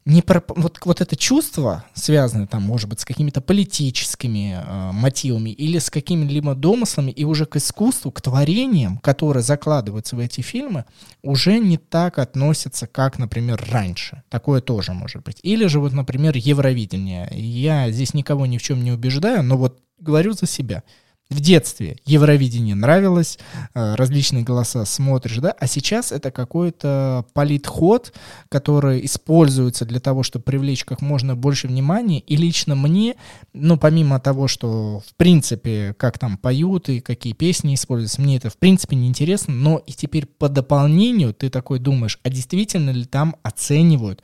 не 0.05 0.22
про, 0.22 0.40
вот, 0.46 0.79
вот 0.85 1.00
это 1.00 1.16
чувство, 1.16 1.85
связанное 1.92 2.46
там, 2.46 2.62
может 2.62 2.88
быть, 2.88 3.00
с 3.00 3.05
какими-то 3.05 3.40
политическими 3.40 4.62
э, 4.64 4.92
мотивами 4.92 5.50
или 5.50 5.81
с 5.81 5.90
какими-либо 5.90 6.55
домыслами, 6.55 7.11
и 7.11 7.24
уже 7.24 7.46
к 7.46 7.57
искусству, 7.57 8.12
к 8.12 8.20
творениям, 8.20 8.98
которые 8.98 9.42
закладываются 9.42 10.14
в 10.14 10.20
эти 10.20 10.42
фильмы, 10.42 10.85
уже 11.22 11.59
не 11.59 11.79
так 11.79 12.20
относятся, 12.20 12.87
как, 12.87 13.18
например, 13.18 13.61
раньше. 13.72 14.22
Такое 14.29 14.61
тоже 14.61 14.92
может 14.92 15.24
быть. 15.24 15.40
Или 15.42 15.66
же, 15.66 15.81
вот, 15.81 15.92
например, 15.92 16.37
Евровидение. 16.37 17.29
Я 17.33 17.90
здесь 17.90 18.14
никого 18.14 18.46
ни 18.46 18.59
в 18.59 18.62
чем 18.62 18.85
не 18.85 18.92
убеждаю, 18.92 19.42
но 19.42 19.57
вот 19.57 19.81
говорю 19.98 20.33
за 20.35 20.46
себя— 20.46 20.85
в 21.29 21.41
детстве 21.41 21.99
Евровидение 22.05 22.77
нравилось, 22.77 23.39
э, 23.75 23.95
различные 23.97 24.45
голоса 24.45 24.85
смотришь, 24.85 25.39
да, 25.39 25.51
а 25.59 25.67
сейчас 25.67 26.12
это 26.12 26.31
какой-то 26.31 27.27
политход, 27.33 28.12
который 28.49 29.05
используется 29.05 29.85
для 29.85 29.99
того, 29.99 30.23
чтобы 30.23 30.45
привлечь 30.45 30.85
как 30.85 31.03
можно 31.03 31.35
больше 31.35 31.67
внимания, 31.67 32.21
и 32.21 32.37
лично 32.37 32.77
мне, 32.77 33.17
ну, 33.53 33.77
помимо 33.77 34.21
того, 34.21 34.47
что, 34.47 35.01
в 35.01 35.15
принципе, 35.17 35.95
как 35.99 36.19
там 36.19 36.39
поют 36.39 36.89
и 36.89 37.01
какие 37.01 37.33
песни 37.33 37.75
используются, 37.75 38.21
мне 38.21 38.37
это, 38.37 38.49
в 38.49 38.57
принципе, 38.57 38.95
не 38.95 39.09
интересно, 39.09 39.53
но 39.53 39.79
и 39.79 39.93
теперь 39.93 40.27
по 40.27 40.49
дополнению 40.49 41.35
ты 41.35 41.51
такой 41.51 41.81
думаешь, 41.81 42.21
а 42.23 42.31
действительно 42.31 42.91
ли 42.91 43.05
там 43.05 43.35
оценивают 43.43 44.23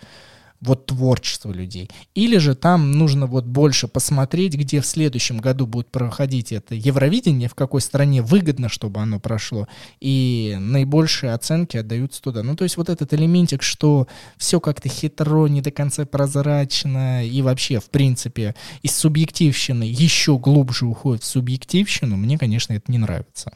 вот 0.62 0.86
творчество 0.86 1.52
людей. 1.52 1.90
Или 2.14 2.38
же 2.38 2.54
там 2.54 2.92
нужно 2.92 3.26
вот 3.26 3.44
больше 3.44 3.88
посмотреть, 3.88 4.54
где 4.54 4.80
в 4.80 4.86
следующем 4.86 5.38
году 5.38 5.66
будет 5.66 5.88
проходить 5.88 6.52
это 6.52 6.74
Евровидение, 6.74 7.48
в 7.48 7.54
какой 7.54 7.80
стране 7.80 8.22
выгодно, 8.22 8.68
чтобы 8.68 9.00
оно 9.00 9.18
прошло, 9.20 9.66
и 10.00 10.56
наибольшие 10.58 11.32
оценки 11.32 11.76
отдаются 11.76 12.22
туда. 12.22 12.42
Ну, 12.42 12.54
то 12.56 12.64
есть 12.64 12.76
вот 12.76 12.88
этот 12.88 13.12
элементик, 13.12 13.62
что 13.62 14.06
все 14.36 14.60
как-то 14.60 14.88
хитро, 14.88 15.48
не 15.48 15.60
до 15.60 15.72
конца 15.72 16.06
прозрачно, 16.06 17.26
и 17.26 17.42
вообще, 17.42 17.80
в 17.80 17.90
принципе, 17.90 18.54
из 18.82 18.96
субъективщины 18.96 19.82
еще 19.82 20.38
глубже 20.38 20.86
уходит 20.86 21.24
в 21.24 21.26
субъективщину, 21.26 22.16
мне, 22.16 22.38
конечно, 22.38 22.72
это 22.72 22.90
не 22.90 22.98
нравится. 22.98 23.52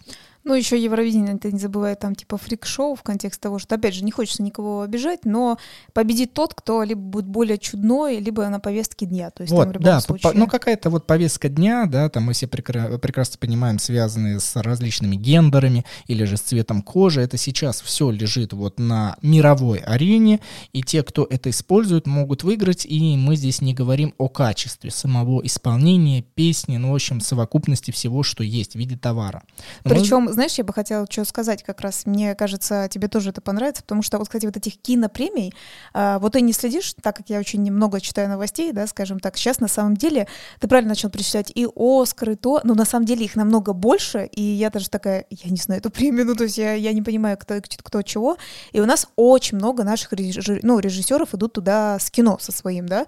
Ну, 0.46 0.54
еще 0.54 0.80
Евровидение, 0.80 1.36
ты 1.38 1.50
не 1.50 1.58
забывай, 1.58 1.96
там 1.96 2.14
типа 2.14 2.38
фрик-шоу 2.38 2.94
в 2.94 3.02
контексте 3.02 3.40
того, 3.42 3.58
что, 3.58 3.74
опять 3.74 3.94
же, 3.94 4.04
не 4.04 4.12
хочется 4.12 4.44
никого 4.44 4.82
обижать, 4.82 5.24
но 5.24 5.58
победит 5.92 6.34
тот, 6.34 6.54
кто 6.54 6.84
либо 6.84 7.00
будет 7.00 7.26
более 7.26 7.58
чудной, 7.58 8.20
либо 8.20 8.48
на 8.48 8.60
повестке 8.60 9.06
дня. 9.06 9.30
То 9.30 9.42
есть, 9.42 9.52
вот, 9.52 9.62
там, 9.62 9.70
в 9.70 9.72
любом 9.72 9.84
да, 9.84 10.00
случае... 10.00 10.32
ну 10.34 10.46
какая-то 10.46 10.88
вот 10.88 11.04
повестка 11.04 11.48
дня, 11.48 11.86
да, 11.86 12.08
там 12.08 12.22
мы 12.22 12.32
все 12.32 12.46
прекра- 12.46 12.96
прекрасно 12.98 13.38
понимаем, 13.40 13.80
связанные 13.80 14.38
с 14.38 14.54
различными 14.54 15.16
гендерами 15.16 15.84
или 16.06 16.22
же 16.22 16.36
с 16.36 16.42
цветом 16.42 16.80
кожи, 16.82 17.22
это 17.22 17.36
сейчас 17.38 17.80
все 17.80 18.08
лежит 18.12 18.52
вот 18.52 18.78
на 18.78 19.16
мировой 19.22 19.78
арене, 19.78 20.38
и 20.72 20.80
те, 20.80 21.02
кто 21.02 21.26
это 21.28 21.50
использует, 21.50 22.06
могут 22.06 22.44
выиграть, 22.44 22.86
и 22.86 23.16
мы 23.16 23.34
здесь 23.34 23.60
не 23.60 23.74
говорим 23.74 24.14
о 24.16 24.28
качестве 24.28 24.92
самого 24.92 25.44
исполнения 25.44 26.22
песни, 26.22 26.76
ну, 26.76 26.92
в 26.92 26.94
общем, 26.94 27.20
совокупности 27.20 27.90
всего, 27.90 28.22
что 28.22 28.44
есть 28.44 28.74
в 28.74 28.76
виде 28.76 28.96
товара. 28.96 29.42
Причем, 29.82 30.35
знаешь, 30.36 30.54
я 30.54 30.64
бы 30.64 30.72
хотела 30.72 31.06
что 31.10 31.24
сказать 31.24 31.62
как 31.62 31.80
раз. 31.80 32.06
Мне 32.06 32.34
кажется, 32.34 32.88
тебе 32.90 33.08
тоже 33.08 33.30
это 33.30 33.40
понравится, 33.40 33.82
потому 33.82 34.02
что 34.02 34.18
вот, 34.18 34.28
кстати, 34.28 34.46
вот 34.46 34.56
этих 34.56 34.78
кинопремий, 34.80 35.54
а, 35.92 36.18
вот 36.18 36.34
ты 36.34 36.40
не 36.42 36.52
следишь, 36.52 36.94
так 37.00 37.16
как 37.16 37.30
я 37.30 37.38
очень 37.38 37.62
немного 37.62 38.00
читаю 38.00 38.28
новостей, 38.28 38.72
да, 38.72 38.86
скажем 38.86 39.18
так, 39.18 39.36
сейчас 39.36 39.60
на 39.60 39.68
самом 39.68 39.96
деле, 39.96 40.28
ты 40.60 40.68
правильно 40.68 40.90
начал 40.90 41.10
перечислять 41.10 41.50
и 41.54 41.66
Оскар, 41.74 42.30
и 42.30 42.36
то, 42.36 42.60
но 42.64 42.74
на 42.74 42.84
самом 42.84 43.06
деле 43.06 43.24
их 43.24 43.34
намного 43.34 43.72
больше, 43.72 44.26
и 44.26 44.42
я 44.42 44.70
даже 44.70 44.90
такая, 44.90 45.24
я 45.30 45.50
не 45.50 45.56
знаю 45.56 45.80
эту 45.80 45.90
премию, 45.90 46.26
ну, 46.26 46.34
то 46.34 46.44
есть 46.44 46.58
я, 46.58 46.74
я 46.74 46.92
не 46.92 47.02
понимаю, 47.02 47.38
кто, 47.38 47.60
кто 47.60 48.02
чего, 48.02 48.36
и 48.72 48.80
у 48.80 48.86
нас 48.86 49.08
очень 49.16 49.56
много 49.56 49.84
наших 49.84 50.12
режиссеров, 50.12 50.62
ну, 50.62 50.78
режиссеров 50.78 51.34
идут 51.34 51.54
туда 51.54 51.98
с 51.98 52.10
кино 52.10 52.36
со 52.40 52.52
своим, 52.52 52.86
да, 52.86 53.06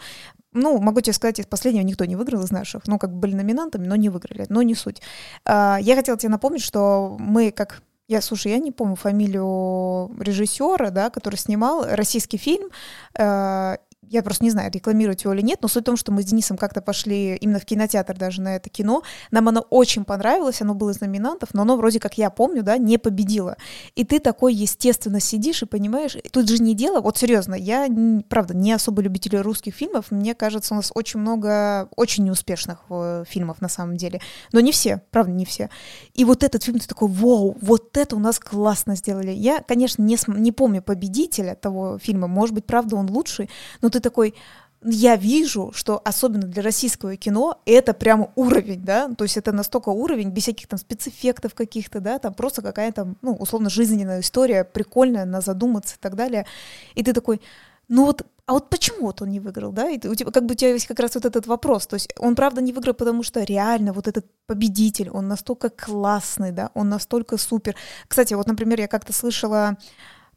ну, 0.52 0.78
могу 0.80 1.00
тебе 1.00 1.12
сказать, 1.12 1.38
из 1.38 1.46
последнего 1.46 1.84
никто 1.84 2.04
не 2.04 2.16
выиграл 2.16 2.42
из 2.42 2.50
наших. 2.50 2.86
Ну, 2.86 2.98
как 2.98 3.12
бы 3.12 3.20
были 3.20 3.34
номинантами, 3.34 3.86
но 3.86 3.96
не 3.96 4.08
выиграли. 4.08 4.46
Но 4.48 4.62
не 4.62 4.74
суть. 4.74 5.02
А, 5.44 5.78
я 5.80 5.94
хотела 5.94 6.18
тебе 6.18 6.30
напомнить, 6.30 6.62
что 6.62 7.16
мы, 7.18 7.50
как 7.50 7.82
я, 8.08 8.22
слушай, 8.22 8.52
я 8.52 8.58
не 8.58 8.72
помню 8.72 8.96
фамилию 8.96 10.10
режиссера, 10.18 10.90
да, 10.90 11.10
который 11.10 11.36
снимал 11.36 11.84
российский 11.90 12.38
фильм, 12.38 12.70
э, 13.18 13.76
я 14.10 14.22
просто 14.22 14.44
не 14.44 14.50
знаю, 14.50 14.70
рекламировать 14.72 15.24
его 15.24 15.34
или 15.34 15.42
нет, 15.42 15.58
но 15.62 15.68
суть 15.68 15.82
в 15.82 15.86
том, 15.86 15.96
что 15.96 16.12
мы 16.12 16.22
с 16.22 16.26
Денисом 16.26 16.56
как-то 16.56 16.80
пошли 16.80 17.36
именно 17.36 17.60
в 17.60 17.64
кинотеатр 17.64 18.16
даже 18.16 18.40
на 18.42 18.56
это 18.56 18.70
кино. 18.70 19.02
Нам 19.30 19.48
оно 19.48 19.60
очень 19.70 20.04
понравилось, 20.04 20.62
оно 20.62 20.74
было 20.74 20.90
из 20.90 21.00
номинантов, 21.00 21.54
но 21.54 21.62
оно 21.62 21.76
вроде 21.76 22.00
как 22.00 22.18
я 22.18 22.30
помню, 22.30 22.62
да, 22.62 22.78
не 22.78 22.98
победило. 22.98 23.56
И 23.94 24.04
ты 24.04 24.18
такой, 24.18 24.54
естественно, 24.54 25.20
сидишь 25.20 25.62
и 25.62 25.66
понимаешь, 25.66 26.16
тут 26.30 26.48
же 26.48 26.62
не 26.62 26.74
дело, 26.74 27.00
вот 27.00 27.18
серьезно, 27.18 27.54
я, 27.54 27.88
правда, 28.28 28.54
не 28.56 28.72
особо 28.72 29.02
любитель 29.02 29.36
русских 29.38 29.74
фильмов, 29.74 30.10
мне 30.10 30.34
кажется, 30.34 30.74
у 30.74 30.76
нас 30.76 30.90
очень 30.94 31.20
много 31.20 31.88
очень 31.96 32.24
неуспешных 32.24 32.78
э, 32.90 33.24
фильмов 33.28 33.60
на 33.60 33.68
самом 33.68 33.96
деле, 33.96 34.20
но 34.52 34.60
не 34.60 34.72
все, 34.72 35.02
правда, 35.10 35.32
не 35.32 35.44
все. 35.44 35.70
И 36.14 36.24
вот 36.24 36.42
этот 36.42 36.62
фильм, 36.62 36.78
ты 36.78 36.86
такой, 36.86 37.08
вау, 37.08 37.56
вот 37.60 37.96
это 37.96 38.16
у 38.16 38.18
нас 38.18 38.38
классно 38.38 38.96
сделали. 38.96 39.30
Я, 39.30 39.62
конечно, 39.62 40.02
не, 40.02 40.16
не 40.28 40.52
помню 40.52 40.82
победителя 40.82 41.54
того 41.54 41.98
фильма, 41.98 42.28
может 42.28 42.54
быть, 42.54 42.64
правда, 42.64 42.96
он 42.96 43.10
лучший, 43.10 43.50
но 43.82 43.88
ты 43.88 43.97
ты 43.98 44.00
такой, 44.00 44.34
я 44.84 45.16
вижу, 45.16 45.72
что 45.74 46.00
особенно 46.04 46.46
для 46.46 46.62
российского 46.62 47.16
кино 47.16 47.60
это 47.66 47.94
прямо 47.94 48.30
уровень, 48.36 48.84
да, 48.84 49.08
то 49.08 49.24
есть 49.24 49.36
это 49.36 49.52
настолько 49.52 49.88
уровень, 49.88 50.30
без 50.30 50.44
всяких 50.44 50.68
там 50.68 50.78
спецэффектов 50.78 51.54
каких-то, 51.54 52.00
да, 52.00 52.18
там 52.18 52.32
просто 52.32 52.62
какая-то, 52.62 53.14
ну, 53.22 53.34
условно, 53.34 53.70
жизненная 53.70 54.20
история, 54.20 54.64
прикольная, 54.64 55.24
на 55.24 55.40
задуматься 55.40 55.96
и 55.96 55.98
так 55.98 56.14
далее. 56.14 56.46
И 56.94 57.02
ты 57.02 57.12
такой, 57.12 57.40
ну 57.88 58.04
вот, 58.04 58.22
а 58.46 58.52
вот 58.52 58.70
почему 58.70 59.06
вот 59.06 59.20
он 59.20 59.30
не 59.30 59.40
выиграл, 59.40 59.72
да? 59.72 59.90
И 59.90 60.06
у 60.06 60.14
тебя, 60.14 60.30
как 60.30 60.46
бы 60.46 60.52
у 60.52 60.56
тебя 60.56 60.72
есть 60.72 60.86
как 60.86 61.00
раз 61.00 61.14
вот 61.14 61.24
этот 61.24 61.46
вопрос. 61.46 61.86
То 61.86 61.94
есть 61.94 62.14
он, 62.18 62.34
правда, 62.36 62.60
не 62.60 62.72
выиграл, 62.72 62.94
потому 62.94 63.22
что 63.22 63.42
реально 63.42 63.92
вот 63.92 64.06
этот 64.06 64.26
победитель, 64.46 65.10
он 65.10 65.26
настолько 65.26 65.70
классный, 65.70 66.52
да, 66.52 66.70
он 66.74 66.88
настолько 66.88 67.36
супер. 67.36 67.74
Кстати, 68.06 68.34
вот, 68.34 68.46
например, 68.46 68.80
я 68.80 68.88
как-то 68.88 69.12
слышала 69.12 69.76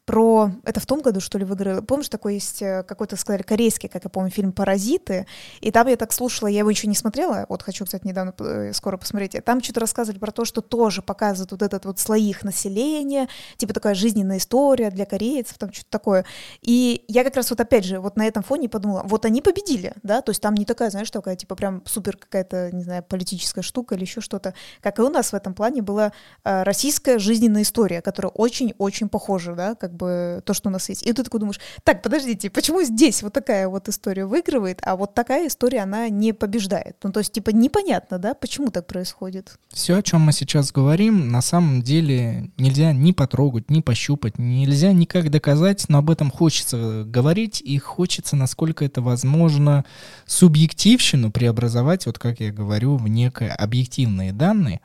про... 0.04 0.50
Это 0.64 0.80
в 0.80 0.86
том 0.86 1.00
году, 1.00 1.20
что 1.20 1.38
ли, 1.38 1.44
выиграли? 1.44 1.80
Помнишь, 1.80 2.08
такой 2.08 2.34
есть 2.34 2.60
э, 2.60 2.82
какой-то, 2.82 3.16
сказали, 3.16 3.42
корейский, 3.42 3.88
как 3.88 4.04
я 4.04 4.10
помню, 4.10 4.30
фильм 4.30 4.52
«Паразиты», 4.52 5.26
и 5.60 5.70
там 5.70 5.86
я 5.86 5.96
так 5.96 6.12
слушала, 6.12 6.48
я 6.48 6.60
его 6.60 6.70
еще 6.70 6.88
не 6.88 6.94
смотрела, 6.94 7.46
вот 7.48 7.62
хочу, 7.62 7.84
кстати, 7.84 8.06
недавно, 8.06 8.34
э, 8.40 8.72
скоро 8.72 8.96
посмотреть, 8.96 9.36
там 9.44 9.62
что-то 9.62 9.80
рассказывали 9.80 10.18
про 10.18 10.32
то, 10.32 10.44
что 10.44 10.60
тоже 10.60 11.02
показывают 11.02 11.52
вот 11.52 11.62
этот 11.62 11.84
вот 11.84 12.00
слои 12.00 12.30
их 12.30 12.42
населения, 12.42 13.28
типа 13.56 13.74
такая 13.74 13.94
жизненная 13.94 14.38
история 14.38 14.90
для 14.90 15.06
корейцев, 15.06 15.56
там 15.58 15.72
что-то 15.72 15.90
такое. 15.90 16.24
И 16.62 17.04
я 17.06 17.22
как 17.22 17.36
раз 17.36 17.50
вот 17.50 17.60
опять 17.60 17.84
же 17.84 18.00
вот 18.00 18.16
на 18.16 18.26
этом 18.26 18.42
фоне 18.42 18.68
подумала, 18.68 19.02
вот 19.04 19.24
они 19.24 19.40
победили, 19.40 19.94
да, 20.02 20.20
то 20.20 20.30
есть 20.30 20.42
там 20.42 20.54
не 20.54 20.64
такая, 20.64 20.90
знаешь, 20.90 21.10
такая, 21.10 21.36
типа 21.36 21.54
прям 21.54 21.82
супер 21.86 22.16
какая-то, 22.16 22.70
не 22.72 22.82
знаю, 22.82 23.04
политическая 23.04 23.62
штука 23.62 23.94
или 23.94 24.02
еще 24.02 24.20
что-то, 24.20 24.54
как 24.80 24.98
и 24.98 25.02
у 25.02 25.10
нас 25.10 25.30
в 25.30 25.34
этом 25.34 25.54
плане 25.54 25.80
была 25.80 26.12
э, 26.44 26.62
российская 26.64 27.18
жизненная 27.18 27.62
история, 27.62 28.02
которая 28.02 28.32
очень-очень 28.32 29.08
похожа, 29.08 29.54
да, 29.54 29.74
как 29.74 29.91
как 29.92 29.96
бы 29.98 30.42
то, 30.44 30.54
что 30.54 30.68
у 30.68 30.72
нас 30.72 30.88
есть. 30.88 31.06
И 31.06 31.12
ты 31.12 31.22
такой 31.22 31.40
думаешь, 31.40 31.60
так, 31.84 32.02
подождите, 32.02 32.48
почему 32.50 32.82
здесь 32.82 33.22
вот 33.22 33.32
такая 33.32 33.68
вот 33.68 33.88
история 33.88 34.24
выигрывает, 34.24 34.80
а 34.82 34.96
вот 34.96 35.14
такая 35.14 35.48
история, 35.48 35.80
она 35.80 36.08
не 36.08 36.32
побеждает? 36.32 36.96
Ну, 37.02 37.12
то 37.12 37.20
есть, 37.20 37.32
типа, 37.32 37.50
непонятно, 37.50 38.18
да, 38.18 38.34
почему 38.34 38.70
так 38.70 38.86
происходит? 38.86 39.58
Все, 39.68 39.98
о 39.98 40.02
чем 40.02 40.22
мы 40.22 40.32
сейчас 40.32 40.72
говорим, 40.72 41.28
на 41.28 41.42
самом 41.42 41.82
деле 41.82 42.50
нельзя 42.56 42.92
ни 42.92 43.12
потрогать, 43.12 43.70
ни 43.70 43.80
пощупать, 43.80 44.38
нельзя 44.38 44.92
никак 44.92 45.30
доказать, 45.30 45.84
но 45.88 45.98
об 45.98 46.10
этом 46.10 46.30
хочется 46.30 47.04
говорить, 47.06 47.60
и 47.60 47.78
хочется, 47.78 48.34
насколько 48.34 48.84
это 48.84 49.02
возможно, 49.02 49.84
субъективщину 50.26 51.30
преобразовать, 51.30 52.06
вот 52.06 52.18
как 52.18 52.40
я 52.40 52.50
говорю, 52.50 52.96
в 52.96 53.08
некое 53.08 53.52
объективные 53.52 54.32
данные. 54.32 54.80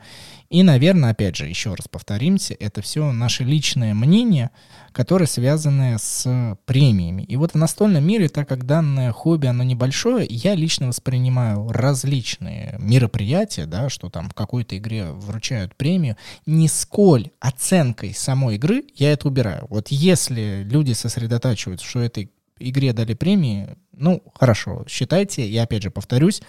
И, 0.49 0.64
наверное, 0.64 1.12
опять 1.12 1.36
же, 1.36 1.45
еще 1.45 1.74
раз 1.74 1.88
повторимся, 1.89 2.55
это 2.58 2.82
все 2.82 3.12
наше 3.12 3.43
личное 3.43 3.93
мнение, 3.93 4.51
которое 4.98 5.28
связано 5.28 6.00
с 6.00 6.58
премиями. 6.66 7.22
И 7.22 7.36
вот 7.36 7.52
в 7.52 7.56
настольном 7.56 8.04
мире, 8.04 8.30
так 8.30 8.50
как 8.50 8.66
данное 8.66 9.12
хобби, 9.12 9.45
оно 9.45 9.64
небольшое, 9.64 10.26
я 10.28 10.56
лично 10.56 10.88
воспринимаю 10.88 11.70
различные 11.70 12.76
мероприятия, 12.80 13.68
да, 13.68 13.89
что 13.89 14.10
там 14.10 14.28
в 14.28 14.34
какой-то 14.34 14.76
игре 14.76 15.12
вручают 15.12 15.76
премию, 15.76 16.18
не 16.48 16.68
сколь 16.68 17.30
оценкой 17.39 18.16
самой 18.16 18.56
игры 18.56 18.86
я 18.95 19.14
это 19.14 19.28
убираю. 19.28 19.68
Вот 19.70 19.89
если 19.89 20.64
люди 20.64 20.93
сосредотачиваются, 20.93 21.86
что 21.86 22.00
этой 22.00 22.32
игре 22.58 22.91
дали 22.91 23.14
премии, 23.14 23.76
ну, 23.93 24.24
хорошо, 24.34 24.84
считайте, 24.88 25.48
я 25.48 25.62
опять 25.64 25.84
же 25.84 25.91
повторюсь, 25.91 26.41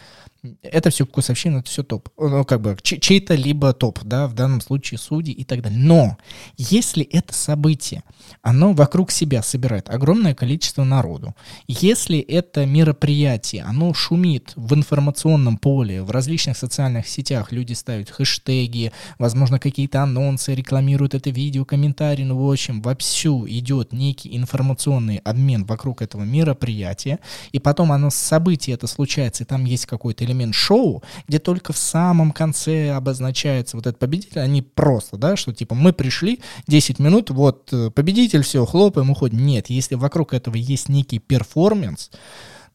это 0.63 0.91
все 0.91 1.05
вкусовщина, 1.05 1.59
это 1.59 1.69
все 1.69 1.83
топ. 1.83 2.09
Ну, 2.17 2.45
как 2.45 2.61
бы 2.61 2.77
чей-то 2.83 3.35
либо 3.35 3.73
топ, 3.73 4.01
да, 4.05 4.29
в 4.29 4.35
данном 4.35 4.61
случае 4.61 4.99
судьи 4.99 5.35
и 5.35 5.45
так 5.45 5.63
далее. 5.63 5.79
Но 5.79 6.17
если 6.57 7.05
это 7.05 7.35
событие, 7.35 8.03
оно 8.43 8.73
вокруг 8.73 9.11
себя 9.11 9.43
собирает 9.43 9.91
огромное 9.91 10.35
количество 10.35 10.85
народу, 10.85 11.35
если 11.67 12.19
это 12.19 12.67
мероприятие, 12.67 13.63
оно 13.63 13.93
шумит 13.95 14.53
в 14.55 14.75
информационном 14.75 15.59
поле, 15.59 16.03
в 16.03 16.11
различных 16.11 16.57
социальных 16.57 17.09
сетях, 17.09 17.51
люди 17.53 17.73
ставят 17.73 18.11
хэштеги, 18.11 18.93
возможно, 19.19 19.59
какие-то 19.59 20.03
анонсы, 20.03 20.55
рекламируют 20.55 21.15
это 21.15 21.31
видео, 21.31 21.65
комментарии, 21.65 22.25
ну, 22.25 22.39
в 22.39 22.51
общем, 22.51 22.81
вовсю 22.81 23.47
идет 23.49 23.93
некий 23.93 24.37
информационный 24.37 25.17
обмен 25.19 25.65
вокруг 25.65 26.03
этого 26.03 26.23
мероприятия, 26.23 27.19
и 27.51 27.59
потом 27.59 27.91
оно 27.93 28.11
событие 28.11 28.75
это 28.75 28.87
случается, 28.87 29.43
и 29.43 29.47
там 29.47 29.65
есть 29.65 29.87
какой-то 29.87 30.28
элемент 30.29 30.55
шоу, 30.55 31.03
где 31.27 31.39
только 31.39 31.73
в 31.73 31.79
самом 31.79 32.33
конце 32.33 32.91
обозначается 32.91 33.77
вот 33.77 33.87
этот 33.87 33.99
победитель, 33.99 34.41
они 34.41 34.63
просто, 34.63 35.17
да, 35.17 35.37
что 35.37 35.53
типа 35.53 35.75
мы 35.75 35.93
пришли, 35.93 36.41
10 36.67 36.99
минут, 36.99 37.31
вот 37.31 37.73
э, 37.73 37.91
победитель, 37.91 38.43
все, 38.43 38.65
хлопаем, 38.65 39.11
уходим. 39.11 39.45
Нет, 39.45 39.71
если 39.71 39.95
вокруг 39.95 40.35
этого 40.35 40.55
есть 40.55 40.89
некий 40.89 41.19
перформанс, 41.19 42.11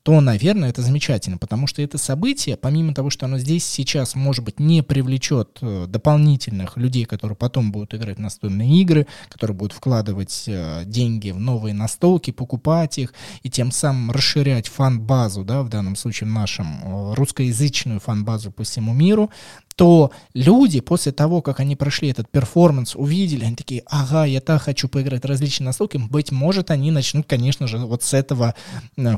то, 0.04 0.20
наверное, 0.20 0.70
это 0.70 0.82
замечательно, 0.82 1.38
потому 1.38 1.66
что 1.66 1.82
это 1.82 1.98
событие, 1.98 2.58
помимо 2.58 2.94
того, 2.94 3.10
что 3.10 3.26
оно 3.26 3.38
здесь 3.38 3.66
сейчас, 3.66 4.16
может 4.16 4.44
быть, 4.44 4.60
не 4.60 4.84
привлечет 4.84 5.60
э, 5.62 5.86
дополнительных 5.88 6.76
людей, 6.76 7.06
которые 7.06 7.38
потом 7.38 7.72
будут 7.72 7.94
играть 7.94 8.18
в 8.18 8.20
настольные 8.22 8.82
игры, 8.82 9.08
которые 9.30 9.56
будут 9.56 9.72
вкладывать 9.72 10.44
э, 10.48 10.84
деньги 10.86 11.32
в 11.32 11.40
новые 11.40 11.74
настолки, 11.74 12.32
покупать 12.32 12.98
их 12.98 13.14
и 13.44 13.50
тем 13.50 13.72
самым 13.72 14.12
расширять 14.12 14.68
фан-базу, 14.68 15.46
да, 15.46 15.64
в 15.64 15.70
данном 15.70 15.96
случае 15.96 16.28
нашим 16.28 16.82
э, 16.84 17.14
русскоязычную 17.14 18.02
фан-базу 18.02 18.52
по 18.52 18.64
всему 18.64 18.94
миру, 18.94 19.32
то 19.76 20.12
люди 20.34 20.80
после 20.80 21.12
того, 21.12 21.42
как 21.42 21.60
они 21.60 21.76
прошли 21.76 22.10
этот 22.10 22.30
перформанс, 22.30 22.96
увидели, 22.96 23.46
они 23.46 23.56
такие, 23.56 23.84
ага, 23.88 24.26
я 24.26 24.42
так 24.42 24.62
хочу 24.62 24.88
поиграть 24.88 25.26
различные 25.26 25.68
настолки, 25.68 25.98
быть 25.98 26.32
может, 26.32 26.72
они 26.72 26.92
начнут, 26.92 27.26
конечно 27.28 27.68
же, 27.68 27.78
вот 27.80 28.04
с 28.04 28.14
этого 28.14 28.56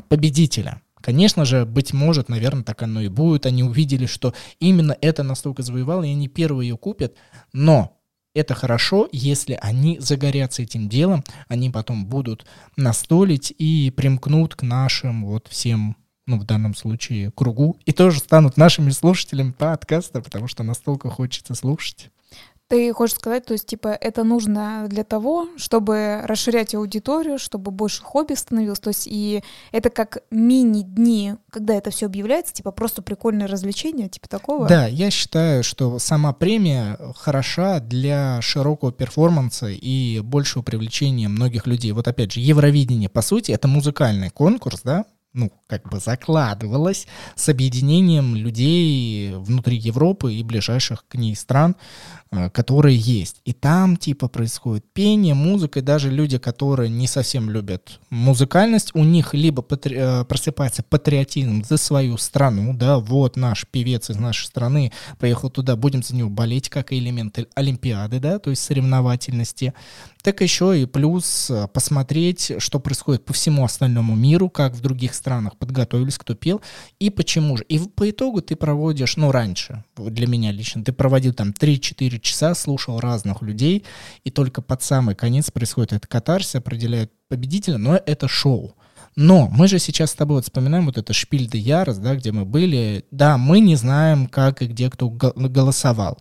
победителя. 0.08 0.80
Конечно 1.02 1.44
же, 1.44 1.64
быть 1.64 1.92
может, 1.92 2.28
наверное, 2.28 2.64
так 2.64 2.82
оно 2.82 3.00
и 3.00 3.08
будет. 3.08 3.46
Они 3.46 3.62
увидели, 3.62 4.06
что 4.06 4.34
именно 4.58 4.96
это 5.00 5.22
настолько 5.22 5.62
завоевало, 5.62 6.02
и 6.02 6.10
они 6.10 6.26
первые 6.26 6.70
ее 6.70 6.76
купят. 6.76 7.14
Но 7.52 7.96
это 8.34 8.54
хорошо, 8.54 9.08
если 9.12 9.56
они 9.62 9.98
загорятся 10.00 10.62
этим 10.62 10.88
делом, 10.88 11.22
они 11.48 11.70
потом 11.70 12.06
будут 12.06 12.44
настолить 12.76 13.54
и 13.56 13.90
примкнут 13.90 14.56
к 14.56 14.62
нашим 14.62 15.26
вот 15.26 15.46
всем 15.48 15.96
ну, 16.26 16.38
в 16.38 16.44
данном 16.44 16.74
случае, 16.74 17.30
кругу, 17.30 17.76
и 17.84 17.92
тоже 17.92 18.18
станут 18.18 18.56
нашими 18.56 18.90
слушателями 18.90 19.52
подкаста, 19.52 20.20
потому 20.20 20.48
что 20.48 20.62
настолько 20.62 21.08
хочется 21.08 21.54
слушать. 21.54 22.10
Ты 22.68 22.92
хочешь 22.92 23.14
сказать, 23.14 23.44
то 23.44 23.52
есть, 23.52 23.66
типа, 23.66 23.86
это 23.88 24.24
нужно 24.24 24.86
для 24.88 25.04
того, 25.04 25.46
чтобы 25.56 26.22
расширять 26.24 26.74
аудиторию, 26.74 27.38
чтобы 27.38 27.70
больше 27.70 28.02
хобби 28.02 28.34
становилось, 28.34 28.80
то 28.80 28.88
есть, 28.88 29.06
и 29.06 29.44
это 29.70 29.88
как 29.88 30.24
мини-дни, 30.32 31.34
когда 31.50 31.74
это 31.74 31.92
все 31.92 32.06
объявляется, 32.06 32.52
типа, 32.52 32.72
просто 32.72 33.02
прикольное 33.02 33.46
развлечение, 33.46 34.08
типа 34.08 34.28
такого? 34.28 34.66
Да, 34.66 34.88
я 34.88 35.12
считаю, 35.12 35.62
что 35.62 36.00
сама 36.00 36.32
премия 36.32 36.98
хороша 37.14 37.78
для 37.78 38.42
широкого 38.42 38.90
перформанса 38.90 39.68
и 39.68 40.18
большего 40.18 40.62
привлечения 40.62 41.28
многих 41.28 41.68
людей. 41.68 41.92
Вот 41.92 42.08
опять 42.08 42.32
же, 42.32 42.40
Евровидение, 42.40 43.08
по 43.08 43.22
сути, 43.22 43.52
это 43.52 43.68
музыкальный 43.68 44.30
конкурс, 44.30 44.80
да, 44.82 45.04
ну, 45.36 45.52
как 45.66 45.88
бы 45.88 46.00
закладывалось 46.00 47.06
с 47.34 47.48
объединением 47.48 48.34
людей 48.34 49.34
внутри 49.34 49.76
Европы 49.76 50.34
и 50.34 50.42
ближайших 50.42 51.04
к 51.06 51.14
ней 51.16 51.36
стран, 51.36 51.76
э, 52.30 52.48
которые 52.50 52.96
есть. 52.96 53.42
И 53.44 53.52
там, 53.52 53.96
типа, 53.98 54.28
происходит 54.28 54.84
пение, 54.94 55.34
музыка, 55.34 55.80
и 55.80 55.82
даже 55.82 56.10
люди, 56.10 56.38
которые 56.38 56.88
не 56.88 57.06
совсем 57.06 57.50
любят 57.50 58.00
музыкальность, 58.10 58.94
у 58.94 59.04
них 59.04 59.34
либо 59.34 59.62
патри... 59.62 59.96
Э, 59.98 60.24
просыпается 60.24 60.82
патриотизм 60.82 61.64
за 61.64 61.76
свою 61.76 62.16
страну, 62.16 62.72
да, 62.74 62.98
вот 62.98 63.36
наш 63.36 63.66
певец 63.70 64.08
из 64.08 64.16
нашей 64.16 64.46
страны 64.46 64.90
поехал 65.18 65.50
туда, 65.50 65.76
будем 65.76 66.02
за 66.02 66.16
него 66.16 66.30
болеть, 66.30 66.70
как 66.70 66.92
элемент 66.92 67.38
Олимпиады, 67.54 68.20
да, 68.20 68.38
то 68.38 68.50
есть 68.50 68.62
соревновательности, 68.62 69.74
так 70.22 70.40
еще 70.40 70.80
и 70.80 70.86
плюс 70.86 71.50
э, 71.50 71.68
посмотреть, 71.68 72.52
что 72.58 72.80
происходит 72.80 73.24
по 73.24 73.32
всему 73.32 73.64
остальному 73.64 74.16
миру, 74.16 74.48
как 74.48 74.72
в 74.72 74.80
других 74.80 75.14
странах, 75.14 75.25
странах 75.26 75.56
подготовились, 75.56 76.18
кто 76.18 76.34
пел, 76.34 76.60
и 77.00 77.10
почему 77.10 77.56
же. 77.56 77.64
И 77.64 77.80
по 77.80 78.08
итогу 78.08 78.40
ты 78.40 78.54
проводишь, 78.54 79.16
ну, 79.16 79.32
раньше, 79.32 79.82
для 79.96 80.28
меня 80.28 80.52
лично, 80.52 80.84
ты 80.84 80.92
проводил 80.92 81.34
там 81.34 81.50
3-4 81.50 82.20
часа, 82.20 82.54
слушал 82.54 83.00
разных 83.00 83.42
людей, 83.42 83.84
и 84.22 84.30
только 84.30 84.62
под 84.62 84.82
самый 84.82 85.16
конец 85.16 85.50
происходит 85.50 85.94
этот 85.94 86.06
катарсис, 86.06 86.54
определяют 86.54 87.10
победителя, 87.28 87.76
но 87.76 87.96
это 87.96 88.28
шоу. 88.28 88.76
Но 89.16 89.48
мы 89.48 89.66
же 89.66 89.78
сейчас 89.78 90.10
с 90.10 90.14
тобой 90.14 90.36
вот 90.36 90.44
вспоминаем 90.44 90.86
вот 90.86 90.98
это 90.98 91.12
шпиль 91.12 91.48
де 91.48 91.58
Ярос, 91.58 91.96
да, 91.96 92.14
где 92.14 92.32
мы 92.32 92.44
были. 92.44 93.04
Да, 93.10 93.38
мы 93.38 93.60
не 93.60 93.74
знаем, 93.74 94.26
как 94.26 94.62
и 94.62 94.66
где 94.66 94.90
кто 94.90 95.08
голосовал. 95.08 96.18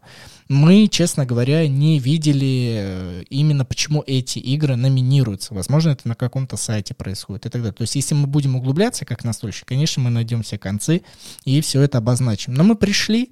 Мы, 0.47 0.87
честно 0.87 1.25
говоря, 1.25 1.67
не 1.67 1.97
видели 1.97 2.75
э, 2.77 3.23
именно 3.29 3.65
почему 3.65 4.03
эти 4.05 4.37
игры 4.37 4.75
номинируются. 4.75 5.55
Возможно, 5.55 5.89
это 5.89 6.07
на 6.07 6.13
каком-то 6.13 6.55
сайте 6.55 6.93
происходит 6.93 7.47
и 7.47 7.49
так 7.49 7.61
далее. 7.61 7.73
То 7.73 7.81
есть, 7.81 7.95
если 7.95 8.13
мы 8.13 8.27
будем 8.27 8.55
углубляться 8.55 9.05
как 9.05 9.23
настольщик, 9.23 9.67
конечно, 9.67 10.03
мы 10.03 10.11
найдем 10.11 10.43
все 10.43 10.59
концы 10.59 11.01
и 11.45 11.61
все 11.61 11.81
это 11.81 11.97
обозначим. 11.97 12.53
Но 12.53 12.63
мы 12.63 12.75
пришли, 12.75 13.31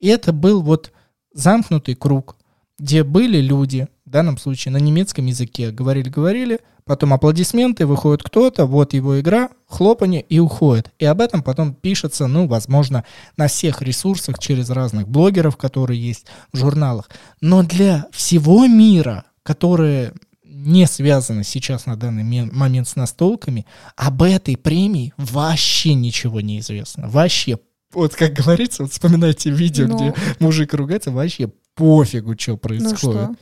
и 0.00 0.08
это 0.08 0.32
был 0.32 0.62
вот 0.62 0.90
замкнутый 1.34 1.96
круг, 1.96 2.36
где 2.78 3.04
были 3.04 3.42
люди, 3.42 3.86
в 4.06 4.10
данном 4.10 4.38
случае 4.38 4.72
на 4.72 4.78
немецком 4.78 5.26
языке, 5.26 5.70
говорили-говорили, 5.70 6.60
потом 6.84 7.14
аплодисменты, 7.14 7.86
выходит 7.86 8.22
кто-то, 8.22 8.66
вот 8.66 8.92
его 8.92 9.20
игра, 9.20 9.50
хлопанье 9.66 10.20
и 10.20 10.38
уходит. 10.38 10.90
И 10.98 11.04
об 11.04 11.20
этом 11.20 11.42
потом 11.42 11.74
пишется, 11.74 12.26
ну, 12.26 12.46
возможно, 12.46 13.04
на 13.36 13.48
всех 13.48 13.82
ресурсах 13.82 14.38
через 14.38 14.70
разных 14.70 15.08
блогеров, 15.08 15.56
которые 15.56 16.00
есть 16.00 16.26
в 16.52 16.58
журналах. 16.58 17.08
Но 17.40 17.62
для 17.62 18.06
всего 18.12 18.66
мира, 18.66 19.24
которые 19.42 20.12
не 20.44 20.86
связаны 20.86 21.44
сейчас 21.44 21.86
на 21.86 21.96
данный 21.96 22.50
момент 22.50 22.88
с 22.88 22.96
настолками, 22.96 23.66
об 23.96 24.22
этой 24.22 24.56
премии 24.56 25.12
вообще 25.16 25.94
ничего 25.94 26.40
не 26.40 26.60
известно. 26.60 27.08
Вообще 27.08 27.58
вот 27.92 28.14
как 28.14 28.32
говорится, 28.32 28.82
вот 28.82 28.92
вспоминайте 28.92 29.50
видео, 29.50 29.86
Но... 29.86 29.94
где 29.94 30.04
ну. 30.06 30.46
мужик 30.46 30.74
ругается, 30.74 31.12
вообще 31.12 31.50
пофигу, 31.74 32.36
что 32.38 32.56
происходит. 32.56 33.02
Ну 33.02 33.12
что? 33.12 33.34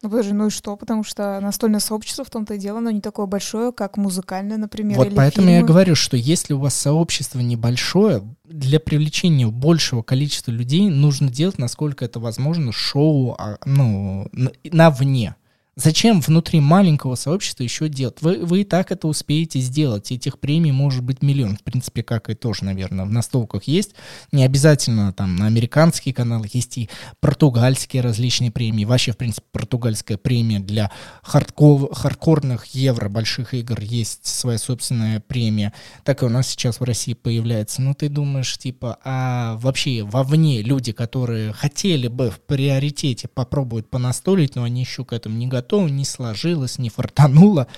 Ну 0.00 0.10
подожди, 0.10 0.32
ну 0.32 0.46
и 0.46 0.50
что? 0.50 0.76
Потому 0.76 1.02
что 1.02 1.40
настольное 1.40 1.80
сообщество 1.80 2.24
в 2.24 2.30
том-то 2.30 2.54
и 2.54 2.58
дело, 2.58 2.78
оно 2.78 2.90
не 2.90 3.00
такое 3.00 3.26
большое, 3.26 3.72
как 3.72 3.96
музыкальное, 3.96 4.56
например. 4.56 4.96
Вот 4.96 5.12
поэтому 5.14 5.48
фильмы. 5.48 5.60
я 5.60 5.64
говорю, 5.64 5.96
что 5.96 6.16
если 6.16 6.52
у 6.54 6.60
вас 6.60 6.74
сообщество 6.74 7.40
небольшое, 7.40 8.22
для 8.44 8.78
привлечения 8.78 9.48
большего 9.48 10.02
количества 10.02 10.52
людей 10.52 10.88
нужно 10.88 11.28
делать, 11.28 11.58
насколько 11.58 12.04
это 12.04 12.20
возможно, 12.20 12.70
шоу 12.70 13.34
а, 13.38 13.58
ну, 13.64 14.28
на 14.64 14.90
вне. 14.90 15.34
Зачем 15.80 16.20
внутри 16.20 16.58
маленького 16.58 17.14
сообщества 17.14 17.62
еще 17.62 17.88
делать? 17.88 18.20
Вы, 18.20 18.44
вы 18.44 18.62
и 18.62 18.64
так 18.64 18.90
это 18.90 19.06
успеете 19.06 19.60
сделать. 19.60 20.10
Этих 20.10 20.40
премий 20.40 20.72
может 20.72 21.04
быть 21.04 21.22
миллион. 21.22 21.56
В 21.56 21.62
принципе, 21.62 22.02
как 22.02 22.30
и 22.30 22.34
тоже, 22.34 22.64
наверное, 22.64 23.04
в 23.04 23.12
настолках 23.12 23.62
есть. 23.64 23.94
Не 24.32 24.44
обязательно 24.44 25.12
там 25.12 25.36
на 25.36 25.46
американские 25.46 26.12
каналы 26.12 26.48
есть 26.52 26.78
и 26.78 26.88
португальские 27.20 28.02
различные 28.02 28.50
премии. 28.50 28.84
Вообще, 28.84 29.12
в 29.12 29.16
принципе, 29.16 29.46
португальская 29.52 30.18
премия 30.18 30.58
для 30.58 30.90
хардкор, 31.22 31.94
хардкорных 31.94 32.66
евро 32.66 33.08
больших 33.08 33.54
игр 33.54 33.78
есть 33.80 34.26
своя 34.26 34.58
собственная 34.58 35.20
премия. 35.20 35.72
Так 36.02 36.24
и 36.24 36.26
у 36.26 36.28
нас 36.28 36.48
сейчас 36.48 36.80
в 36.80 36.82
России 36.82 37.12
появляется. 37.12 37.82
Ну, 37.82 37.94
ты 37.94 38.08
думаешь, 38.08 38.58
типа, 38.58 38.98
а 39.04 39.56
вообще 39.58 40.02
вовне 40.02 40.60
люди, 40.60 40.90
которые 40.90 41.52
хотели 41.52 42.08
бы 42.08 42.32
в 42.32 42.40
приоритете 42.40 43.28
попробовать 43.28 43.88
понастолить, 43.88 44.56
но 44.56 44.64
они 44.64 44.80
еще 44.80 45.04
к 45.04 45.12
этому 45.12 45.36
не 45.36 45.46
готовы, 45.46 45.67
то 45.68 45.88
не 45.88 46.04
сложилось, 46.04 46.78
не 46.78 46.90
фартануло. 46.90 47.68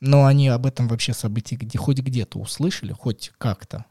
Но 0.00 0.26
они 0.26 0.48
об 0.48 0.66
этом 0.66 0.88
вообще 0.88 1.14
событии 1.14 1.54
где, 1.54 1.78
хоть 1.78 2.00
где-то 2.00 2.38
услышали, 2.38 2.92
хоть 2.92 3.32
как-то. 3.38 3.84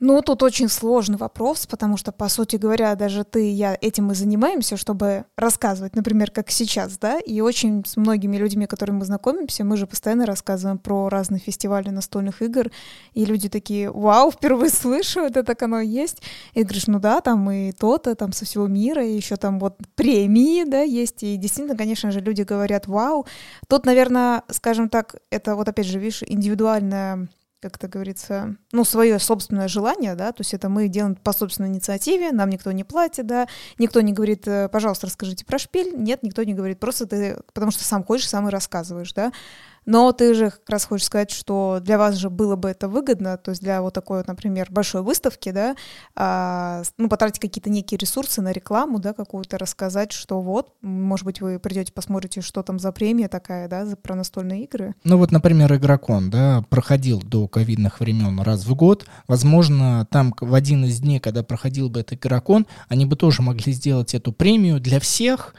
Ну, 0.00 0.22
тут 0.22 0.44
очень 0.44 0.68
сложный 0.68 1.18
вопрос, 1.18 1.66
потому 1.66 1.96
что, 1.96 2.12
по 2.12 2.28
сути 2.28 2.54
говоря, 2.54 2.94
даже 2.94 3.24
ты 3.24 3.50
и 3.50 3.52
я 3.52 3.76
этим 3.80 4.12
и 4.12 4.14
занимаемся, 4.14 4.76
чтобы 4.76 5.24
рассказывать, 5.36 5.96
например, 5.96 6.30
как 6.30 6.52
сейчас, 6.52 6.98
да, 6.98 7.18
и 7.18 7.40
очень 7.40 7.84
с 7.84 7.96
многими 7.96 8.36
людьми, 8.36 8.66
которыми 8.66 8.98
мы 8.98 9.04
знакомимся, 9.06 9.64
мы 9.64 9.76
же 9.76 9.88
постоянно 9.88 10.24
рассказываем 10.24 10.78
про 10.78 11.08
разные 11.08 11.40
фестивали 11.40 11.88
настольных 11.88 12.42
игр, 12.42 12.70
и 13.14 13.24
люди 13.24 13.48
такие, 13.48 13.90
вау, 13.90 14.30
впервые 14.30 14.70
слышу, 14.70 15.20
это 15.20 15.42
так 15.42 15.60
оно 15.62 15.80
есть. 15.80 16.22
И 16.54 16.62
говоришь, 16.62 16.86
ну 16.86 17.00
да, 17.00 17.20
там 17.20 17.50
и 17.50 17.72
то-то, 17.72 18.14
там 18.14 18.32
со 18.32 18.44
всего 18.44 18.68
мира, 18.68 19.04
и 19.04 19.16
еще 19.16 19.34
там 19.34 19.58
вот 19.58 19.78
премии, 19.96 20.62
да, 20.62 20.82
есть, 20.82 21.24
и 21.24 21.36
действительно, 21.36 21.76
конечно 21.76 22.12
же, 22.12 22.20
люди 22.20 22.42
говорят, 22.42 22.86
вау. 22.86 23.26
Тут, 23.66 23.84
наверное, 23.84 24.44
скажем 24.48 24.90
так, 24.90 25.16
это 25.30 25.56
вот 25.56 25.68
опять 25.68 25.86
же, 25.86 25.98
видишь, 25.98 26.22
индивидуальная 26.24 27.26
как 27.60 27.76
это 27.76 27.88
говорится, 27.88 28.56
ну, 28.72 28.84
свое 28.84 29.18
собственное 29.18 29.66
желание, 29.66 30.14
да, 30.14 30.32
то 30.32 30.42
есть 30.42 30.54
это 30.54 30.68
мы 30.68 30.88
делаем 30.88 31.16
по 31.16 31.32
собственной 31.32 31.70
инициативе, 31.70 32.30
нам 32.30 32.50
никто 32.50 32.70
не 32.70 32.84
платит, 32.84 33.26
да, 33.26 33.48
никто 33.78 34.00
не 34.00 34.12
говорит, 34.12 34.46
э, 34.46 34.68
пожалуйста, 34.68 35.06
расскажите 35.06 35.44
про 35.44 35.58
шпиль, 35.58 35.92
нет, 35.96 36.22
никто 36.22 36.44
не 36.44 36.54
говорит, 36.54 36.78
просто 36.78 37.06
ты, 37.06 37.38
потому 37.52 37.72
что 37.72 37.82
сам 37.82 38.04
хочешь, 38.04 38.28
сам 38.28 38.46
и 38.48 38.52
рассказываешь, 38.52 39.12
да, 39.12 39.32
но 39.88 40.12
ты 40.12 40.34
же 40.34 40.50
как 40.50 40.68
раз 40.68 40.84
хочешь 40.84 41.06
сказать, 41.06 41.30
что 41.30 41.78
для 41.80 41.96
вас 41.96 42.16
же 42.16 42.28
было 42.28 42.56
бы 42.56 42.68
это 42.68 42.88
выгодно, 42.88 43.38
то 43.38 43.52
есть 43.52 43.62
для 43.62 43.80
вот 43.80 43.94
такой 43.94 44.22
например, 44.26 44.68
большой 44.70 45.00
выставки, 45.00 45.50
да, 45.50 45.76
а, 46.14 46.82
ну, 46.98 47.08
потратить 47.08 47.40
какие-то 47.40 47.70
некие 47.70 47.96
ресурсы 47.96 48.42
на 48.42 48.52
рекламу, 48.52 48.98
да, 48.98 49.14
какую-то 49.14 49.56
рассказать, 49.56 50.12
что 50.12 50.42
вот, 50.42 50.74
может 50.82 51.24
быть, 51.24 51.40
вы 51.40 51.58
придете, 51.58 51.90
посмотрите, 51.92 52.42
что 52.42 52.62
там 52.62 52.78
за 52.78 52.92
премия 52.92 53.28
такая, 53.28 53.66
да, 53.66 53.86
за, 53.86 53.96
про 53.96 54.14
настольные 54.14 54.64
игры. 54.64 54.94
Ну 55.04 55.16
вот, 55.16 55.32
например, 55.32 55.74
Игрокон, 55.74 56.28
да, 56.28 56.62
проходил 56.68 57.22
до 57.22 57.48
ковидных 57.48 58.00
времен 58.00 58.40
раз 58.40 58.66
в 58.66 58.74
год. 58.74 59.06
Возможно, 59.26 60.06
там 60.10 60.34
в 60.38 60.52
один 60.52 60.84
из 60.84 61.00
дней, 61.00 61.18
когда 61.18 61.42
проходил 61.42 61.88
бы 61.88 62.00
этот 62.00 62.18
Игрокон, 62.18 62.66
они 62.88 63.06
бы 63.06 63.16
тоже 63.16 63.40
могли 63.40 63.72
сделать 63.72 64.14
эту 64.14 64.32
премию 64.32 64.80
для 64.80 65.00
всех, 65.00 65.54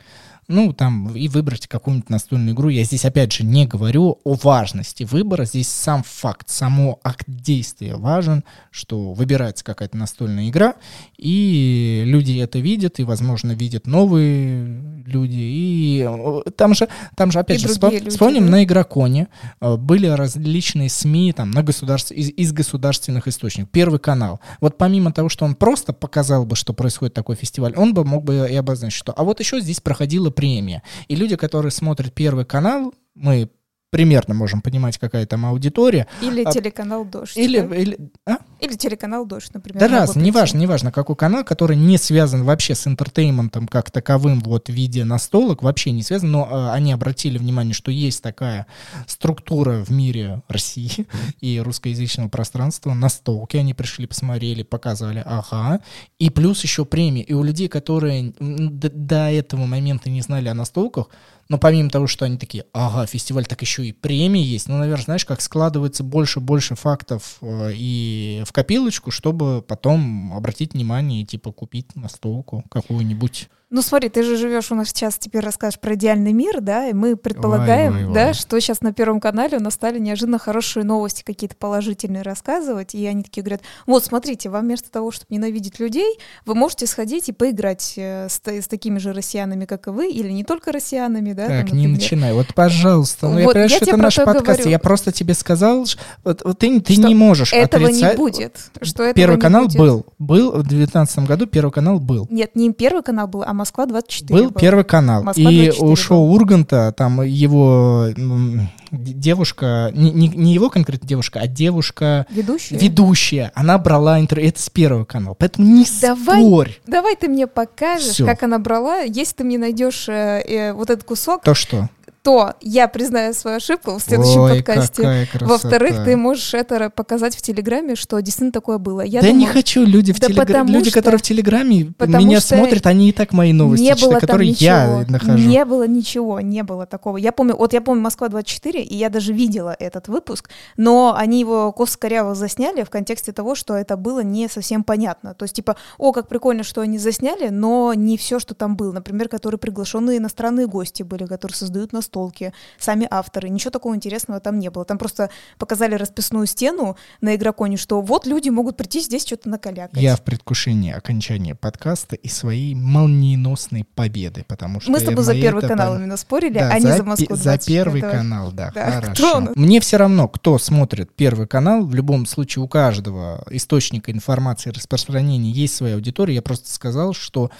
ну, 0.50 0.74
там, 0.74 1.16
и 1.16 1.28
выбрать 1.28 1.68
какую-нибудь 1.68 2.10
настольную 2.10 2.56
игру. 2.56 2.70
Я 2.70 2.84
здесь, 2.84 3.06
опять 3.06 3.32
же, 3.32 3.46
не 3.46 3.68
говорю 3.68 4.20
о 4.24 4.34
важности 4.34 5.04
выбора. 5.04 5.46
Здесь 5.46 5.68
сам 5.68 6.04
факт, 6.04 6.50
само 6.50 7.00
акт 7.04 7.26
действия 7.28 7.96
важен, 7.96 8.44
что 8.72 9.14
выбирается 9.14 9.64
какая-то 9.64 9.96
настольная 9.96 10.50
игра, 10.50 10.74
и 11.18 12.02
люди 12.06 12.40
это 12.40 12.58
видят, 12.58 13.00
и, 13.00 13.04
возможно, 13.04 13.52
видят 13.52 13.86
новые 13.86 15.04
люди. 15.06 15.38
И 15.38 16.10
там 16.58 16.74
же, 16.74 16.88
там 17.16 17.32
же 17.32 17.40
опять 17.40 17.64
и 17.64 17.68
же, 17.68 17.74
спо- 17.74 17.92
люди, 17.92 18.10
вспомним 18.10 18.46
да? 18.46 18.52
на 18.54 18.64
Игроконе 18.64 19.28
э, 19.62 19.76
были 19.78 20.08
различные 20.08 20.90
СМИ 20.90 21.34
там, 21.34 21.52
на 21.52 21.62
государств, 21.62 22.12
из, 22.12 22.32
из 22.32 22.52
государственных 22.52 23.28
источников. 23.28 23.70
Первый 23.70 24.00
канал. 24.00 24.40
Вот 24.62 24.80
помимо 24.80 25.12
того, 25.12 25.30
что 25.30 25.46
он 25.46 25.54
просто 25.54 25.94
показал 25.94 26.46
бы, 26.46 26.56
что 26.56 26.74
происходит 26.74 27.14
такой 27.14 27.36
фестиваль, 27.36 27.76
он 27.76 27.94
бы 27.94 28.04
мог 28.04 28.24
бы 28.24 28.48
и 28.50 28.56
обозначить, 28.56 28.98
что 28.98 29.14
а 29.16 29.24
вот 29.24 29.40
еще 29.40 29.62
здесь 29.62 29.80
проходила 29.80 30.32
премия. 30.40 30.84
И 31.10 31.16
люди, 31.18 31.36
которые 31.36 31.72
смотрят 31.72 32.14
Первый 32.14 32.46
канал, 32.46 32.94
мы 33.14 33.50
примерно 33.90 34.34
можем 34.34 34.62
понимать, 34.62 34.98
какая 34.98 35.26
там 35.26 35.46
аудитория. 35.46 36.08
Или 36.22 36.44
а, 36.44 36.52
телеканал 36.52 37.06
«Дождь». 37.06 37.36
Или, 37.36 37.60
да? 37.62 37.76
или, 37.76 37.98
а? 38.26 38.38
или 38.60 38.76
телеканал 38.76 39.26
«Дождь», 39.26 39.54
например. 39.54 39.80
Да 39.80 39.88
раз, 39.88 40.16
неважно, 40.16 40.60
неважно, 40.60 40.92
какой 40.92 41.16
канал, 41.16 41.44
который 41.44 41.76
не 41.76 41.98
связан 41.98 42.44
вообще 42.44 42.76
с 42.76 42.86
интертейментом 42.88 43.68
как 43.68 43.90
таковым, 43.92 44.42
вот 44.42 44.68
в 44.68 44.74
виде 44.74 45.04
настолок, 45.06 45.64
вообще 45.64 45.92
не 45.92 46.04
связан, 46.04 46.32
но 46.32 46.48
а, 46.50 46.74
они 46.74 46.92
обратили 46.92 47.38
внимание, 47.38 47.74
что 47.74 47.92
есть 47.92 48.22
такая 48.22 48.68
структура 49.08 49.84
в 49.84 49.90
мире 49.90 50.44
России 50.48 51.08
и 51.42 51.60
русскоязычного 51.60 52.30
пространства, 52.30 52.94
настолки, 52.94 53.58
они 53.58 53.74
пришли, 53.74 54.06
посмотрели, 54.06 54.64
показывали, 54.64 55.24
ага, 55.26 55.82
и 56.20 56.30
плюс 56.30 56.64
еще 56.64 56.86
премии. 56.86 57.24
И 57.24 57.34
у 57.34 57.44
людей, 57.44 57.68
которые 57.68 58.34
до, 58.40 58.90
до 58.90 59.32
этого 59.32 59.66
момента 59.66 60.10
не 60.10 60.22
знали 60.22 60.48
о 60.48 60.54
настолках, 60.54 61.08
но 61.50 61.58
помимо 61.58 61.90
того, 61.90 62.06
что 62.06 62.26
они 62.26 62.38
такие, 62.38 62.66
ага, 62.74 63.08
фестиваль, 63.08 63.46
так 63.46 63.62
еще 63.62 63.86
и 63.86 63.92
премии 63.92 64.44
есть. 64.44 64.70
Ну, 64.70 64.78
наверное, 64.78 65.04
знаешь, 65.04 65.26
как 65.26 65.42
складывается 65.42 66.04
больше-больше 66.04 66.76
фактов 66.76 67.38
э, 67.42 67.72
и 67.74 68.44
в 68.46 68.54
копилочку, 68.54 69.10
чтобы 69.10 69.64
потом 69.64 70.34
обратить 70.34 70.74
внимание 70.74 71.24
и, 71.24 71.26
типа, 71.26 71.52
купить 71.52 71.96
настолку 71.96 72.64
какую-нибудь. 72.70 73.50
Ну 73.72 73.84
смотри, 73.84 74.10
ты 74.10 74.24
же 74.24 74.36
живешь 74.36 74.72
у 74.72 74.76
нас 74.76 74.88
сейчас, 74.88 75.20
теперь 75.20 75.44
расскажешь 75.44 75.80
про 75.80 75.94
идеальный 75.94 76.34
мир, 76.34 76.60
да, 76.60 76.88
и 76.88 76.94
мы 76.94 77.16
предполагаем, 77.16 77.94
ой, 77.94 78.00
ой, 78.00 78.08
ой. 78.08 78.14
да, 78.16 78.34
что 78.34 78.60
сейчас 78.60 78.82
на 78.82 78.94
Первом 78.94 79.20
канале 79.20 79.58
у 79.58 79.62
нас 79.62 79.76
стали 79.76 80.00
неожиданно 80.00 80.40
хорошие 80.40 80.84
новости 80.84 81.22
какие-то 81.22 81.56
положительные 81.56 82.24
рассказывать, 82.24 82.96
и 82.96 83.06
они 83.06 83.22
такие 83.22 83.44
говорят, 83.44 83.62
вот 83.86 84.04
смотрите, 84.04 84.50
вам 84.50 84.66
вместо 84.66 84.90
того, 84.90 85.12
чтобы 85.12 85.28
ненавидеть 85.30 85.80
людей, 85.80 86.18
вы 86.48 86.56
можете 86.56 86.88
сходить 86.88 87.30
и 87.30 87.32
поиграть 87.32 87.94
э, 87.98 88.28
с, 88.28 88.42
с 88.44 88.68
такими 88.68 88.98
же 88.98 89.14
россиянами, 89.14 89.66
как 89.66 89.86
и 89.86 89.92
вы, 89.92 90.10
или 90.10 90.32
не 90.32 90.44
только 90.44 90.72
россиянами, 90.72 91.34
да. 91.34 91.48
Так, 91.48 91.70
там, 91.70 91.78
не 91.78 91.88
начинай, 91.88 92.34
вот 92.34 92.48
пожалуйста, 92.56 93.28
ну 93.28 93.34
вот, 93.34 93.40
я 93.40 93.48
понимаю, 93.50 93.70
я 93.70 93.76
что 93.76 93.86
это 93.86 93.98
наш 93.98 94.16
подкаст, 94.16 94.46
говорю. 94.46 94.70
я 94.72 94.80
просто 94.80 95.12
тебе 95.12 95.36
сказал, 95.36 95.86
вот, 96.24 96.42
вот 96.44 96.58
ты, 96.58 96.82
ты 96.82 96.96
не 96.96 97.14
можешь 97.14 97.54
этого 97.54 97.86
отрицать. 97.86 98.14
не 98.14 98.18
будет, 98.18 98.58
что 98.82 99.04
этого 99.04 99.14
Первый 99.14 99.40
канал 99.40 99.66
будет. 99.66 99.78
был, 99.78 100.06
был 100.18 100.52
в 100.54 100.64
2019 100.64 101.20
году 101.20 101.46
Первый 101.46 101.72
канал 101.72 102.00
был. 102.00 102.26
Нет, 102.32 102.56
не 102.56 102.74
Первый 102.74 103.04
канал 103.04 103.28
был, 103.28 103.44
а 103.46 103.59
Москва 103.60 103.86
24. 103.86 104.42
Был 104.42 104.52
Первый 104.52 104.86
канал. 104.86 105.22
Москва 105.24 105.52
и 105.52 105.64
24 105.66 105.92
у 105.92 105.96
шоу 105.98 106.26
был. 106.28 106.34
Урганта 106.36 106.94
там 106.98 107.22
его 107.22 108.08
д- 108.16 108.66
девушка, 108.92 109.92
не, 109.94 110.12
не- 110.12 110.30
не 110.30 110.54
его 110.54 110.70
конкретно 110.70 111.08
девушка, 111.08 111.40
а 111.42 111.48
девушка 111.48 112.26
Ведущая? 112.30 112.78
ведущая, 112.78 113.52
она 113.56 113.78
брала 113.78 114.20
интервью. 114.20 114.50
Это 114.50 114.62
с 114.62 114.70
Первого 114.70 115.04
канала. 115.06 115.36
Поэтому 115.38 115.68
не 115.68 115.86
Давай. 116.02 116.42
спорь. 116.42 116.80
Давай 116.88 117.16
ты 117.16 117.28
мне 117.28 117.48
покажешь, 117.48 118.14
Всё. 118.14 118.26
как 118.26 118.42
она 118.44 118.60
брала. 118.60 119.02
Если 119.02 119.36
ты 119.36 119.44
мне 119.44 119.58
найдешь 119.58 120.08
э, 120.08 120.42
э, 120.48 120.74
вот 120.74 120.90
этот 120.90 121.04
кусок, 121.04 121.44
То 121.44 121.54
что? 121.54 121.90
То 122.22 122.54
я 122.62 122.88
признаю 122.88 123.34
свою 123.34 123.58
ошибку 123.58 123.98
в 123.98 124.02
следующем 124.02 124.42
Ой, 124.42 124.56
подкасте. 124.58 125.28
Во-вторых, 125.40 126.04
ты 126.04 126.18
можешь 126.18 126.54
это 126.54 126.90
показать 126.90 127.36
в 127.36 127.42
Телеграме, 127.42 127.96
что 127.96 128.20
действительно 128.20 128.52
такое 128.52 128.78
было. 128.78 129.02
Я 129.02 129.22
да 129.22 129.28
думала, 129.28 129.40
не 129.40 129.48
хочу, 129.48 129.86
люди, 129.86 130.12
в 130.12 130.20
Да 130.20 130.28
телегра- 130.28 130.66
люди, 130.66 130.90
что- 130.90 131.00
которые 131.00 131.18
в 131.20 131.22
Телеграме 131.22 131.94
меня 132.00 132.42
смотрят, 132.42 132.86
они 132.88 133.10
и 133.10 133.12
так 133.12 133.32
мои 133.32 133.54
новости 133.54 133.84
не 133.84 133.90
читают, 133.96 134.12
было 134.14 134.20
которые 134.20 134.50
ничего. 134.50 134.66
я 134.66 135.06
нахожу. 135.08 135.38
Не 135.38 135.66
было 135.66 135.88
ничего, 135.88 136.40
не 136.42 136.64
было 136.64 136.86
такого. 136.86 137.18
Я 137.18 137.32
помню, 137.32 137.56
вот 137.56 137.74
я 137.74 137.82
помню 137.82 138.02
Москва 138.02 138.28
24, 138.28 138.82
и 138.84 138.96
я 138.96 139.10
даже 139.10 139.34
видела 139.34 139.76
этот 139.80 140.08
выпуск, 140.08 140.50
но 140.78 141.16
они 141.18 141.40
его 141.40 141.72
косо-коряво 141.72 142.36
засняли 142.36 142.84
в 142.84 142.90
контексте 142.90 143.32
того, 143.32 143.56
что 143.56 143.76
это 143.76 143.96
было 143.98 144.22
не 144.22 144.50
совсем 144.50 144.84
понятно. 144.84 145.34
То 145.34 145.44
есть, 145.44 145.56
типа, 145.56 145.78
о, 145.98 146.12
как 146.12 146.28
прикольно, 146.28 146.64
что 146.64 146.82
они 146.82 146.98
засняли, 146.98 147.50
но 147.50 147.94
не 147.94 148.18
все, 148.18 148.40
что 148.40 148.54
там 148.54 148.76
было. 148.76 148.92
Например, 148.92 149.30
которые 149.30 149.58
приглашенные 149.60 150.18
иностранные 150.18 150.68
гости 150.68 151.04
были, 151.04 151.26
которые 151.26 151.56
создают 151.56 151.94
настолки, 152.10 152.54
сами 152.80 153.08
авторы. 153.10 153.50
Ничего 153.50 153.72
такого 153.72 153.96
интересного 153.96 154.40
там 154.40 154.60
не 154.60 154.70
было. 154.70 154.86
Там 154.86 154.98
просто 154.98 155.30
показали 155.58 155.96
расписную 155.96 156.46
стену 156.48 156.98
на 157.22 157.36
игроконе, 157.36 157.78
что 157.78 158.02
вот 158.02 158.26
люди 158.26 158.50
могут 158.50 158.78
прийти 158.78 159.00
здесь 159.00 159.26
что-то 159.26 159.50
накалякать. 159.50 160.02
Я 160.02 160.16
в 160.16 160.24
предвкушении 160.24 160.92
окончания 160.92 161.56
подкаста 161.56 162.16
и 162.16 162.28
своей 162.28 162.74
молниеносной 162.76 163.86
победы, 163.96 164.44
потому 164.48 164.82
что 164.82 164.92
Мы 164.92 165.00
с 165.00 165.04
тобой 165.04 165.24
за 165.24 165.34
первый 165.34 165.60
это 165.60 165.68
канал 165.70 165.96
именно 165.96 166.18
спорили, 166.18 166.60
Да, 166.60 166.72
а 166.72 166.80
не 166.80 166.92
за 166.92 167.04
Москву 167.04 167.36
За 167.36 167.44
24. 167.44 167.78
первый 167.78 168.02
Давай. 168.02 168.18
канал, 168.18 168.52
да, 168.52 168.72
Да, 168.74 168.92
хорошо. 168.92 169.48
Мне 169.56 169.80
все 169.80 169.98
равно, 169.98 170.28
кто 170.28 170.58
смотрит 170.58 171.12
первый 171.16 171.48
канал, 171.48 171.86
в 171.86 171.94
любом 171.94 172.26
случае 172.26 172.64
у 172.64 172.68
каждого 172.68 173.46
источника 173.52 174.12
информации 174.12 174.72
распространения 174.72 175.52
есть 175.52 175.76
своя 175.76 175.96
аудитория. 175.96 176.36
Я 176.36 176.42
просто 176.42 176.72
сказал, 176.72 177.14
что 177.14 177.52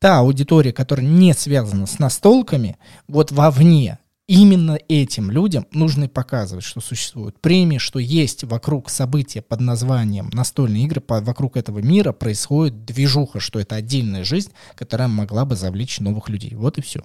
та 0.00 0.18
аудитория, 0.18 0.72
которая 0.72 1.06
не 1.06 1.34
связана 1.34 1.86
с 1.86 1.98
настолками, 1.98 2.76
вот 3.06 3.32
вовне, 3.32 3.98
именно 4.26 4.78
этим 4.88 5.30
людям 5.30 5.66
нужно 5.72 6.08
показывать, 6.08 6.64
что 6.64 6.80
существуют 6.80 7.40
премии, 7.40 7.78
что 7.78 7.98
есть 7.98 8.44
вокруг 8.44 8.90
события 8.90 9.42
под 9.42 9.60
названием 9.60 10.30
настольные 10.32 10.84
игры, 10.84 11.00
по- 11.00 11.20
вокруг 11.20 11.56
этого 11.56 11.80
мира 11.80 12.12
происходит 12.12 12.84
движуха, 12.84 13.40
что 13.40 13.58
это 13.58 13.76
отдельная 13.76 14.24
жизнь, 14.24 14.52
которая 14.74 15.08
могла 15.08 15.44
бы 15.44 15.56
завлечь 15.56 15.98
новых 15.98 16.28
людей. 16.28 16.54
Вот 16.54 16.78
и 16.78 16.82
все. 16.82 17.02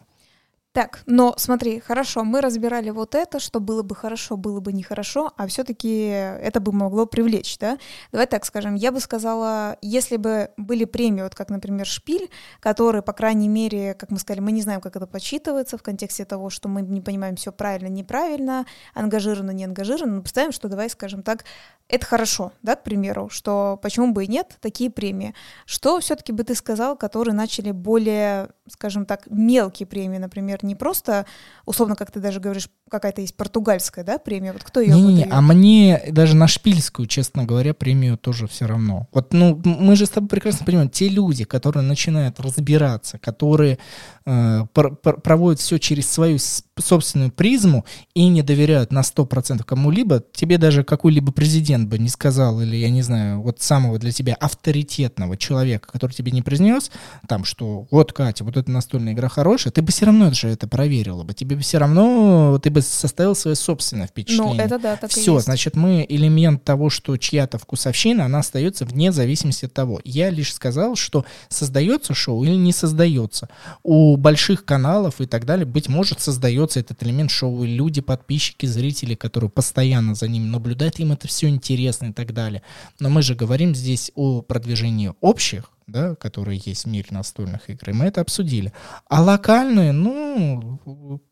Так, 0.74 1.04
но 1.06 1.36
смотри, 1.38 1.80
хорошо, 1.80 2.24
мы 2.24 2.42
разбирали 2.42 2.90
вот 2.90 3.14
это, 3.14 3.40
что 3.40 3.60
было 3.60 3.84
бы 3.84 3.94
хорошо, 3.96 4.38
было 4.38 4.60
бы 4.60 4.74
нехорошо, 4.74 5.32
а 5.38 5.46
все-таки 5.46 6.08
это 6.08 6.60
бы 6.60 6.72
могло 6.72 7.06
привлечь, 7.06 7.60
да? 7.60 7.78
Давай 8.12 8.26
так 8.26 8.44
скажем, 8.44 8.74
я 8.74 8.92
бы 8.92 9.00
сказала, 9.00 9.78
если 9.84 10.18
бы 10.18 10.50
были 10.58 10.86
премии, 10.86 11.22
вот 11.22 11.36
как, 11.36 11.50
например, 11.50 11.86
Шпиль, 11.86 12.28
которые, 12.60 13.04
по 13.04 13.14
крайней 13.14 13.50
мере, 13.50 13.94
как 13.94 14.10
мы 14.10 14.18
сказали, 14.18 14.42
мы 14.42 14.52
не 14.52 14.64
знаем, 14.64 14.82
как 14.82 14.96
это 14.96 15.06
подсчитывается 15.06 15.78
в 15.78 15.84
контексте 15.84 16.26
того, 16.26 16.50
что 16.50 16.68
мы 16.70 16.82
не 16.82 17.02
понимаем 17.02 17.36
все 17.36 17.52
правильно, 17.52 17.88
неправильно, 17.88 18.66
ангажировано, 18.96 19.52
не 19.52 19.66
ангажировано, 19.66 20.16
но 20.16 20.22
представим, 20.22 20.52
что, 20.52 20.70
давай 20.70 20.90
скажем 20.90 21.22
так, 21.22 21.46
это 21.88 22.06
хорошо, 22.08 22.52
да, 22.64 22.76
к 22.76 22.82
примеру, 22.82 23.30
что 23.30 23.78
почему 23.84 24.12
бы 24.12 24.26
и 24.26 24.28
нет, 24.28 24.58
такие 24.60 24.90
премии. 24.90 25.36
Что 25.68 26.00
все-таки 26.00 26.32
бы 26.32 26.44
ты 26.44 26.56
сказал, 26.56 26.98
которые 26.98 27.36
начали 27.36 27.70
более, 27.70 28.50
скажем 28.70 29.06
так, 29.06 29.28
мелкие 29.30 29.86
премии, 29.86 30.18
например, 30.18 30.60
не 30.64 30.76
просто, 30.76 31.26
условно, 31.66 31.96
как 31.96 32.12
ты 32.12 32.20
даже 32.20 32.40
говоришь, 32.40 32.70
какая-то 32.90 33.22
есть 33.22 33.36
португальская, 33.36 34.06
да, 34.06 34.18
премия, 34.20 34.54
вот 34.54 34.64
кто 34.64 34.80
ее 34.80 34.94
Не-не-не, 34.94 35.28
а 35.30 35.42
мне 35.42 36.02
даже 36.12 36.36
на 36.36 36.48
шпильскую, 36.48 37.08
честно 37.08 37.44
говоря, 37.44 37.74
премию 37.74 38.18
тоже 38.18 38.48
все 38.48 38.66
равно. 38.66 39.08
Вот, 39.12 39.34
ну, 39.34 39.60
мы 39.66 39.96
же 39.96 40.06
с 40.06 40.10
тобой 40.10 40.30
прекрасно 40.30 40.66
понимаем, 40.66 40.90
те 40.90 41.10
люди, 41.10 41.44
которые 41.44 41.84
начинают 41.84 42.40
разбираться, 42.40 43.18
которые 43.18 43.80
э, 44.26 44.66
пр- 44.74 44.96
пр- 44.96 45.20
проводят 45.20 45.60
все 45.60 45.78
через 45.78 46.10
свою 46.10 46.38
собственную 46.80 47.32
призму 47.32 47.86
и 48.14 48.28
не 48.28 48.44
доверяют 48.44 48.92
на 48.92 49.02
100% 49.02 49.64
кому-либо, 49.64 50.24
тебе 50.34 50.58
даже 50.58 50.84
какой-либо 50.84 51.32
президент 51.32 51.90
бы 51.90 51.98
не 51.98 52.10
сказал, 52.10 52.62
или, 52.62 52.76
я 52.76 52.90
не 52.90 53.02
знаю, 53.02 53.42
вот 53.42 53.62
самого 53.62 54.00
для 54.00 54.12
тебя 54.12 54.36
авторитетного 54.36 55.36
человека, 55.36 55.90
который 55.92 56.14
тебе 56.14 56.32
не 56.32 56.42
произнес, 56.42 56.92
там, 57.28 57.44
что 57.44 57.88
вот, 57.92 58.14
Катя, 58.14 58.44
вот 58.44 58.53
эта 58.60 58.72
настольная 58.72 59.14
игра 59.14 59.30
хорошая, 59.30 59.72
ты 59.72 59.82
бы 59.82 59.92
все 59.92 60.06
равно 60.06 60.32
же 60.32 60.50
это 60.50 60.68
проверила 60.68 61.24
бы, 61.24 61.34
тебе 61.34 61.56
бы 61.56 61.62
все 61.62 61.78
равно, 61.78 62.60
ты 62.62 62.70
бы 62.70 62.82
составил 62.82 63.36
свое 63.36 63.56
собственное 63.56 64.08
впечатление. 64.08 64.56
Ну, 64.56 64.62
это 64.62 64.80
да, 64.80 64.96
так 64.96 65.10
Все, 65.10 65.40
значит, 65.40 65.76
мы 65.76 66.06
элемент 66.08 66.64
того, 66.64 66.90
что 66.90 67.18
чья-то 67.18 67.58
вкусовщина, 67.58 68.26
она 68.26 68.40
остается 68.40 68.86
вне 68.86 69.12
зависимости 69.12 69.66
от 69.66 69.74
того. 69.74 70.02
Я 70.04 70.30
лишь 70.30 70.54
сказал, 70.54 70.96
что 70.96 71.26
создается 71.50 72.14
шоу 72.14 72.44
или 72.44 72.56
не 72.56 72.72
создается. 72.72 73.50
У 73.84 74.16
больших 74.18 74.66
каналов 74.66 75.22
и 75.22 75.26
так 75.26 75.46
далее, 75.46 75.66
быть 75.66 75.90
может, 75.90 76.20
создается 76.20 76.80
этот 76.80 77.02
элемент 77.04 77.32
шоу, 77.32 77.64
и 77.64 77.68
люди, 77.68 78.02
подписчики, 78.02 78.66
зрители, 78.66 79.16
которые 79.16 79.50
постоянно 79.50 80.16
за 80.16 80.28
ним 80.28 80.52
наблюдают, 80.52 81.00
им 81.00 81.12
это 81.12 81.28
все 81.28 81.48
интересно 81.48 82.08
и 82.08 82.14
так 82.14 82.34
далее. 82.34 82.62
Но 83.00 83.10
мы 83.10 83.22
же 83.22 83.36
говорим 83.36 83.76
здесь 83.76 84.12
о 84.16 84.42
продвижении 84.42 85.14
общих, 85.22 85.70
да, 85.88 86.16
которые 86.16 86.62
есть 86.64 86.86
в 86.86 86.88
мире 86.88 87.08
настольных 87.12 87.70
игр, 87.70 87.90
и 87.90 87.94
мы 87.94 88.06
это 88.06 88.22
обсудили. 88.22 88.74
А 89.08 89.22
локальные, 89.22 89.92
ну, 89.92 90.80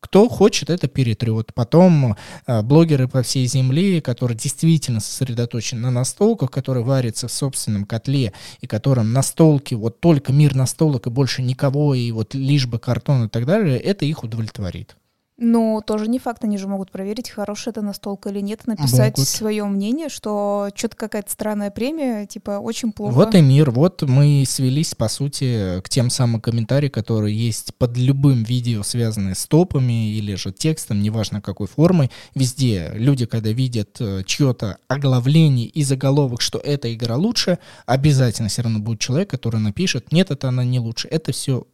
кто 0.00 0.28
хочет, 0.28 0.70
это 0.70 0.88
перетрет. 0.88 1.52
Потом 1.54 2.16
э, 2.46 2.62
блогеры 2.62 3.08
по 3.08 3.22
всей 3.22 3.46
земле, 3.46 4.00
которые 4.00 4.36
действительно 4.36 5.00
сосредоточены 5.00 5.82
на 5.82 5.90
настолках, 5.90 6.50
которые 6.50 6.84
варятся 6.84 7.28
в 7.28 7.32
собственном 7.32 7.84
котле, 7.84 8.32
и 8.60 8.66
которым 8.66 9.12
настолки, 9.12 9.74
вот 9.74 10.00
только 10.00 10.32
мир 10.32 10.54
настолок 10.54 11.06
и 11.06 11.10
больше 11.10 11.42
никого, 11.42 11.94
и 11.94 12.10
вот 12.12 12.34
лишь 12.34 12.66
бы 12.66 12.78
картон 12.78 13.24
и 13.24 13.28
так 13.28 13.46
далее, 13.46 13.78
это 13.78 14.04
их 14.04 14.24
удовлетворит. 14.24 14.96
Но 15.44 15.80
тоже 15.84 16.06
не 16.06 16.20
факт, 16.20 16.44
они 16.44 16.56
же 16.56 16.68
могут 16.68 16.92
проверить, 16.92 17.28
хорошая 17.28 17.72
это 17.72 17.82
настолка 17.82 18.28
или 18.28 18.38
нет, 18.38 18.68
написать 18.68 19.16
Могут. 19.16 19.28
свое 19.28 19.64
мнение, 19.64 20.08
что 20.08 20.68
что-то 20.72 20.96
какая-то 20.96 21.32
странная 21.32 21.72
премия, 21.72 22.26
типа 22.26 22.60
очень 22.60 22.92
плохо. 22.92 23.12
Вот 23.12 23.34
и 23.34 23.40
мир. 23.40 23.72
Вот 23.72 24.02
мы 24.02 24.44
свелись, 24.46 24.94
по 24.94 25.08
сути, 25.08 25.80
к 25.80 25.88
тем 25.88 26.10
самым 26.10 26.40
комментариям, 26.40 26.92
которые 26.92 27.36
есть 27.36 27.74
под 27.74 27.96
любым 27.96 28.44
видео, 28.44 28.84
связанные 28.84 29.34
с 29.34 29.44
топами 29.46 30.12
или 30.12 30.36
же 30.36 30.52
текстом, 30.52 31.02
неважно 31.02 31.40
какой 31.40 31.66
формой. 31.66 32.12
Везде 32.36 32.92
люди, 32.94 33.26
когда 33.26 33.50
видят 33.50 33.96
э, 33.98 34.22
чье-то 34.24 34.78
оглавление 34.86 35.66
и 35.66 35.82
заголовок, 35.82 36.40
что 36.40 36.60
эта 36.60 36.94
игра 36.94 37.16
лучше, 37.16 37.58
обязательно 37.84 38.48
все 38.48 38.62
равно 38.62 38.78
будет 38.78 39.00
человек, 39.00 39.30
который 39.30 39.58
напишет, 39.58 40.12
нет, 40.12 40.30
это 40.30 40.50
она 40.50 40.62
не 40.62 40.78
лучше. 40.78 41.08
Это 41.08 41.32
все 41.32 41.66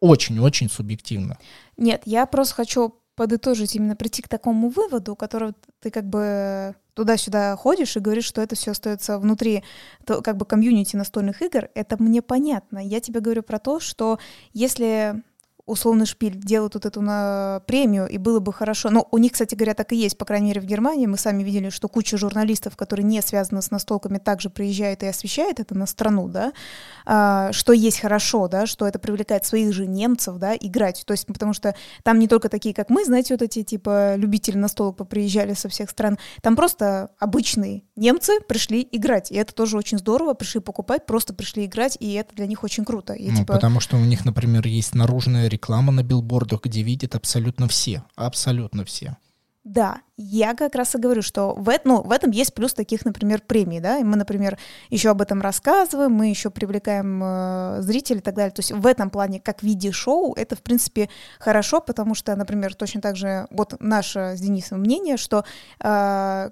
очень-очень 0.00 0.70
субъективно. 0.70 1.38
Нет, 1.76 2.02
я 2.04 2.26
просто 2.26 2.54
хочу 2.54 2.94
подытожить, 3.16 3.74
именно 3.74 3.96
прийти 3.96 4.22
к 4.22 4.28
такому 4.28 4.68
выводу, 4.68 5.16
которого 5.16 5.54
ты 5.80 5.90
как 5.90 6.04
бы 6.04 6.76
туда-сюда 6.94 7.56
ходишь 7.56 7.96
и 7.96 8.00
говоришь, 8.00 8.24
что 8.24 8.40
это 8.40 8.54
все 8.54 8.70
остается 8.70 9.18
внутри 9.18 9.64
то, 10.04 10.22
как 10.22 10.36
бы 10.36 10.46
комьюнити 10.46 10.96
настольных 10.96 11.42
игр, 11.42 11.68
это 11.74 12.00
мне 12.00 12.22
понятно. 12.22 12.78
Я 12.78 13.00
тебе 13.00 13.20
говорю 13.20 13.42
про 13.42 13.58
то, 13.58 13.80
что 13.80 14.18
если 14.52 15.22
условный 15.66 16.06
шпиль 16.06 16.36
делают 16.36 16.74
вот 16.74 16.86
эту 16.86 17.00
на 17.00 17.60
премию, 17.66 18.08
и 18.08 18.18
было 18.18 18.38
бы 18.38 18.52
хорошо. 18.52 18.90
Но 18.90 19.06
у 19.10 19.18
них, 19.18 19.32
кстати 19.32 19.54
говоря, 19.54 19.74
так 19.74 19.92
и 19.92 19.96
есть, 19.96 20.16
по 20.16 20.24
крайней 20.24 20.48
мере, 20.48 20.60
в 20.60 20.64
Германии. 20.64 21.06
Мы 21.06 21.18
сами 21.18 21.42
видели, 21.42 21.70
что 21.70 21.88
куча 21.88 22.16
журналистов, 22.16 22.76
которые 22.76 23.04
не 23.04 23.20
связаны 23.20 23.60
с 23.60 23.70
настолками, 23.70 24.18
также 24.18 24.48
приезжают 24.48 25.02
и 25.02 25.06
освещают 25.06 25.58
это 25.58 25.74
на 25.76 25.86
страну, 25.86 26.28
да, 26.28 26.52
а, 27.04 27.52
что 27.52 27.72
есть 27.72 27.98
хорошо, 28.00 28.48
да, 28.48 28.66
что 28.66 28.86
это 28.86 28.98
привлекает 28.98 29.44
своих 29.44 29.72
же 29.72 29.86
немцев, 29.86 30.36
да, 30.36 30.54
играть. 30.54 31.02
То 31.04 31.12
есть, 31.12 31.26
потому 31.26 31.52
что 31.52 31.74
там 32.04 32.18
не 32.18 32.28
только 32.28 32.48
такие, 32.48 32.74
как 32.74 32.88
мы, 32.88 33.04
знаете, 33.04 33.34
вот 33.34 33.42
эти, 33.42 33.62
типа, 33.62 34.14
любители 34.16 34.56
настолок 34.56 34.96
поприезжали 34.96 35.54
со 35.54 35.68
всех 35.68 35.90
стран, 35.90 36.18
там 36.42 36.54
просто 36.54 37.10
обычные 37.18 37.82
немцы 37.96 38.40
пришли 38.46 38.86
играть, 38.92 39.32
и 39.32 39.34
это 39.34 39.52
тоже 39.52 39.76
очень 39.76 39.98
здорово, 39.98 40.34
пришли 40.34 40.60
покупать, 40.60 41.06
просто 41.06 41.34
пришли 41.34 41.64
играть, 41.64 41.96
и 41.98 42.12
это 42.12 42.34
для 42.36 42.46
них 42.46 42.62
очень 42.62 42.84
круто. 42.84 43.14
И, 43.14 43.30
Ну, 43.30 43.38
типа, 43.38 43.54
потому 43.54 43.80
что 43.80 43.96
у 43.96 44.04
них, 44.04 44.24
например, 44.24 44.66
есть 44.66 44.94
наружная 44.94 45.48
реклама 45.56 45.92
на 45.92 46.02
билбордах, 46.02 46.62
где 46.64 46.82
видят 46.82 47.14
абсолютно 47.14 47.66
все. 47.66 48.02
Абсолютно 48.14 48.84
все. 48.84 49.16
Да, 49.64 50.00
я 50.16 50.54
как 50.54 50.76
раз 50.76 50.94
и 50.94 50.98
говорю, 50.98 51.22
что 51.22 51.52
в, 51.56 51.76
ну, 51.82 52.00
в 52.00 52.12
этом 52.12 52.30
есть 52.30 52.54
плюс 52.54 52.72
таких, 52.72 53.04
например, 53.04 53.42
премий, 53.44 53.80
да, 53.80 53.98
и 53.98 54.04
мы, 54.04 54.16
например, 54.16 54.58
еще 54.90 55.10
об 55.10 55.20
этом 55.20 55.42
рассказываем, 55.42 56.12
мы 56.12 56.28
еще 56.28 56.50
привлекаем 56.50 57.20
э, 57.20 57.78
зрителей 57.80 58.20
и 58.20 58.22
так 58.22 58.36
далее, 58.36 58.52
то 58.52 58.60
есть 58.60 58.70
в 58.70 58.86
этом 58.86 59.10
плане, 59.10 59.40
как 59.40 59.60
в 59.60 59.62
виде 59.64 59.90
шоу, 59.90 60.34
это, 60.34 60.54
в 60.54 60.62
принципе, 60.62 61.08
хорошо, 61.40 61.80
потому 61.80 62.14
что, 62.14 62.36
например, 62.36 62.76
точно 62.76 63.00
так 63.00 63.16
же, 63.16 63.48
вот 63.50 63.74
наше 63.80 64.36
с 64.36 64.40
Денисом 64.40 64.82
мнение, 64.82 65.16
что 65.16 65.44
э, 65.80 66.50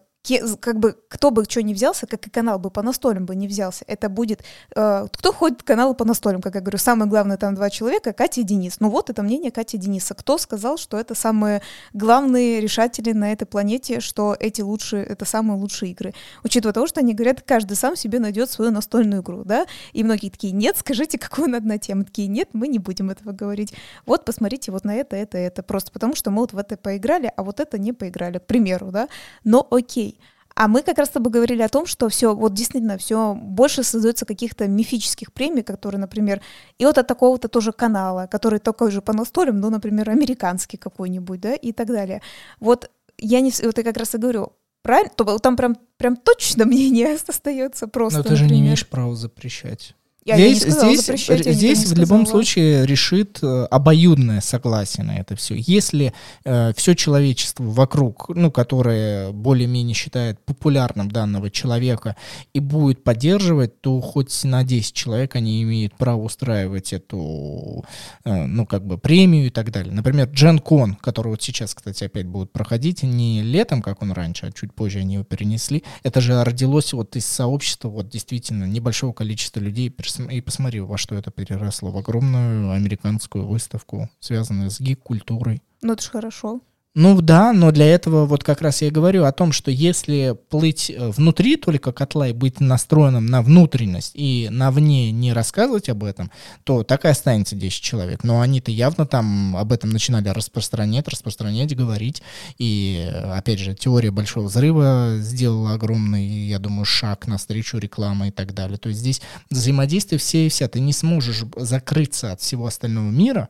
как 0.61 0.79
бы 0.79 0.97
кто 1.09 1.31
бы 1.31 1.45
что 1.45 1.63
ни 1.63 1.75
взялся, 1.75 2.07
как 2.07 2.27
и 2.27 2.31
канал 2.31 2.59
бы 2.59 2.71
по 2.71 2.83
настолям 2.83 3.27
бы 3.27 3.35
не 3.35 3.47
взялся, 3.47 3.85
это 3.87 4.09
будет... 4.09 4.43
Э, 4.75 5.07
кто 5.13 5.33
ходит 5.33 5.63
каналы 5.63 5.95
по 5.95 6.05
настолям, 6.05 6.41
как 6.41 6.55
я 6.55 6.61
говорю, 6.61 6.79
самое 6.79 7.11
главное 7.11 7.37
там 7.37 7.55
два 7.55 7.71
человека, 7.71 8.13
Катя 8.13 8.41
и 8.41 8.45
Денис. 8.45 8.81
Ну 8.81 8.89
вот 8.89 9.11
это 9.11 9.23
мнение 9.23 9.51
Кати 9.51 9.77
и 9.77 9.81
Дениса. 9.81 10.15
Кто 10.15 10.39
сказал, 10.39 10.79
что 10.79 10.99
это 10.99 11.15
самые 11.15 11.63
главные 11.93 12.61
решатели 12.61 13.13
на 13.13 13.33
этой 13.33 13.45
планете, 13.45 14.01
что 14.01 14.37
эти 14.39 14.63
лучшие, 14.63 15.05
это 15.05 15.25
самые 15.25 15.59
лучшие 15.59 15.93
игры? 15.93 16.15
Учитывая 16.43 16.73
того, 16.73 16.87
что 16.87 17.01
они 17.01 17.15
говорят, 17.15 17.43
каждый 17.43 17.77
сам 17.77 17.97
себе 17.97 18.19
найдет 18.19 18.51
свою 18.51 18.71
настольную 18.71 19.23
игру, 19.23 19.45
да? 19.45 19.67
И 19.93 20.03
многие 20.03 20.31
такие, 20.31 20.53
нет, 20.53 20.77
скажите, 20.79 21.19
какую 21.19 21.49
надо 21.51 21.67
на 21.67 21.79
тему. 21.79 22.05
Такие, 22.05 22.29
нет, 22.29 22.49
мы 22.53 22.69
не 22.69 22.79
будем 22.79 23.11
этого 23.11 23.33
говорить. 23.33 23.75
Вот 24.07 24.25
посмотрите 24.25 24.73
вот 24.73 24.85
на 24.85 24.95
это, 24.95 25.17
это, 25.17 25.37
это. 25.37 25.63
Просто 25.63 25.93
потому, 25.93 26.15
что 26.15 26.31
мы 26.31 26.41
вот 26.41 26.53
в 26.53 26.59
это 26.59 26.77
поиграли, 26.77 27.31
а 27.37 27.43
вот 27.43 27.61
это 27.61 27.79
не 27.79 27.93
поиграли, 27.93 28.39
к 28.39 28.47
примеру, 28.47 28.91
да? 28.91 29.09
Но 29.45 29.67
окей. 29.71 30.14
А 30.57 30.69
мы 30.69 30.83
как 30.83 30.99
раз 30.99 31.09
с 31.09 31.13
тобой 31.13 31.33
говорили 31.33 31.63
о 31.63 31.69
том, 31.69 31.85
что 31.87 32.09
все, 32.09 32.35
вот 32.35 32.55
действительно, 32.55 32.97
все 32.97 33.35
больше 33.35 33.83
создается 33.83 34.25
каких-то 34.25 34.69
мифических 34.69 35.33
премий, 35.33 35.63
которые, 35.63 36.01
например, 36.01 36.41
и 36.79 36.87
вот 36.87 36.97
от 36.97 37.07
такого-то 37.09 37.49
тоже 37.49 37.73
канала, 37.73 38.29
который 38.31 38.61
такой 38.61 38.93
же 38.93 39.03
по 39.03 39.13
настолям, 39.13 39.61
ну, 39.61 39.71
например, 39.71 40.11
американский 40.11 40.77
какой-нибудь, 40.77 41.41
да, 41.41 41.55
и 41.55 41.73
так 41.73 41.89
далее. 41.89 42.23
Вот 42.61 42.89
я 43.19 43.41
не, 43.41 43.53
вот 43.63 43.79
я 43.79 43.85
как 43.85 43.97
раз 43.97 44.15
и 44.15 44.19
говорю, 44.19 44.53
правильно, 44.83 45.11
то, 45.17 45.39
там 45.39 45.57
прям, 45.57 45.77
прям 45.97 46.17
точно 46.17 46.65
мнение 46.67 47.17
остается 47.27 47.89
просто. 47.89 48.19
Но 48.19 48.25
ты 48.25 48.37
же 48.37 48.47
не 48.47 48.61
имеешь 48.61 48.87
права 48.87 49.17
запрещать. 49.17 49.97
Я, 50.25 50.37
здесь 50.37 50.63
я 50.63 50.69
не 50.89 50.97
сказала, 50.97 51.19
здесь, 51.19 51.57
здесь 51.57 51.85
в 51.93 51.99
любом 51.99 52.25
случае 52.25 52.87
решит 52.87 53.41
э, 53.43 53.67
обоюдное 53.71 54.41
согласие 54.41 55.05
на 55.05 55.19
это 55.19 55.37
все. 55.37 55.55
Если 55.55 56.15
э, 56.47 56.73
все 56.75 56.95
человечество 56.95 57.65
вокруг, 57.65 58.31
ну, 58.31 58.51
которое 58.51 59.33
более-менее 59.33 59.95
считает 59.95 60.41
популярным 60.41 61.11
данного 61.11 61.51
человека 61.51 62.17
и 62.55 62.61
будет 62.61 63.05
поддерживать, 63.05 63.83
то 63.83 64.01
хоть 64.01 64.45
на 64.45 64.65
10 64.65 64.95
человек 64.95 65.37
они 65.37 65.63
имеют 65.63 65.95
право 65.95 66.23
устраивать 66.23 66.95
эту, 66.95 67.85
э, 68.25 68.47
ну, 68.47 68.65
как 68.65 68.87
бы 68.87 68.97
премию 68.97 69.49
и 69.49 69.51
так 69.51 69.71
далее. 69.71 69.93
Например, 69.93 70.27
Джен 70.31 70.59
Кон, 70.59 70.95
который 70.95 71.29
вот 71.29 71.43
сейчас, 71.43 71.75
кстати, 71.75 72.05
опять 72.05 72.27
будет 72.27 72.51
проходить, 72.51 73.03
не 73.03 73.43
летом, 73.43 73.83
как 73.83 74.01
он 74.01 74.13
раньше, 74.13 74.47
а 74.47 74.53
чуть 74.53 74.73
позже 74.73 75.01
они 75.01 75.15
его 75.15 75.25
перенесли. 75.25 75.85
Это 76.03 76.23
же 76.23 76.43
родилось 76.43 76.95
вот 76.95 77.15
из 77.15 77.27
сообщества 77.27 77.91
вот 77.91 78.09
действительно 78.09 78.65
небольшого 78.65 79.13
количества 79.13 79.61
людей, 79.61 79.91
и 80.19 80.41
посмотри, 80.41 80.81
во 80.81 80.99
что 80.99 81.15
это 81.15 81.31
переросло. 81.31 81.91
В 81.91 81.99
огромную 81.99 82.73
американскую 82.73 83.47
выставку, 83.47 84.09
связанную 84.21 84.71
с 84.71 84.81
гик-культурой. 84.81 85.63
Ну, 85.83 85.93
это 85.93 86.03
же 86.03 86.11
хорошо. 86.11 86.61
Ну 86.97 87.21
да, 87.21 87.53
но 87.53 87.73
для 87.73 87.87
этого 87.87 88.25
вот 88.25 88.45
как 88.45 88.63
раз 88.63 88.81
я 88.81 88.89
говорю 88.89 89.25
о 89.25 89.33
том, 89.33 89.51
что 89.51 89.73
если 89.73 90.39
плыть 90.49 90.91
э, 90.91 91.09
внутри 91.09 91.57
только 91.57 91.91
котла 91.91 92.29
и 92.29 92.33
быть 92.33 92.61
настроенным 92.61 93.27
на 93.27 93.43
внутренность 93.43 94.13
и 94.15 94.47
на 94.49 94.71
вне 94.71 95.11
не 95.11 95.33
рассказывать 95.33 95.89
об 95.89 96.05
этом, 96.05 96.31
то 96.63 96.85
так 96.85 97.05
и 97.05 97.09
останется 97.09 97.57
10 97.57 97.83
человек. 97.83 98.23
Но 98.23 98.41
они-то 98.41 98.71
явно 98.71 99.07
там 99.07 99.57
об 99.57 99.73
этом 99.73 99.91
начинали 99.91 100.29
распространять, 100.29 101.09
распространять, 101.09 101.75
говорить. 101.75 102.23
И 102.59 103.11
опять 103.33 103.59
же, 103.59 103.75
теория 103.75 104.13
большого 104.13 104.47
взрыва 104.47 105.17
сделала 105.19 105.73
огромный, 105.73 106.25
я 106.47 106.61
думаю, 106.61 106.85
шаг 106.85 107.27
навстречу 107.27 107.79
рекламы 107.79 108.29
и 108.29 108.31
так 108.31 108.55
далее. 108.55 108.79
То 108.79 108.91
есть 108.91 109.01
здесь 109.01 109.21
взаимодействие 109.51 110.21
все 110.21 110.47
и 110.47 110.49
вся. 110.49 110.69
Ты 110.69 110.79
не 110.79 110.93
сможешь 110.93 111.43
закрыться 111.57 112.31
от 112.31 112.41
всего 112.41 112.67
остального 112.67 113.11
мира, 113.11 113.49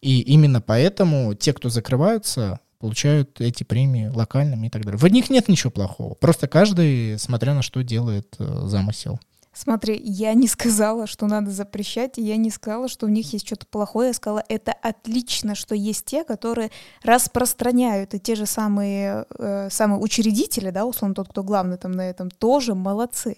и 0.00 0.20
именно 0.20 0.60
поэтому 0.60 1.32
те, 1.36 1.52
кто 1.52 1.68
закрываются, 1.68 2.58
получают 2.82 3.40
эти 3.40 3.62
премии 3.62 4.08
локальными 4.08 4.66
и 4.66 4.70
так 4.70 4.84
далее. 4.84 4.98
В 4.98 5.06
них 5.06 5.30
нет 5.30 5.48
ничего 5.48 5.70
плохого. 5.70 6.14
Просто 6.14 6.48
каждый, 6.48 7.16
смотря 7.16 7.54
на 7.54 7.62
что 7.62 7.82
делает 7.82 8.34
э, 8.40 8.62
замысел. 8.66 9.20
Смотри, 9.54 10.00
я 10.02 10.34
не 10.34 10.48
сказала, 10.48 11.06
что 11.06 11.26
надо 11.26 11.52
запрещать, 11.52 12.18
и 12.18 12.22
я 12.22 12.36
не 12.36 12.50
сказала, 12.50 12.88
что 12.88 13.06
у 13.06 13.08
них 13.08 13.32
есть 13.32 13.46
что-то 13.46 13.66
плохое. 13.66 14.08
Я 14.08 14.14
сказала, 14.14 14.42
это 14.48 14.72
отлично, 14.72 15.54
что 15.54 15.76
есть 15.76 16.06
те, 16.06 16.24
которые 16.24 16.72
распространяют, 17.04 18.14
и 18.14 18.18
те 18.18 18.34
же 18.34 18.46
самые, 18.46 19.26
э, 19.38 19.68
самые 19.70 20.00
учредители, 20.00 20.70
да, 20.70 20.84
условно 20.84 21.14
тот, 21.14 21.28
кто 21.28 21.44
главный 21.44 21.76
там 21.76 21.92
на 21.92 22.10
этом, 22.10 22.32
тоже 22.32 22.74
молодцы. 22.74 23.36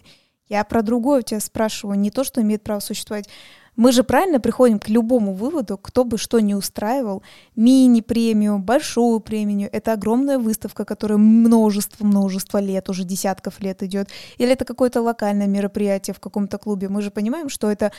Я 0.48 0.64
про 0.64 0.80
другое 0.80 1.18
у 1.18 1.22
тебя 1.22 1.40
спрашиваю, 1.40 1.98
не 1.98 2.10
то, 2.10 2.24
что 2.24 2.40
имеет 2.40 2.62
право 2.62 2.80
существовать 2.80 3.28
мы 3.76 3.92
же 3.92 4.04
правильно 4.04 4.40
приходим 4.40 4.78
к 4.78 4.88
любому 4.88 5.34
выводу, 5.34 5.76
кто 5.78 6.04
бы 6.04 6.18
что 6.18 6.40
ни 6.40 6.54
устраивал, 6.54 7.22
мини-премию, 7.56 8.58
большую 8.58 9.20
премию, 9.20 9.68
это 9.72 9.92
огромная 9.92 10.38
выставка, 10.38 10.84
которая 10.84 11.18
множество-множество 11.18 12.58
лет, 12.58 12.88
уже 12.88 13.04
десятков 13.04 13.60
лет 13.60 13.82
идет, 13.82 14.08
или 14.38 14.52
это 14.52 14.64
какое-то 14.64 15.02
локальное 15.02 15.46
мероприятие 15.46 16.14
в 16.14 16.20
каком-то 16.20 16.58
клубе. 16.58 16.88
Мы 16.88 17.02
же 17.02 17.10
понимаем, 17.10 17.48
что 17.48 17.70
это 17.70 17.92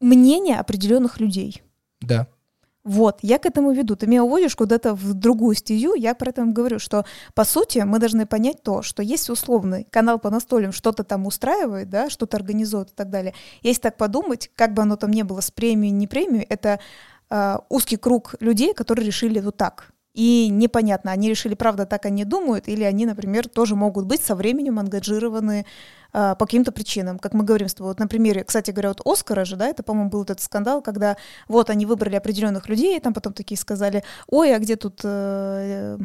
мнение 0.00 0.58
определенных 0.58 1.20
людей. 1.20 1.62
Да. 2.00 2.28
Вот, 2.84 3.18
я 3.22 3.38
к 3.38 3.46
этому 3.46 3.72
веду. 3.72 3.96
Ты 3.96 4.06
меня 4.06 4.24
уводишь 4.24 4.56
куда-то 4.56 4.94
в 4.94 5.12
другую 5.14 5.54
стезю, 5.56 5.94
я 5.94 6.14
про 6.14 6.30
это 6.30 6.44
говорю, 6.44 6.78
что, 6.78 7.04
по 7.34 7.44
сути, 7.44 7.80
мы 7.80 7.98
должны 7.98 8.24
понять 8.24 8.62
то, 8.62 8.82
что 8.82 9.02
есть 9.02 9.28
условный 9.28 9.86
канал 9.90 10.18
по 10.18 10.30
настольным 10.30 10.72
что-то 10.72 11.04
там 11.04 11.26
устраивает, 11.26 11.90
да, 11.90 12.08
что-то 12.08 12.36
организует 12.36 12.90
и 12.90 12.94
так 12.94 13.10
далее. 13.10 13.34
Если 13.62 13.82
так 13.82 13.96
подумать, 13.96 14.50
как 14.54 14.74
бы 14.74 14.82
оно 14.82 14.96
там 14.96 15.10
не 15.10 15.22
было 15.22 15.40
с 15.40 15.50
премией, 15.50 15.92
не 15.92 16.06
премией, 16.06 16.46
это 16.48 16.80
э, 17.30 17.56
узкий 17.68 17.96
круг 17.96 18.36
людей, 18.40 18.72
которые 18.74 19.06
решили 19.06 19.40
вот 19.40 19.56
так. 19.56 19.92
И 20.18 20.48
непонятно, 20.48 21.12
они 21.12 21.28
решили, 21.28 21.54
правда, 21.54 21.86
так 21.86 22.04
они 22.04 22.24
думают, 22.24 22.66
или 22.66 22.82
они, 22.82 23.06
например, 23.06 23.46
тоже 23.46 23.76
могут 23.76 24.04
быть 24.04 24.20
со 24.20 24.34
временем 24.34 24.80
ангажированы 24.80 25.64
э, 26.12 26.34
по 26.36 26.44
каким-то 26.44 26.72
причинам. 26.72 27.20
Как 27.20 27.34
мы 27.34 27.44
говорим 27.44 27.68
с 27.68 27.74
тобой, 27.74 27.92
вот 27.92 28.00
на 28.00 28.08
примере, 28.08 28.42
кстати 28.42 28.72
говоря, 28.72 28.88
вот 28.88 29.00
Оскара 29.04 29.44
же, 29.44 29.54
да, 29.54 29.68
это, 29.68 29.84
по-моему, 29.84 30.10
был 30.10 30.24
этот 30.24 30.40
скандал, 30.40 30.82
когда 30.82 31.16
вот 31.46 31.70
они 31.70 31.86
выбрали 31.86 32.16
определенных 32.16 32.68
людей, 32.68 32.96
и 32.96 33.00
там 33.00 33.14
потом 33.14 33.32
такие 33.32 33.56
сказали, 33.56 34.02
ой, 34.26 34.52
а 34.56 34.58
где 34.58 34.74
тут 34.74 35.02
э, 35.04 35.98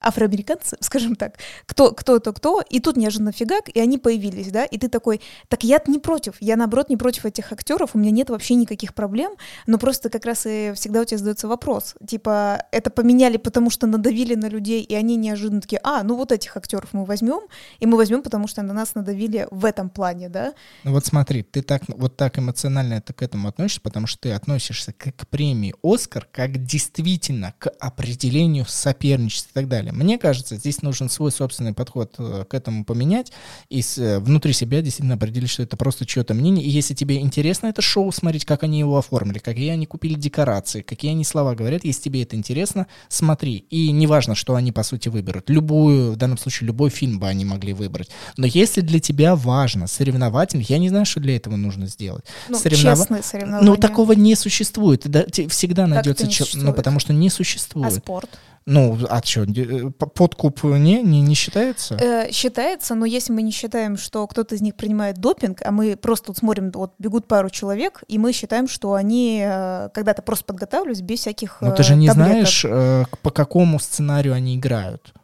афроамериканцы, 0.00 0.76
скажем 0.80 1.16
так, 1.16 1.34
кто, 1.66 1.92
кто 1.92 2.16
это 2.16 2.32
кто, 2.32 2.62
и 2.68 2.80
тут 2.80 2.96
неожиданно 2.96 3.32
фигак, 3.32 3.68
и 3.68 3.80
они 3.80 3.98
появились, 3.98 4.50
да, 4.50 4.64
и 4.64 4.78
ты 4.78 4.88
такой, 4.88 5.20
так 5.48 5.64
я 5.64 5.80
не 5.86 5.98
против, 5.98 6.36
я 6.40 6.56
наоборот 6.56 6.88
не 6.88 6.96
против 6.96 7.24
этих 7.26 7.52
актеров, 7.52 7.90
у 7.94 7.98
меня 7.98 8.10
нет 8.10 8.30
вообще 8.30 8.54
никаких 8.54 8.94
проблем, 8.94 9.32
но 9.66 9.78
просто 9.78 10.10
как 10.10 10.24
раз 10.24 10.46
и 10.46 10.72
всегда 10.74 11.00
у 11.00 11.04
тебя 11.04 11.18
задается 11.18 11.48
вопрос, 11.48 11.94
типа, 12.06 12.64
это 12.72 12.90
поменяли, 12.90 13.36
потому 13.36 13.70
что 13.70 13.86
надавили 13.86 14.34
на 14.34 14.48
людей, 14.48 14.82
и 14.82 14.94
они 14.94 15.16
неожиданно 15.16 15.60
такие, 15.60 15.80
а, 15.82 16.02
ну 16.02 16.16
вот 16.16 16.32
этих 16.32 16.56
актеров 16.56 16.92
мы 16.92 17.04
возьмем, 17.04 17.40
и 17.80 17.86
мы 17.86 17.96
возьмем, 17.96 18.22
потому 18.22 18.48
что 18.48 18.62
на 18.62 18.74
нас 18.74 18.94
надавили 18.94 19.46
в 19.50 19.64
этом 19.64 19.90
плане, 19.90 20.28
да. 20.28 20.54
Ну 20.84 20.92
вот 20.92 21.06
смотри, 21.06 21.42
ты 21.42 21.62
так, 21.62 21.82
вот 21.88 22.16
так 22.16 22.38
эмоционально 22.38 22.94
это 22.94 23.12
к 23.12 23.22
этому 23.22 23.48
относишься, 23.48 23.80
потому 23.80 24.06
что 24.06 24.20
ты 24.20 24.32
относишься 24.32 24.92
к, 24.92 25.12
к 25.12 25.26
премии 25.28 25.74
«Оскар» 25.82 26.26
как 26.30 26.64
действительно 26.64 27.54
к 27.58 27.68
определению 27.80 28.64
соперничества 28.66 29.50
и 29.50 29.54
так 29.54 29.68
далее 29.68 29.87
далее. 29.88 30.04
Мне 30.04 30.18
кажется, 30.18 30.56
здесь 30.56 30.82
нужен 30.82 31.08
свой 31.08 31.32
собственный 31.32 31.72
подход 31.72 32.14
э, 32.18 32.44
к 32.48 32.54
этому 32.54 32.84
поменять 32.84 33.32
и 33.68 33.82
с, 33.82 33.98
э, 33.98 34.18
внутри 34.18 34.52
себя 34.52 34.80
действительно 34.82 35.14
определить, 35.14 35.50
что 35.50 35.62
это 35.62 35.76
просто 35.76 36.06
чье-то 36.06 36.34
мнение. 36.34 36.64
И 36.64 36.70
если 36.70 36.94
тебе 36.94 37.20
интересно 37.20 37.68
это 37.68 37.82
шоу 37.82 38.12
смотреть, 38.12 38.44
как 38.44 38.62
они 38.62 38.78
его 38.78 38.98
оформили, 38.98 39.38
какие 39.38 39.70
они 39.70 39.86
купили 39.86 40.14
декорации, 40.14 40.82
какие 40.82 41.12
они 41.12 41.24
слова 41.24 41.54
говорят, 41.54 41.84
если 41.84 42.02
тебе 42.02 42.22
это 42.22 42.36
интересно, 42.36 42.86
смотри. 43.08 43.64
И 43.70 43.90
неважно, 43.90 44.34
что 44.34 44.54
они 44.54 44.72
по 44.72 44.82
сути 44.82 45.08
выберут. 45.08 45.50
Любую, 45.50 46.12
в 46.12 46.16
данном 46.16 46.38
случае, 46.38 46.66
любой 46.66 46.90
фильм 46.90 47.18
бы 47.18 47.28
они 47.28 47.44
могли 47.44 47.72
выбрать. 47.72 48.10
Но 48.36 48.46
если 48.46 48.80
для 48.80 49.00
тебя 49.00 49.36
важно 49.36 49.86
соревновательный, 49.86 50.66
я 50.68 50.78
не 50.78 50.88
знаю, 50.88 51.06
что 51.06 51.20
для 51.20 51.36
этого 51.36 51.56
нужно 51.56 51.86
сделать. 51.86 52.24
Ну, 52.48 52.58
Соревнов... 52.58 52.98
честное 52.98 53.22
соревнование. 53.22 53.70
Ну, 53.70 53.76
такого 53.76 54.12
не 54.12 54.34
существует. 54.34 55.08
Да, 55.08 55.24
всегда 55.48 55.86
найдется 55.86 56.28
человек. 56.28 56.56
Ну, 56.56 56.72
потому 56.72 57.00
что 57.00 57.12
не 57.12 57.30
существует. 57.30 57.92
А 57.92 57.96
спорт? 57.96 58.30
Ну, 58.70 58.98
а 59.08 59.22
что, 59.24 59.44
э, 59.44 59.90
подкуп 59.90 60.62
не, 60.64 61.02
не, 61.02 61.22
не 61.22 61.34
считается? 61.34 61.94
Э, 61.94 62.30
считается, 62.30 62.94
но 62.94 63.06
если 63.06 63.32
мы 63.32 63.40
не 63.40 63.50
считаем, 63.50 63.96
что 63.96 64.26
кто-то 64.26 64.54
из 64.54 64.60
них 64.60 64.74
принимает 64.74 65.16
допинг, 65.16 65.62
а 65.64 65.70
мы 65.70 65.96
просто 65.96 66.26
вот 66.28 66.36
смотрим, 66.36 66.70
вот 66.72 66.92
бегут 66.98 67.26
пару 67.26 67.48
человек, 67.48 68.04
и 68.08 68.18
мы 68.18 68.34
считаем, 68.34 68.68
что 68.68 68.92
они 68.92 69.42
э, 69.42 69.88
когда-то 69.94 70.20
просто 70.20 70.44
подготавливались 70.44 71.00
без 71.00 71.20
всяких 71.20 71.62
Но 71.62 71.72
ты 71.72 71.82
же 71.82 71.96
не 71.96 72.08
таблеток. 72.08 72.30
знаешь, 72.30 72.64
э, 72.68 73.04
по 73.22 73.30
какому 73.30 73.78
сценарию 73.80 74.34
они 74.34 74.56
играют 74.56 75.14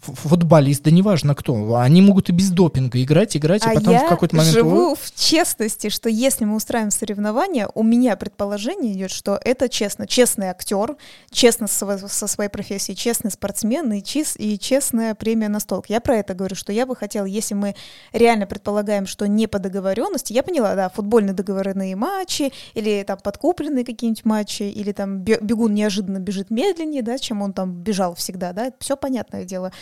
футболист, 0.00 0.84
да 0.84 0.90
неважно 0.90 1.34
кто, 1.34 1.76
они 1.76 2.00
могут 2.02 2.28
и 2.28 2.32
без 2.32 2.50
допинга 2.50 3.02
играть, 3.02 3.36
играть, 3.36 3.66
а 3.66 3.72
и 3.72 3.74
потом 3.76 3.92
я 3.92 4.06
в 4.06 4.08
какой-то 4.08 4.36
момент... 4.36 4.54
живу 4.54 4.94
в 4.94 5.12
честности, 5.14 5.88
что 5.88 6.08
если 6.08 6.44
мы 6.44 6.54
устраиваем 6.56 6.90
соревнования, 6.90 7.68
у 7.74 7.82
меня 7.82 8.16
предположение 8.16 8.92
идет, 8.92 9.10
что 9.10 9.40
это 9.42 9.68
честно. 9.68 10.06
Честный 10.06 10.48
актер, 10.48 10.96
честно 11.30 11.66
со, 11.66 12.26
своей 12.26 12.48
профессией, 12.48 12.96
честный 12.96 13.30
спортсмен 13.30 13.92
и, 13.92 14.02
чист, 14.02 14.36
и 14.38 14.58
честная 14.58 15.14
премия 15.14 15.48
на 15.48 15.58
стол. 15.60 15.84
Я 15.88 16.00
про 16.00 16.16
это 16.16 16.34
говорю, 16.34 16.54
что 16.54 16.72
я 16.72 16.86
бы 16.86 16.94
хотела, 16.94 17.26
если 17.26 17.54
мы 17.54 17.74
реально 18.12 18.46
предполагаем, 18.46 19.06
что 19.06 19.26
не 19.26 19.48
по 19.48 19.58
договоренности, 19.58 20.32
я 20.32 20.42
поняла, 20.42 20.74
да, 20.76 20.88
футбольные 20.90 21.34
договоренные 21.34 21.96
матчи, 21.96 22.52
или 22.74 23.02
там 23.02 23.18
подкупленные 23.18 23.84
какие-нибудь 23.84 24.24
матчи, 24.24 24.62
или 24.62 24.92
там 24.92 25.18
бегун 25.18 25.74
неожиданно 25.74 26.18
бежит 26.18 26.50
медленнее, 26.50 27.02
да, 27.02 27.18
чем 27.18 27.42
он 27.42 27.52
там 27.52 27.72
бежал 27.72 28.14
всегда, 28.14 28.52
да, 28.52 28.72
все 28.78 28.96
понятное 28.96 29.44
дело 29.44 29.72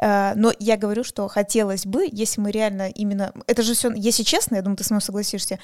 но 0.00 0.52
я 0.58 0.76
говорю, 0.76 1.04
что 1.04 1.28
хотелось 1.28 1.86
бы, 1.86 2.06
если 2.10 2.40
мы 2.40 2.50
реально 2.50 2.88
именно... 2.88 3.32
Это 3.46 3.62
же 3.62 3.74
все, 3.74 3.92
если 3.92 4.22
честно, 4.22 4.56
я 4.56 4.62
думаю, 4.62 4.76
ты 4.76 4.84
со 4.84 4.92
мной 4.92 5.00
согласишься, 5.00 5.58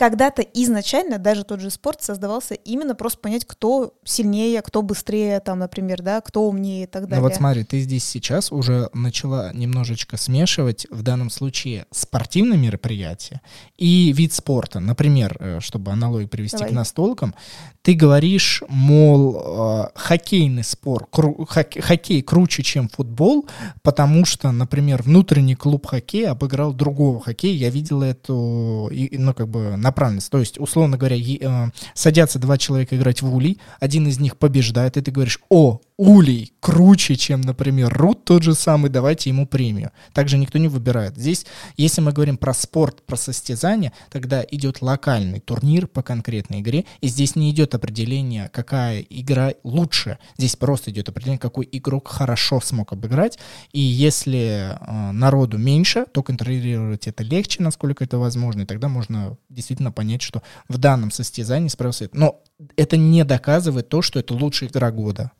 когда-то 0.00 0.40
изначально 0.40 1.18
даже 1.18 1.44
тот 1.44 1.60
же 1.60 1.68
спорт 1.68 2.00
создавался 2.00 2.54
именно 2.54 2.94
просто 2.94 3.18
понять, 3.18 3.44
кто 3.44 3.92
сильнее, 4.02 4.62
кто 4.62 4.80
быстрее, 4.80 5.40
там, 5.40 5.58
например, 5.58 6.00
да, 6.00 6.22
кто 6.22 6.48
умнее 6.48 6.84
и 6.84 6.86
так 6.86 7.02
далее. 7.02 7.18
Ну 7.18 7.28
вот 7.28 7.34
смотри, 7.34 7.64
ты 7.64 7.80
здесь 7.80 8.04
сейчас 8.04 8.50
уже 8.50 8.88
начала 8.94 9.52
немножечко 9.52 10.16
смешивать 10.16 10.86
в 10.88 11.02
данном 11.02 11.28
случае 11.28 11.84
спортивные 11.90 12.58
мероприятия 12.58 13.42
и 13.76 14.10
вид 14.14 14.32
спорта. 14.32 14.80
Например, 14.80 15.36
э, 15.38 15.60
чтобы 15.60 15.90
аналогию 15.90 16.30
привести 16.30 16.56
Давай. 16.56 16.70
к 16.70 16.72
настолкам, 16.72 17.34
ты 17.82 17.92
говоришь, 17.92 18.62
мол, 18.68 19.36
э, 19.36 19.88
хоккейный 19.96 20.64
спорт, 20.64 21.08
кру, 21.10 21.44
хок, 21.46 21.66
хоккей 21.78 22.22
круче, 22.22 22.62
чем 22.62 22.88
футбол, 22.88 23.46
потому 23.82 24.24
что, 24.24 24.50
например, 24.50 25.02
внутренний 25.02 25.56
клуб 25.56 25.84
хоккея 25.84 26.30
обыграл 26.30 26.72
другого 26.72 27.20
хоккея. 27.20 27.54
Я 27.54 27.68
видел 27.68 28.00
эту, 28.00 28.90
ну, 28.90 29.34
как 29.34 29.48
бы, 29.48 29.76
направленность. 29.90 30.30
То 30.30 30.38
есть, 30.38 30.58
условно 30.58 30.96
говоря, 30.96 31.16
э, 31.16 31.70
садятся 31.94 32.38
два 32.38 32.56
человека 32.58 32.96
играть 32.96 33.22
в 33.22 33.34
улей, 33.34 33.58
один 33.80 34.06
из 34.06 34.18
них 34.18 34.36
побеждает, 34.36 34.96
и 34.96 35.00
ты 35.00 35.10
говоришь, 35.10 35.40
о, 35.48 35.80
улей 36.00 36.54
круче, 36.60 37.14
чем, 37.14 37.42
например, 37.42 37.92
Рут 37.92 38.24
тот 38.24 38.42
же 38.42 38.54
самый, 38.54 38.90
давайте 38.90 39.28
ему 39.28 39.46
премию. 39.46 39.90
Также 40.14 40.38
никто 40.38 40.56
не 40.58 40.68
выбирает. 40.68 41.14
Здесь, 41.14 41.44
если 41.76 42.00
мы 42.00 42.12
говорим 42.12 42.38
про 42.38 42.54
спорт, 42.54 43.02
про 43.04 43.16
состязание, 43.16 43.92
тогда 44.08 44.42
идет 44.50 44.80
локальный 44.80 45.40
турнир 45.40 45.86
по 45.86 46.02
конкретной 46.02 46.60
игре, 46.60 46.86
и 47.02 47.08
здесь 47.08 47.36
не 47.36 47.50
идет 47.50 47.74
определение, 47.74 48.48
какая 48.50 49.00
игра 49.00 49.52
лучше. 49.62 50.16
Здесь 50.38 50.56
просто 50.56 50.90
идет 50.90 51.10
определение, 51.10 51.38
какой 51.38 51.68
игрок 51.70 52.08
хорошо 52.08 52.62
смог 52.62 52.94
обыграть, 52.94 53.38
и 53.72 53.80
если 53.80 54.78
э, 54.80 55.12
народу 55.12 55.58
меньше, 55.58 56.06
то 56.10 56.22
контролировать 56.22 57.08
это 57.08 57.22
легче, 57.24 57.62
насколько 57.62 58.04
это 58.04 58.16
возможно, 58.16 58.62
и 58.62 58.66
тогда 58.66 58.88
можно 58.88 59.36
действительно 59.50 59.69
понять, 59.92 60.22
что 60.22 60.42
в 60.68 60.78
данном 60.78 61.10
состязании 61.10 61.68
справился. 61.68 62.08
Но 62.12 62.42
это 62.76 62.96
не 62.96 63.24
доказывает 63.24 63.88
то, 63.88 64.02
что 64.02 64.18
это 64.18 64.34
лучшая 64.34 64.68
игра 64.70 64.90
года. 64.90 65.32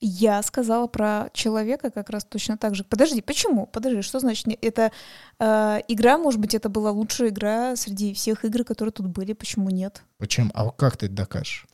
Я 0.00 0.42
сказала 0.42 0.86
про 0.86 1.28
человека 1.32 1.90
как 1.90 2.10
раз 2.10 2.24
точно 2.24 2.56
так 2.56 2.76
же. 2.76 2.84
Подожди, 2.84 3.20
почему? 3.20 3.66
Подожди, 3.66 4.02
что 4.02 4.20
значит 4.20 4.46
это 4.62 4.92
э, 5.40 5.80
игра? 5.88 6.18
Может 6.18 6.40
быть, 6.40 6.54
это 6.54 6.68
была 6.68 6.92
лучшая 6.92 7.30
игра 7.30 7.74
среди 7.74 8.14
всех 8.14 8.44
игр, 8.44 8.62
которые 8.62 8.92
тут 8.92 9.08
были? 9.08 9.32
Почему 9.32 9.70
нет? 9.70 10.02
Почему? 10.18 10.50
А 10.54 10.70
как 10.70 10.96
ты 10.96 11.06
это 11.06 11.16
докажешь? 11.16 11.66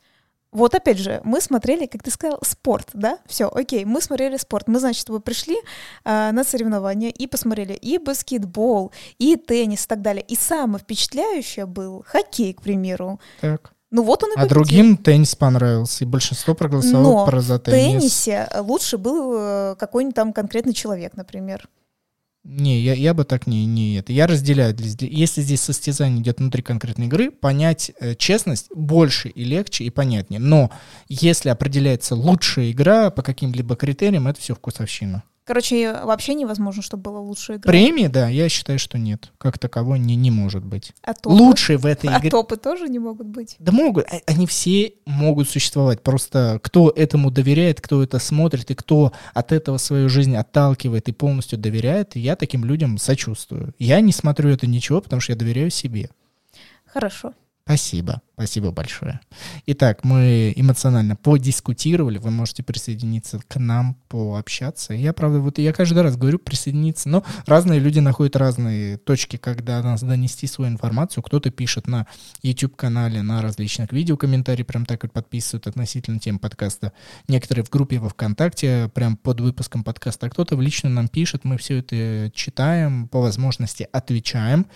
Вот 0.55 0.73
опять 0.73 0.99
же, 0.99 1.19
мы 1.25 1.41
смотрели, 1.41 1.85
как 1.85 2.01
ты 2.01 2.09
сказал, 2.09 2.39
спорт, 2.41 2.87
да? 2.93 3.19
Все, 3.25 3.49
окей, 3.53 3.83
мы 3.83 3.99
смотрели 4.01 4.37
спорт. 4.37 4.69
Мы, 4.69 4.79
значит, 4.79 5.09
вы 5.09 5.19
пришли 5.19 5.57
э, 6.05 6.31
на 6.31 6.45
соревнования 6.45 7.09
и 7.09 7.27
посмотрели 7.27 7.73
и 7.73 7.97
баскетбол, 7.97 8.93
и 9.19 9.35
теннис 9.35 9.83
и 9.83 9.87
так 9.87 10.01
далее. 10.01 10.23
И 10.25 10.35
самое 10.37 10.79
впечатляющее 10.79 11.65
был 11.65 12.05
хоккей, 12.07 12.53
к 12.53 12.61
примеру. 12.61 13.19
Так. 13.41 13.73
Ну 13.91 14.03
вот 14.03 14.23
он 14.23 14.31
и 14.31 14.35
А 14.37 14.45
другим 14.47 14.95
теннис 14.95 15.35
понравился, 15.35 16.05
и 16.05 16.07
большинство 16.07 16.55
проголосовало 16.55 17.29
Но 17.29 17.41
за 17.41 17.59
теннис. 17.59 17.77
в 17.77 17.99
теннисе 17.99 18.49
лучше 18.61 18.97
был 18.97 19.35
э, 19.37 19.75
какой-нибудь 19.77 20.15
там 20.15 20.31
конкретный 20.31 20.73
человек, 20.73 21.17
например. 21.17 21.67
Не, 22.47 22.79
я, 22.79 22.93
я 22.93 23.15
бы 23.15 23.23
так 23.23 23.47
не, 23.47 23.65
не 23.65 23.95
это. 23.95 24.13
Я 24.13 24.27
разделяю. 24.27 24.75
Если 24.99 25.41
здесь 25.41 25.61
состязание 25.61 26.21
идет 26.21 26.37
внутри 26.37 26.61
конкретной 26.61 27.07
игры, 27.07 27.31
понять 27.31 27.91
э, 27.99 28.13
честность 28.13 28.67
больше 28.73 29.29
и 29.29 29.43
легче 29.43 29.83
и 29.83 29.89
понятнее. 29.89 30.39
Но 30.39 30.69
если 31.09 31.49
определяется 31.49 32.13
лучшая 32.13 32.71
игра 32.71 33.09
по 33.09 33.23
каким-либо 33.23 33.75
критериям, 33.75 34.27
это 34.27 34.39
все 34.39 34.53
вкусовщина. 34.53 35.23
Короче, 35.45 35.93
вообще 36.03 36.33
невозможно, 36.33 36.81
чтобы 36.81 37.03
было 37.03 37.19
лучше 37.19 37.53
игра. 37.53 37.69
Премии, 37.69 38.07
да, 38.07 38.27
я 38.29 38.49
считаю, 38.49 38.79
что 38.79 38.97
нет. 38.97 39.31
Как 39.37 39.59
таковой 39.59 39.99
не, 39.99 40.15
не 40.15 40.31
может 40.31 40.65
быть. 40.65 40.91
А 41.03 41.13
топы? 41.13 41.35
Лучшие 41.35 41.77
в 41.77 41.85
этой 41.85 42.09
а 42.09 42.17
игре... 42.17 42.29
А 42.29 42.31
топы 42.31 42.57
тоже 42.57 42.89
не 42.89 42.97
могут 42.97 43.27
быть? 43.27 43.55
Да 43.59 43.71
могут. 43.71 44.05
А, 44.11 44.19
они 44.25 44.47
все 44.47 44.95
могут 45.05 45.47
существовать. 45.47 46.01
Просто 46.01 46.59
кто 46.63 46.89
этому 46.89 47.29
доверяет, 47.29 47.79
кто 47.79 48.01
это 48.01 48.17
смотрит, 48.17 48.71
и 48.71 48.73
кто 48.73 49.13
от 49.35 49.51
этого 49.51 49.77
свою 49.77 50.09
жизнь 50.09 50.35
отталкивает 50.35 51.09
и 51.09 51.11
полностью 51.11 51.59
доверяет, 51.59 52.15
я 52.15 52.35
таким 52.35 52.65
людям 52.65 52.97
сочувствую. 52.97 53.75
Я 53.77 54.01
не 54.01 54.13
смотрю 54.13 54.49
это 54.49 54.65
ничего, 54.65 54.99
потому 54.99 55.21
что 55.21 55.33
я 55.33 55.37
доверяю 55.37 55.69
себе. 55.69 56.09
Хорошо. 56.87 57.33
Спасибо, 57.67 58.21
спасибо 58.35 58.69
большое. 58.69 59.19
Итак, 59.65 60.03
мы 60.03 60.53
эмоционально 60.55 61.15
подискутировали, 61.15 62.19
вы 62.19 62.29
можете 62.29 62.61
присоединиться 62.61 63.39
к 63.47 63.55
нам, 63.55 63.95
пообщаться. 64.07 64.93
Я, 64.93 65.13
правда, 65.13 65.39
вот 65.39 65.57
я 65.57 65.73
каждый 65.73 66.03
раз 66.03 66.15
говорю 66.15 66.37
присоединиться, 66.37 67.09
но 67.09 67.23
разные 67.47 67.79
люди 67.79 67.97
находят 67.97 68.35
разные 68.35 68.97
точки, 68.97 69.37
когда 69.37 69.81
нас 69.81 70.03
донести 70.03 70.45
свою 70.45 70.69
информацию. 70.69 71.23
Кто-то 71.23 71.49
пишет 71.49 71.87
на 71.87 72.05
YouTube-канале, 72.43 73.23
на 73.23 73.41
различных 73.41 73.91
видео 73.91 74.15
комментарии, 74.15 74.61
прям 74.61 74.85
так 74.85 75.01
вот 75.01 75.11
подписывают 75.11 75.65
относительно 75.65 76.19
тем 76.19 76.37
подкаста. 76.37 76.93
Некоторые 77.27 77.65
в 77.65 77.71
группе 77.71 77.97
во 77.97 78.09
ВКонтакте, 78.09 78.91
прям 78.93 79.17
под 79.17 79.41
выпуском 79.41 79.83
подкаста, 79.83 80.27
а 80.27 80.29
кто-то 80.29 80.55
в 80.55 80.61
лично 80.61 80.91
нам 80.91 81.07
пишет, 81.07 81.45
мы 81.45 81.57
все 81.57 81.79
это 81.79 82.31
читаем, 82.35 83.07
по 83.07 83.21
возможности 83.21 83.87
отвечаем. 83.91 84.67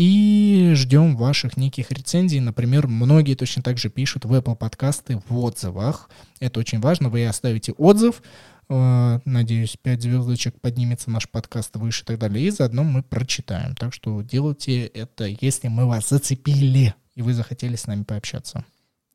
И 0.00 0.74
ждем 0.76 1.16
ваших 1.16 1.56
неких 1.56 1.90
рецензий. 1.90 2.38
Например, 2.38 2.86
многие 2.86 3.34
точно 3.34 3.64
так 3.64 3.78
же 3.78 3.90
пишут 3.90 4.26
в 4.26 4.32
Apple 4.32 4.54
подкасты 4.54 5.20
в 5.28 5.36
отзывах. 5.36 6.08
Это 6.38 6.60
очень 6.60 6.78
важно. 6.78 7.08
Вы 7.08 7.26
оставите 7.26 7.72
отзыв. 7.72 8.22
Э, 8.68 9.18
надеюсь, 9.24 9.76
5 9.82 10.00
звездочек 10.00 10.60
поднимется 10.60 11.10
наш 11.10 11.28
подкаст 11.28 11.74
выше 11.74 12.04
и 12.04 12.06
так 12.06 12.20
далее. 12.20 12.46
И 12.46 12.50
заодно 12.50 12.84
мы 12.84 13.02
прочитаем. 13.02 13.74
Так 13.74 13.92
что 13.92 14.22
делайте 14.22 14.86
это, 14.86 15.24
если 15.40 15.66
мы 15.66 15.84
вас 15.84 16.08
зацепили 16.10 16.94
и 17.16 17.22
вы 17.22 17.34
захотели 17.34 17.74
с 17.74 17.88
нами 17.88 18.04
пообщаться. 18.04 18.64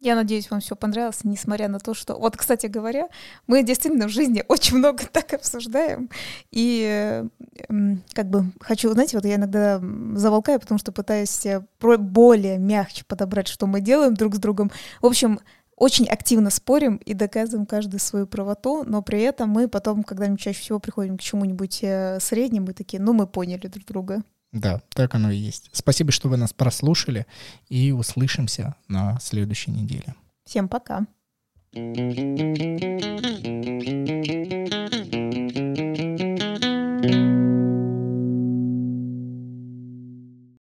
Я 0.04 0.16
надеюсь, 0.16 0.52
вам 0.52 0.60
все 0.60 0.76
понравилось, 0.76 1.22
несмотря 1.24 1.70
на 1.70 1.80
то, 1.80 1.94
что... 1.94 2.16
Вот, 2.16 2.36
кстати 2.36 2.66
говоря, 2.66 3.08
мы 3.48 3.64
действительно 3.64 4.08
в 4.08 4.12
жизни 4.12 4.44
очень 4.50 4.76
много 4.76 5.06
так 5.10 5.34
обсуждаем. 5.34 6.10
И 6.52 7.24
как 8.14 8.30
бы 8.30 8.52
хочу, 8.60 8.92
знаете, 8.92 9.16
вот 9.16 9.26
я 9.26 9.36
иногда 9.36 9.82
заволкаю, 10.16 10.60
потому 10.60 10.78
что 10.78 10.92
пытаюсь 10.92 11.48
более 11.80 12.58
мягче 12.58 13.06
подобрать, 13.08 13.48
что 13.48 13.66
мы 13.66 13.80
делаем 13.80 14.14
друг 14.14 14.36
с 14.36 14.40
другом. 14.40 14.72
В 15.02 15.06
общем, 15.06 15.40
очень 15.78 16.08
активно 16.08 16.50
спорим 16.50 16.98
и 16.98 17.14
доказываем 17.14 17.66
каждый 17.66 18.02
свою 18.02 18.28
правоту, 18.28 18.84
но 18.84 19.02
при 19.02 19.22
этом 19.22 19.52
мы 19.52 19.70
потом, 19.70 20.04
когда-нибудь 20.04 20.42
чаще 20.42 20.60
всего 20.60 20.80
приходим 20.80 21.18
к 21.18 21.22
чему-нибудь 21.22 21.80
э, 21.82 22.20
среднему, 22.20 22.72
и 22.72 22.74
такие, 22.74 23.02
ну, 23.02 23.14
мы 23.14 23.26
поняли 23.26 23.68
друг 23.68 23.86
друга. 23.86 24.22
Да, 24.54 24.82
так 24.90 25.16
оно 25.16 25.32
и 25.32 25.36
есть. 25.36 25.70
Спасибо, 25.74 26.12
что 26.12 26.30
вы 26.30 26.38
нас 26.38 26.54
прослушали, 26.54 27.26
и 27.70 27.92
услышимся 27.92 28.76
на 28.88 29.20
следующей 29.20 29.72
неделе. 29.72 30.16
Всем 30.46 30.68
пока. 30.70 31.08